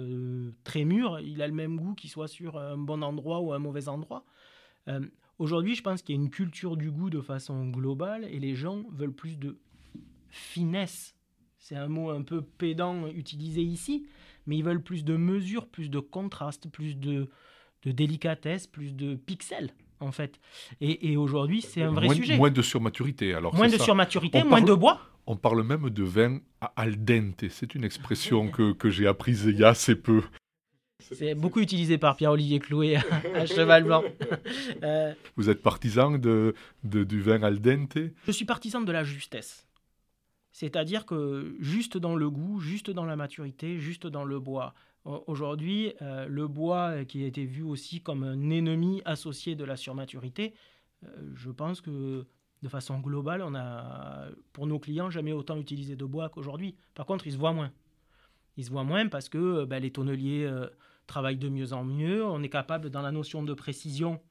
très 0.63 0.83
mûr, 0.83 1.19
il 1.19 1.43
a 1.43 1.47
le 1.47 1.53
même 1.53 1.77
goût 1.77 1.93
qu'il 1.93 2.09
soit 2.09 2.29
sur 2.29 2.57
un 2.57 2.77
bon 2.77 3.03
endroit 3.03 3.41
ou 3.41 3.53
un 3.53 3.59
mauvais 3.59 3.87
endroit. 3.87 4.25
Aujourd'hui, 5.39 5.75
je 5.75 5.81
pense 5.81 6.01
qu'il 6.01 6.15
y 6.15 6.19
a 6.19 6.21
une 6.21 6.29
culture 6.29 6.77
du 6.77 6.91
goût 6.91 7.09
de 7.09 7.21
façon 7.21 7.67
globale 7.67 8.25
et 8.25 8.39
les 8.39 8.55
gens 8.55 8.83
veulent 8.91 9.13
plus 9.13 9.39
de 9.39 9.57
finesse. 10.29 11.15
C'est 11.57 11.75
un 11.75 11.87
mot 11.87 12.09
un 12.09 12.21
peu 12.21 12.41
pédant 12.41 13.07
utilisé 13.07 13.61
ici, 13.61 14.05
mais 14.45 14.57
ils 14.57 14.63
veulent 14.63 14.83
plus 14.83 15.03
de 15.03 15.15
mesures, 15.15 15.67
plus 15.67 15.89
de 15.89 15.99
contraste, 15.99 16.69
plus 16.69 16.97
de, 16.97 17.29
de 17.83 17.91
délicatesse, 17.91 18.67
plus 18.67 18.95
de 18.95 19.15
pixels 19.15 19.73
en 20.01 20.11
fait. 20.11 20.39
Et, 20.79 21.15
aujourd'hui, 21.17 21.61
c'est 21.61 21.81
un 21.81 21.91
vrai 21.91 22.09
sujet. 22.09 22.37
Moins 22.37 22.51
de 22.51 22.61
surmaturité. 22.61 23.33
Alors 23.33 23.55
moins 23.55 23.69
de 23.69 23.77
surmaturité, 23.77 24.43
moins 24.43 24.61
de 24.61 24.73
bois. 24.73 24.99
On 25.27 25.35
parle 25.35 25.63
même 25.63 25.89
de 25.89 26.03
vin 26.03 26.39
al 26.75 27.03
dente. 27.03 27.45
C'est 27.49 27.75
une 27.75 27.83
expression 27.83 28.49
que, 28.49 28.73
que 28.73 28.89
j'ai 28.89 29.07
apprise 29.07 29.45
il 29.47 29.59
y 29.59 29.63
a 29.63 29.69
assez 29.69 29.95
peu. 29.95 30.23
C'est 31.11 31.35
beaucoup 31.35 31.59
utilisé 31.59 31.97
par 31.97 32.15
Pierre-Olivier 32.15 32.59
Clouet 32.59 32.95
à 33.35 33.45
Cheval 33.45 33.83
Blanc. 33.83 34.03
Euh, 34.83 35.13
Vous 35.35 35.49
êtes 35.49 35.61
partisan 35.61 36.17
de, 36.17 36.55
de, 36.83 37.03
du 37.03 37.21
vin 37.21 37.43
al 37.43 37.59
dente? 37.59 37.97
Je 38.25 38.31
suis 38.31 38.45
partisan 38.45 38.81
de 38.81 38.91
la 38.91 39.03
justesse. 39.03 39.67
C'est-à-dire 40.51 41.05
que 41.05 41.55
juste 41.59 41.97
dans 41.97 42.15
le 42.15 42.29
goût, 42.29 42.59
juste 42.59 42.89
dans 42.89 43.05
la 43.05 43.15
maturité, 43.15 43.79
juste 43.79 44.07
dans 44.07 44.25
le 44.25 44.39
bois. 44.39 44.73
Aujourd'hui, 45.05 45.93
euh, 46.01 46.25
le 46.27 46.47
bois 46.47 47.05
qui 47.05 47.23
a 47.23 47.27
été 47.27 47.45
vu 47.45 47.63
aussi 47.63 48.01
comme 48.01 48.23
un 48.23 48.49
ennemi 48.49 49.01
associé 49.05 49.55
de 49.55 49.63
la 49.63 49.75
surmaturité, 49.75 50.53
euh, 51.03 51.07
je 51.35 51.49
pense 51.49 51.81
que 51.81 52.25
de 52.61 52.69
façon 52.69 52.99
globale, 52.99 53.41
on 53.41 53.55
a, 53.55 54.27
pour 54.53 54.67
nos 54.67 54.79
clients, 54.79 55.09
jamais 55.09 55.31
autant 55.31 55.57
utilisé 55.57 55.95
de 55.95 56.05
bois 56.05 56.29
qu'aujourd'hui. 56.29 56.75
Par 56.93 57.05
contre, 57.05 57.25
ils 57.25 57.33
se 57.33 57.37
voient 57.37 57.53
moins. 57.53 57.71
Ils 58.57 58.65
se 58.65 58.69
voient 58.69 58.83
moins 58.83 59.07
parce 59.07 59.29
que 59.29 59.65
ben, 59.65 59.81
les 59.81 59.91
tonneliers 59.91 60.43
euh, 60.45 60.67
travaillent 61.11 61.37
de 61.37 61.49
mieux 61.49 61.73
en 61.73 61.83
mieux. 61.83 62.25
On 62.25 62.41
est 62.41 62.49
capable, 62.49 62.89
dans 62.89 63.01
la 63.01 63.11
notion 63.11 63.43
de 63.43 63.53
précision, 63.53 64.21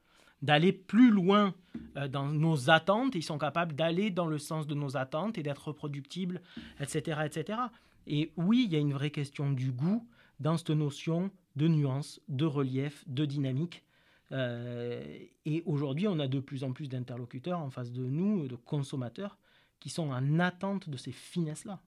d'aller 0.41 0.73
plus 0.73 1.11
loin 1.11 1.53
euh, 1.95 2.07
dans 2.07 2.25
nos 2.25 2.71
attentes, 2.71 3.13
ils 3.13 3.23
sont 3.23 3.37
capables 3.37 3.75
d'aller 3.75 4.09
dans 4.09 4.25
le 4.25 4.39
sens 4.39 4.65
de 4.65 4.73
nos 4.73 4.97
attentes 4.97 5.37
et 5.37 5.43
d'être 5.43 5.67
reproductibles, 5.67 6.41
etc., 6.79 7.21
etc. 7.25 7.59
Et 8.07 8.31
oui, 8.35 8.63
il 8.65 8.73
y 8.73 8.75
a 8.75 8.79
une 8.79 8.93
vraie 8.93 9.11
question 9.11 9.51
du 9.51 9.71
goût 9.71 10.07
dans 10.39 10.57
cette 10.57 10.71
notion 10.71 11.29
de 11.55 11.67
nuance, 11.67 12.19
de 12.27 12.45
relief, 12.45 13.03
de 13.07 13.25
dynamique. 13.25 13.83
Euh, 14.31 15.03
et 15.45 15.61
aujourd'hui, 15.67 16.07
on 16.07 16.17
a 16.17 16.27
de 16.27 16.39
plus 16.39 16.63
en 16.63 16.71
plus 16.71 16.89
d'interlocuteurs 16.89 17.59
en 17.59 17.69
face 17.69 17.91
de 17.91 18.01
nous, 18.03 18.47
de 18.47 18.55
consommateurs, 18.55 19.37
qui 19.79 19.89
sont 19.89 20.09
en 20.09 20.39
attente 20.39 20.89
de 20.89 20.97
ces 20.97 21.11
finesses-là. 21.11 21.79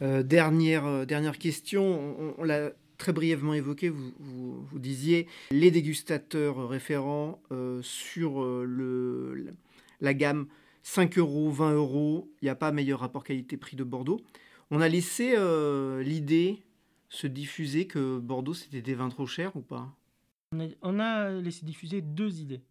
Euh, 0.00 0.22
dernière, 0.22 1.06
dernière 1.06 1.38
question, 1.38 2.34
très 2.98 3.12
brièvement 3.12 3.54
évoqué, 3.54 3.88
vous, 3.88 4.66
disiez 4.74 5.28
les 5.50 5.70
dégustateurs 5.70 6.68
référents 6.68 7.40
euh, 7.52 7.80
sur 7.82 8.42
euh, 8.42 9.54
la 10.00 10.14
gamme 10.14 10.48
5 10.82 11.18
euros, 11.18 11.50
20 11.50 11.74
euros, 11.74 12.30
il 12.42 12.46
n'y 12.46 12.50
a 12.50 12.56
pas 12.56 12.72
meilleur 12.72 13.00
rapport 13.00 13.24
qualité-prix 13.24 13.76
de 13.76 13.84
Bordeaux. 13.84 14.20
On 14.70 14.80
a 14.80 14.88
laissé 14.88 15.34
euh, 15.36 16.02
l'idée 16.02 16.62
se 17.08 17.26
diffuser 17.26 17.86
que 17.86 18.18
Bordeaux 18.18 18.54
c'était 18.54 18.82
des 18.82 18.94
vins 18.94 19.08
trop 19.08 19.26
chers 19.26 19.56
ou 19.56 19.62
pas? 19.62 19.94
On 20.82 20.98
a, 20.98 21.30
laissé 21.30 21.64
diffuser 21.64 22.02
deux 22.02 22.40
idées. 22.40 22.62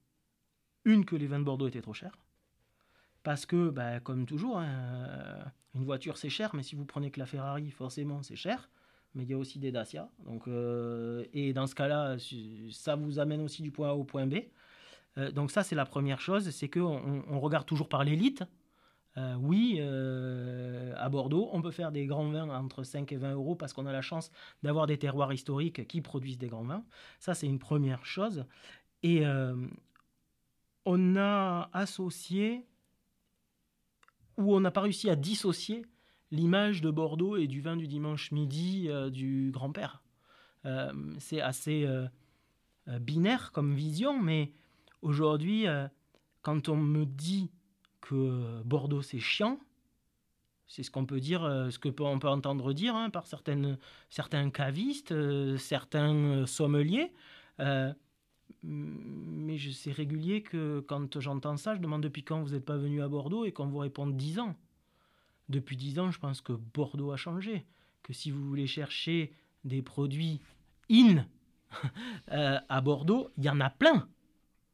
Une 0.83 1.05
que 1.05 1.15
les 1.15 1.27
vins 1.27 1.39
de 1.39 1.43
Bordeaux 1.43 1.67
étaient 1.67 1.81
trop 1.81 1.93
chers. 1.93 2.17
Parce 3.23 3.45
que, 3.45 3.69
bah, 3.69 3.99
comme 3.99 4.25
toujours, 4.25 4.59
hein, 4.59 5.45
une 5.75 5.83
voiture 5.83 6.17
c'est 6.17 6.29
cher, 6.29 6.55
mais 6.55 6.63
si 6.63 6.75
vous 6.75 6.85
prenez 6.85 7.11
que 7.11 7.19
la 7.19 7.25
Ferrari, 7.25 7.71
forcément 7.71 8.23
c'est 8.23 8.35
cher 8.35 8.69
mais 9.15 9.23
il 9.23 9.29
y 9.29 9.33
a 9.33 9.37
aussi 9.37 9.59
des 9.59 9.71
Dacia. 9.71 10.09
Donc, 10.25 10.47
euh, 10.47 11.25
et 11.33 11.53
dans 11.53 11.67
ce 11.67 11.75
cas-là, 11.75 12.17
ça 12.71 12.95
vous 12.95 13.19
amène 13.19 13.41
aussi 13.41 13.61
du 13.61 13.71
point 13.71 13.89
A 13.89 13.93
au 13.93 14.03
point 14.03 14.27
B. 14.27 14.35
Euh, 15.17 15.31
donc 15.31 15.51
ça, 15.51 15.63
c'est 15.63 15.75
la 15.75 15.85
première 15.85 16.21
chose, 16.21 16.49
c'est 16.51 16.69
qu'on 16.69 17.23
on 17.27 17.39
regarde 17.39 17.65
toujours 17.65 17.89
par 17.89 18.03
l'élite. 18.03 18.43
Euh, 19.17 19.35
oui, 19.39 19.81
à 19.81 21.09
Bordeaux, 21.09 21.49
on 21.51 21.61
peut 21.61 21.71
faire 21.71 21.91
des 21.91 22.05
grands 22.05 22.29
vins 22.29 22.49
entre 22.49 22.83
5 22.83 23.11
et 23.11 23.17
20 23.17 23.33
euros 23.33 23.55
parce 23.55 23.73
qu'on 23.73 23.87
a 23.87 23.91
la 23.91 24.03
chance 24.03 24.29
d'avoir 24.61 24.85
des 24.85 24.99
terroirs 24.99 25.33
historiques 25.33 25.87
qui 25.87 26.01
produisent 26.01 26.37
des 26.37 26.47
grands 26.47 26.63
vins. 26.63 26.83
Ça, 27.19 27.33
c'est 27.33 27.47
une 27.47 27.59
première 27.59 28.05
chose. 28.05 28.45
Et 29.01 29.23
on 30.85 31.15
a 31.15 31.69
associé, 31.73 32.67
ou 34.37 34.55
on 34.55 34.59
n'a 34.59 34.69
pas 34.69 34.81
réussi 34.81 35.09
à 35.09 35.15
dissocier 35.15 35.85
l'image 36.31 36.81
de 36.81 36.91
Bordeaux 36.91 37.37
et 37.37 37.47
du 37.47 37.61
vin 37.61 37.77
du 37.77 37.87
dimanche 37.87 38.31
midi 38.31 38.89
du 39.11 39.49
grand-père. 39.51 40.03
c'est 41.19 41.41
assez 41.41 41.87
binaire 42.99 43.51
comme 43.51 43.73
vision, 43.75 44.21
mais 44.21 44.51
aujourd'hui, 45.01 45.65
quand 46.41 46.69
on 46.69 46.77
me 46.77 47.05
dit 47.05 47.49
que 48.01 48.61
Bordeaux 48.63 49.01
c'est 49.01 49.19
chiant. 49.19 49.59
C'est 50.67 50.83
ce 50.83 50.91
qu'on 50.91 51.05
peut 51.05 51.19
dire, 51.19 51.43
euh, 51.43 51.69
ce 51.69 51.79
que 51.79 51.87
peut, 51.89 52.03
on 52.03 52.19
peut 52.19 52.27
entendre 52.27 52.73
dire 52.73 52.95
hein, 52.95 53.09
par 53.09 53.25
certains 53.25 54.49
cavistes, 54.49 55.13
euh, 55.13 55.57
certains 55.57 56.13
euh, 56.13 56.45
sommeliers. 56.45 57.13
mais 58.63 59.57
c'est 59.73 59.91
régulier 59.91 60.43
que 60.43 60.81
quand 60.81 61.19
j'entends 61.19 61.57
ça, 61.57 61.75
je 61.75 61.79
demande 61.79 62.03
depuis 62.03 62.23
quand 62.23 62.41
vous 62.41 62.51
n'êtes 62.51 62.65
pas 62.65 62.77
venu 62.77 63.01
à 63.01 63.07
Bordeaux 63.07 63.45
et 63.45 63.51
qu'on 63.51 63.67
vous 63.67 63.77
réponde 63.77 64.17
10 64.17 64.39
ans. 64.39 64.55
Depuis 65.49 65.77
10 65.77 65.99
ans, 65.99 66.11
je 66.11 66.19
pense 66.19 66.41
que 66.41 66.53
Bordeaux 66.53 67.11
a 67.11 67.17
changé. 67.17 67.65
Que 68.03 68.13
si 68.13 68.31
vous 68.31 68.43
voulez 68.43 68.67
chercher 68.67 69.33
des 69.63 69.81
produits 69.81 70.41
in 70.89 71.25
à 72.27 72.81
Bordeaux, 72.81 73.29
il 73.37 73.45
y 73.45 73.49
en 73.49 73.59
a 73.59 73.69
plein. 73.69 74.07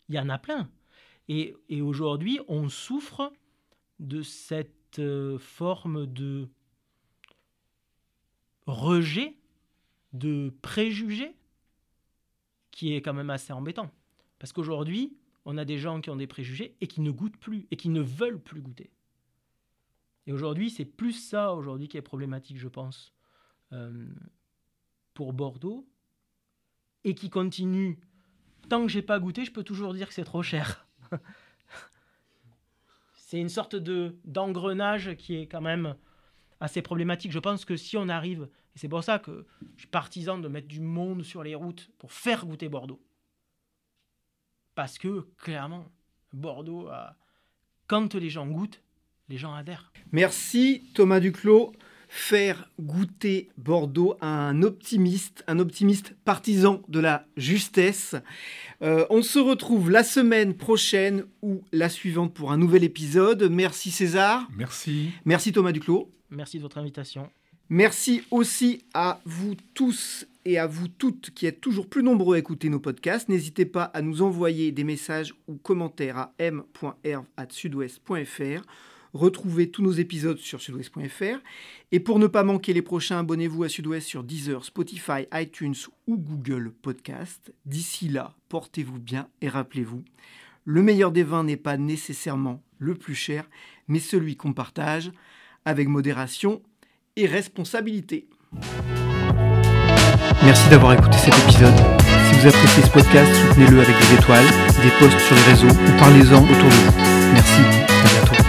Il 0.09 0.15
y 0.15 0.19
en 0.19 0.29
a 0.29 0.37
plein. 0.37 0.69
Et, 1.29 1.55
aujourd'hui, 1.81 2.39
on 2.47 2.69
souffre 2.69 3.31
de 3.99 4.21
cette 4.21 4.99
euh, 4.99 5.37
forme 5.37 6.05
de 6.05 6.49
rejet, 8.67 9.37
de 10.11 10.53
préjugé, 10.61 11.35
qui 12.71 12.93
est 12.93 13.01
quand 13.01 13.13
même 13.13 13.29
assez 13.29 13.53
embêtant. 13.53 13.91
Parce 14.39 14.51
qu'aujourd'hui, 14.51 15.15
on 15.45 15.57
a 15.57 15.65
des 15.65 15.77
gens 15.77 16.01
qui 16.01 16.09
ont 16.09 16.15
des 16.15 16.27
préjugés 16.27 16.75
et 16.81 16.87
qui 16.87 17.01
ne 17.01 17.11
goûtent 17.11 17.37
plus, 17.37 17.67
et 17.71 17.77
qui 17.77 17.89
ne 17.89 18.01
veulent 18.01 18.41
plus 18.41 18.61
goûter. 18.61 18.91
Et 20.25 20.33
aujourd'hui, 20.33 20.69
c'est 20.69 20.85
plus 20.85 21.13
ça 21.13 21.53
aujourd'hui 21.53 21.87
qui 21.87 21.97
est 21.97 22.01
problématique, 22.01 22.57
je 22.57 22.67
pense, 22.67 23.13
euh, 23.71 24.07
pour 25.13 25.33
Bordeaux, 25.33 25.87
et 27.03 27.15
qui 27.15 27.29
continue. 27.29 27.99
Tant 28.69 28.81
que 28.83 28.87
j'ai 28.87 29.01
pas 29.01 29.19
goûté, 29.19 29.43
je 29.43 29.51
peux 29.51 29.63
toujours 29.63 29.93
dire 29.93 30.07
que 30.07 30.13
c'est 30.13 30.23
trop 30.23 30.43
cher. 30.43 30.87
c'est 33.15 33.39
une 33.39 33.49
sorte 33.49 33.75
de 33.75 34.15
d'engrenage 34.23 35.15
qui 35.15 35.35
est 35.35 35.47
quand 35.47 35.61
même 35.61 35.95
assez 36.61 36.81
problématique. 36.81 37.31
Je 37.31 37.39
pense 37.39 37.65
que 37.65 37.75
si 37.75 37.97
on 37.97 38.07
arrive, 38.07 38.47
et 38.75 38.79
c'est 38.79 38.87
pour 38.87 39.03
ça 39.03 39.19
que 39.19 39.45
je 39.75 39.81
suis 39.81 39.87
partisan 39.89 40.37
de 40.37 40.47
mettre 40.47 40.67
du 40.69 40.79
monde 40.79 41.23
sur 41.23 41.43
les 41.43 41.55
routes 41.55 41.91
pour 41.97 42.13
faire 42.13 42.45
goûter 42.45 42.69
Bordeaux. 42.69 43.03
Parce 44.75 44.97
que 44.97 45.27
clairement, 45.37 45.91
Bordeaux, 46.31 46.89
quand 47.87 48.15
les 48.15 48.29
gens 48.29 48.47
goûtent, 48.47 48.81
les 49.33 49.39
gens 49.39 49.53
adhèrent. 49.53 49.91
Merci 50.11 50.83
Thomas 50.93 51.19
Duclos 51.19 51.73
faire 52.07 52.69
goûter 52.79 53.49
Bordeaux 53.57 54.15
à 54.21 54.27
un 54.27 54.61
optimiste, 54.61 55.43
un 55.47 55.57
optimiste 55.57 56.13
partisan 56.23 56.83
de 56.87 56.99
la 56.99 57.25
justesse. 57.35 58.15
Euh, 58.83 59.07
on 59.09 59.23
se 59.23 59.39
retrouve 59.39 59.89
la 59.89 60.03
semaine 60.03 60.53
prochaine 60.53 61.25
ou 61.41 61.63
la 61.71 61.89
suivante 61.89 62.31
pour 62.31 62.51
un 62.51 62.57
nouvel 62.57 62.83
épisode. 62.83 63.49
Merci 63.49 63.89
César. 63.89 64.47
Merci. 64.55 65.09
Merci 65.25 65.51
Thomas 65.51 65.71
Duclos. 65.71 66.11
Merci 66.29 66.57
de 66.57 66.61
votre 66.61 66.77
invitation. 66.77 67.27
Merci 67.69 68.21
aussi 68.29 68.83
à 68.93 69.19
vous 69.25 69.55
tous 69.73 70.27
et 70.45 70.59
à 70.59 70.67
vous 70.67 70.89
toutes 70.89 71.31
qui 71.31 71.47
êtes 71.47 71.61
toujours 71.61 71.89
plus 71.89 72.03
nombreux 72.03 72.35
à 72.35 72.39
écouter 72.39 72.69
nos 72.69 72.79
podcasts. 72.79 73.27
N'hésitez 73.27 73.65
pas 73.65 73.85
à 73.85 74.03
nous 74.03 74.21
envoyer 74.21 74.71
des 74.71 74.83
messages 74.83 75.33
ou 75.47 75.55
commentaires 75.55 76.17
à 76.17 76.31
m.herve.sudouest.fr 76.37 78.61
Retrouvez 79.13 79.69
tous 79.69 79.83
nos 79.83 79.91
épisodes 79.91 80.39
sur 80.39 80.59
sudouest.fr. 80.59 81.39
Et 81.91 81.99
pour 81.99 82.17
ne 82.17 82.25
pas 82.27 82.43
manquer 82.43 82.73
les 82.73 82.81
prochains, 82.81 83.19
abonnez-vous 83.19 83.63
à 83.63 83.69
Sudouest 83.69 84.07
sur 84.07 84.23
Deezer, 84.23 84.65
Spotify, 84.65 85.27
iTunes 85.33 85.75
ou 86.07 86.17
Google 86.17 86.71
Podcast. 86.81 87.53
D'ici 87.65 88.09
là, 88.09 88.33
portez-vous 88.49 88.99
bien 88.99 89.27
et 89.41 89.49
rappelez-vous, 89.49 90.03
le 90.65 90.81
meilleur 90.81 91.11
des 91.11 91.23
vins 91.23 91.43
n'est 91.43 91.57
pas 91.57 91.77
nécessairement 91.77 92.63
le 92.79 92.95
plus 92.95 93.15
cher, 93.15 93.49
mais 93.87 93.99
celui 93.99 94.35
qu'on 94.35 94.53
partage 94.53 95.11
avec 95.65 95.87
modération 95.87 96.61
et 97.15 97.27
responsabilité. 97.27 98.27
Merci 100.43 100.69
d'avoir 100.69 100.93
écouté 100.93 101.17
cet 101.17 101.37
épisode. 101.43 101.75
Si 102.27 102.39
vous 102.39 102.47
appréciez 102.47 102.83
ce 102.83 102.89
podcast, 102.89 103.31
soutenez-le 103.47 103.79
avec 103.79 103.95
des 103.95 104.13
étoiles, 104.15 104.45
des 104.81 104.91
posts 104.99 105.19
sur 105.19 105.35
les 105.35 105.41
réseaux 105.43 105.67
ou 105.67 105.99
parlez-en 105.99 106.43
autour 106.43 106.69
de 106.69 106.75
vous. 106.75 107.33
Merci. 107.33 108.42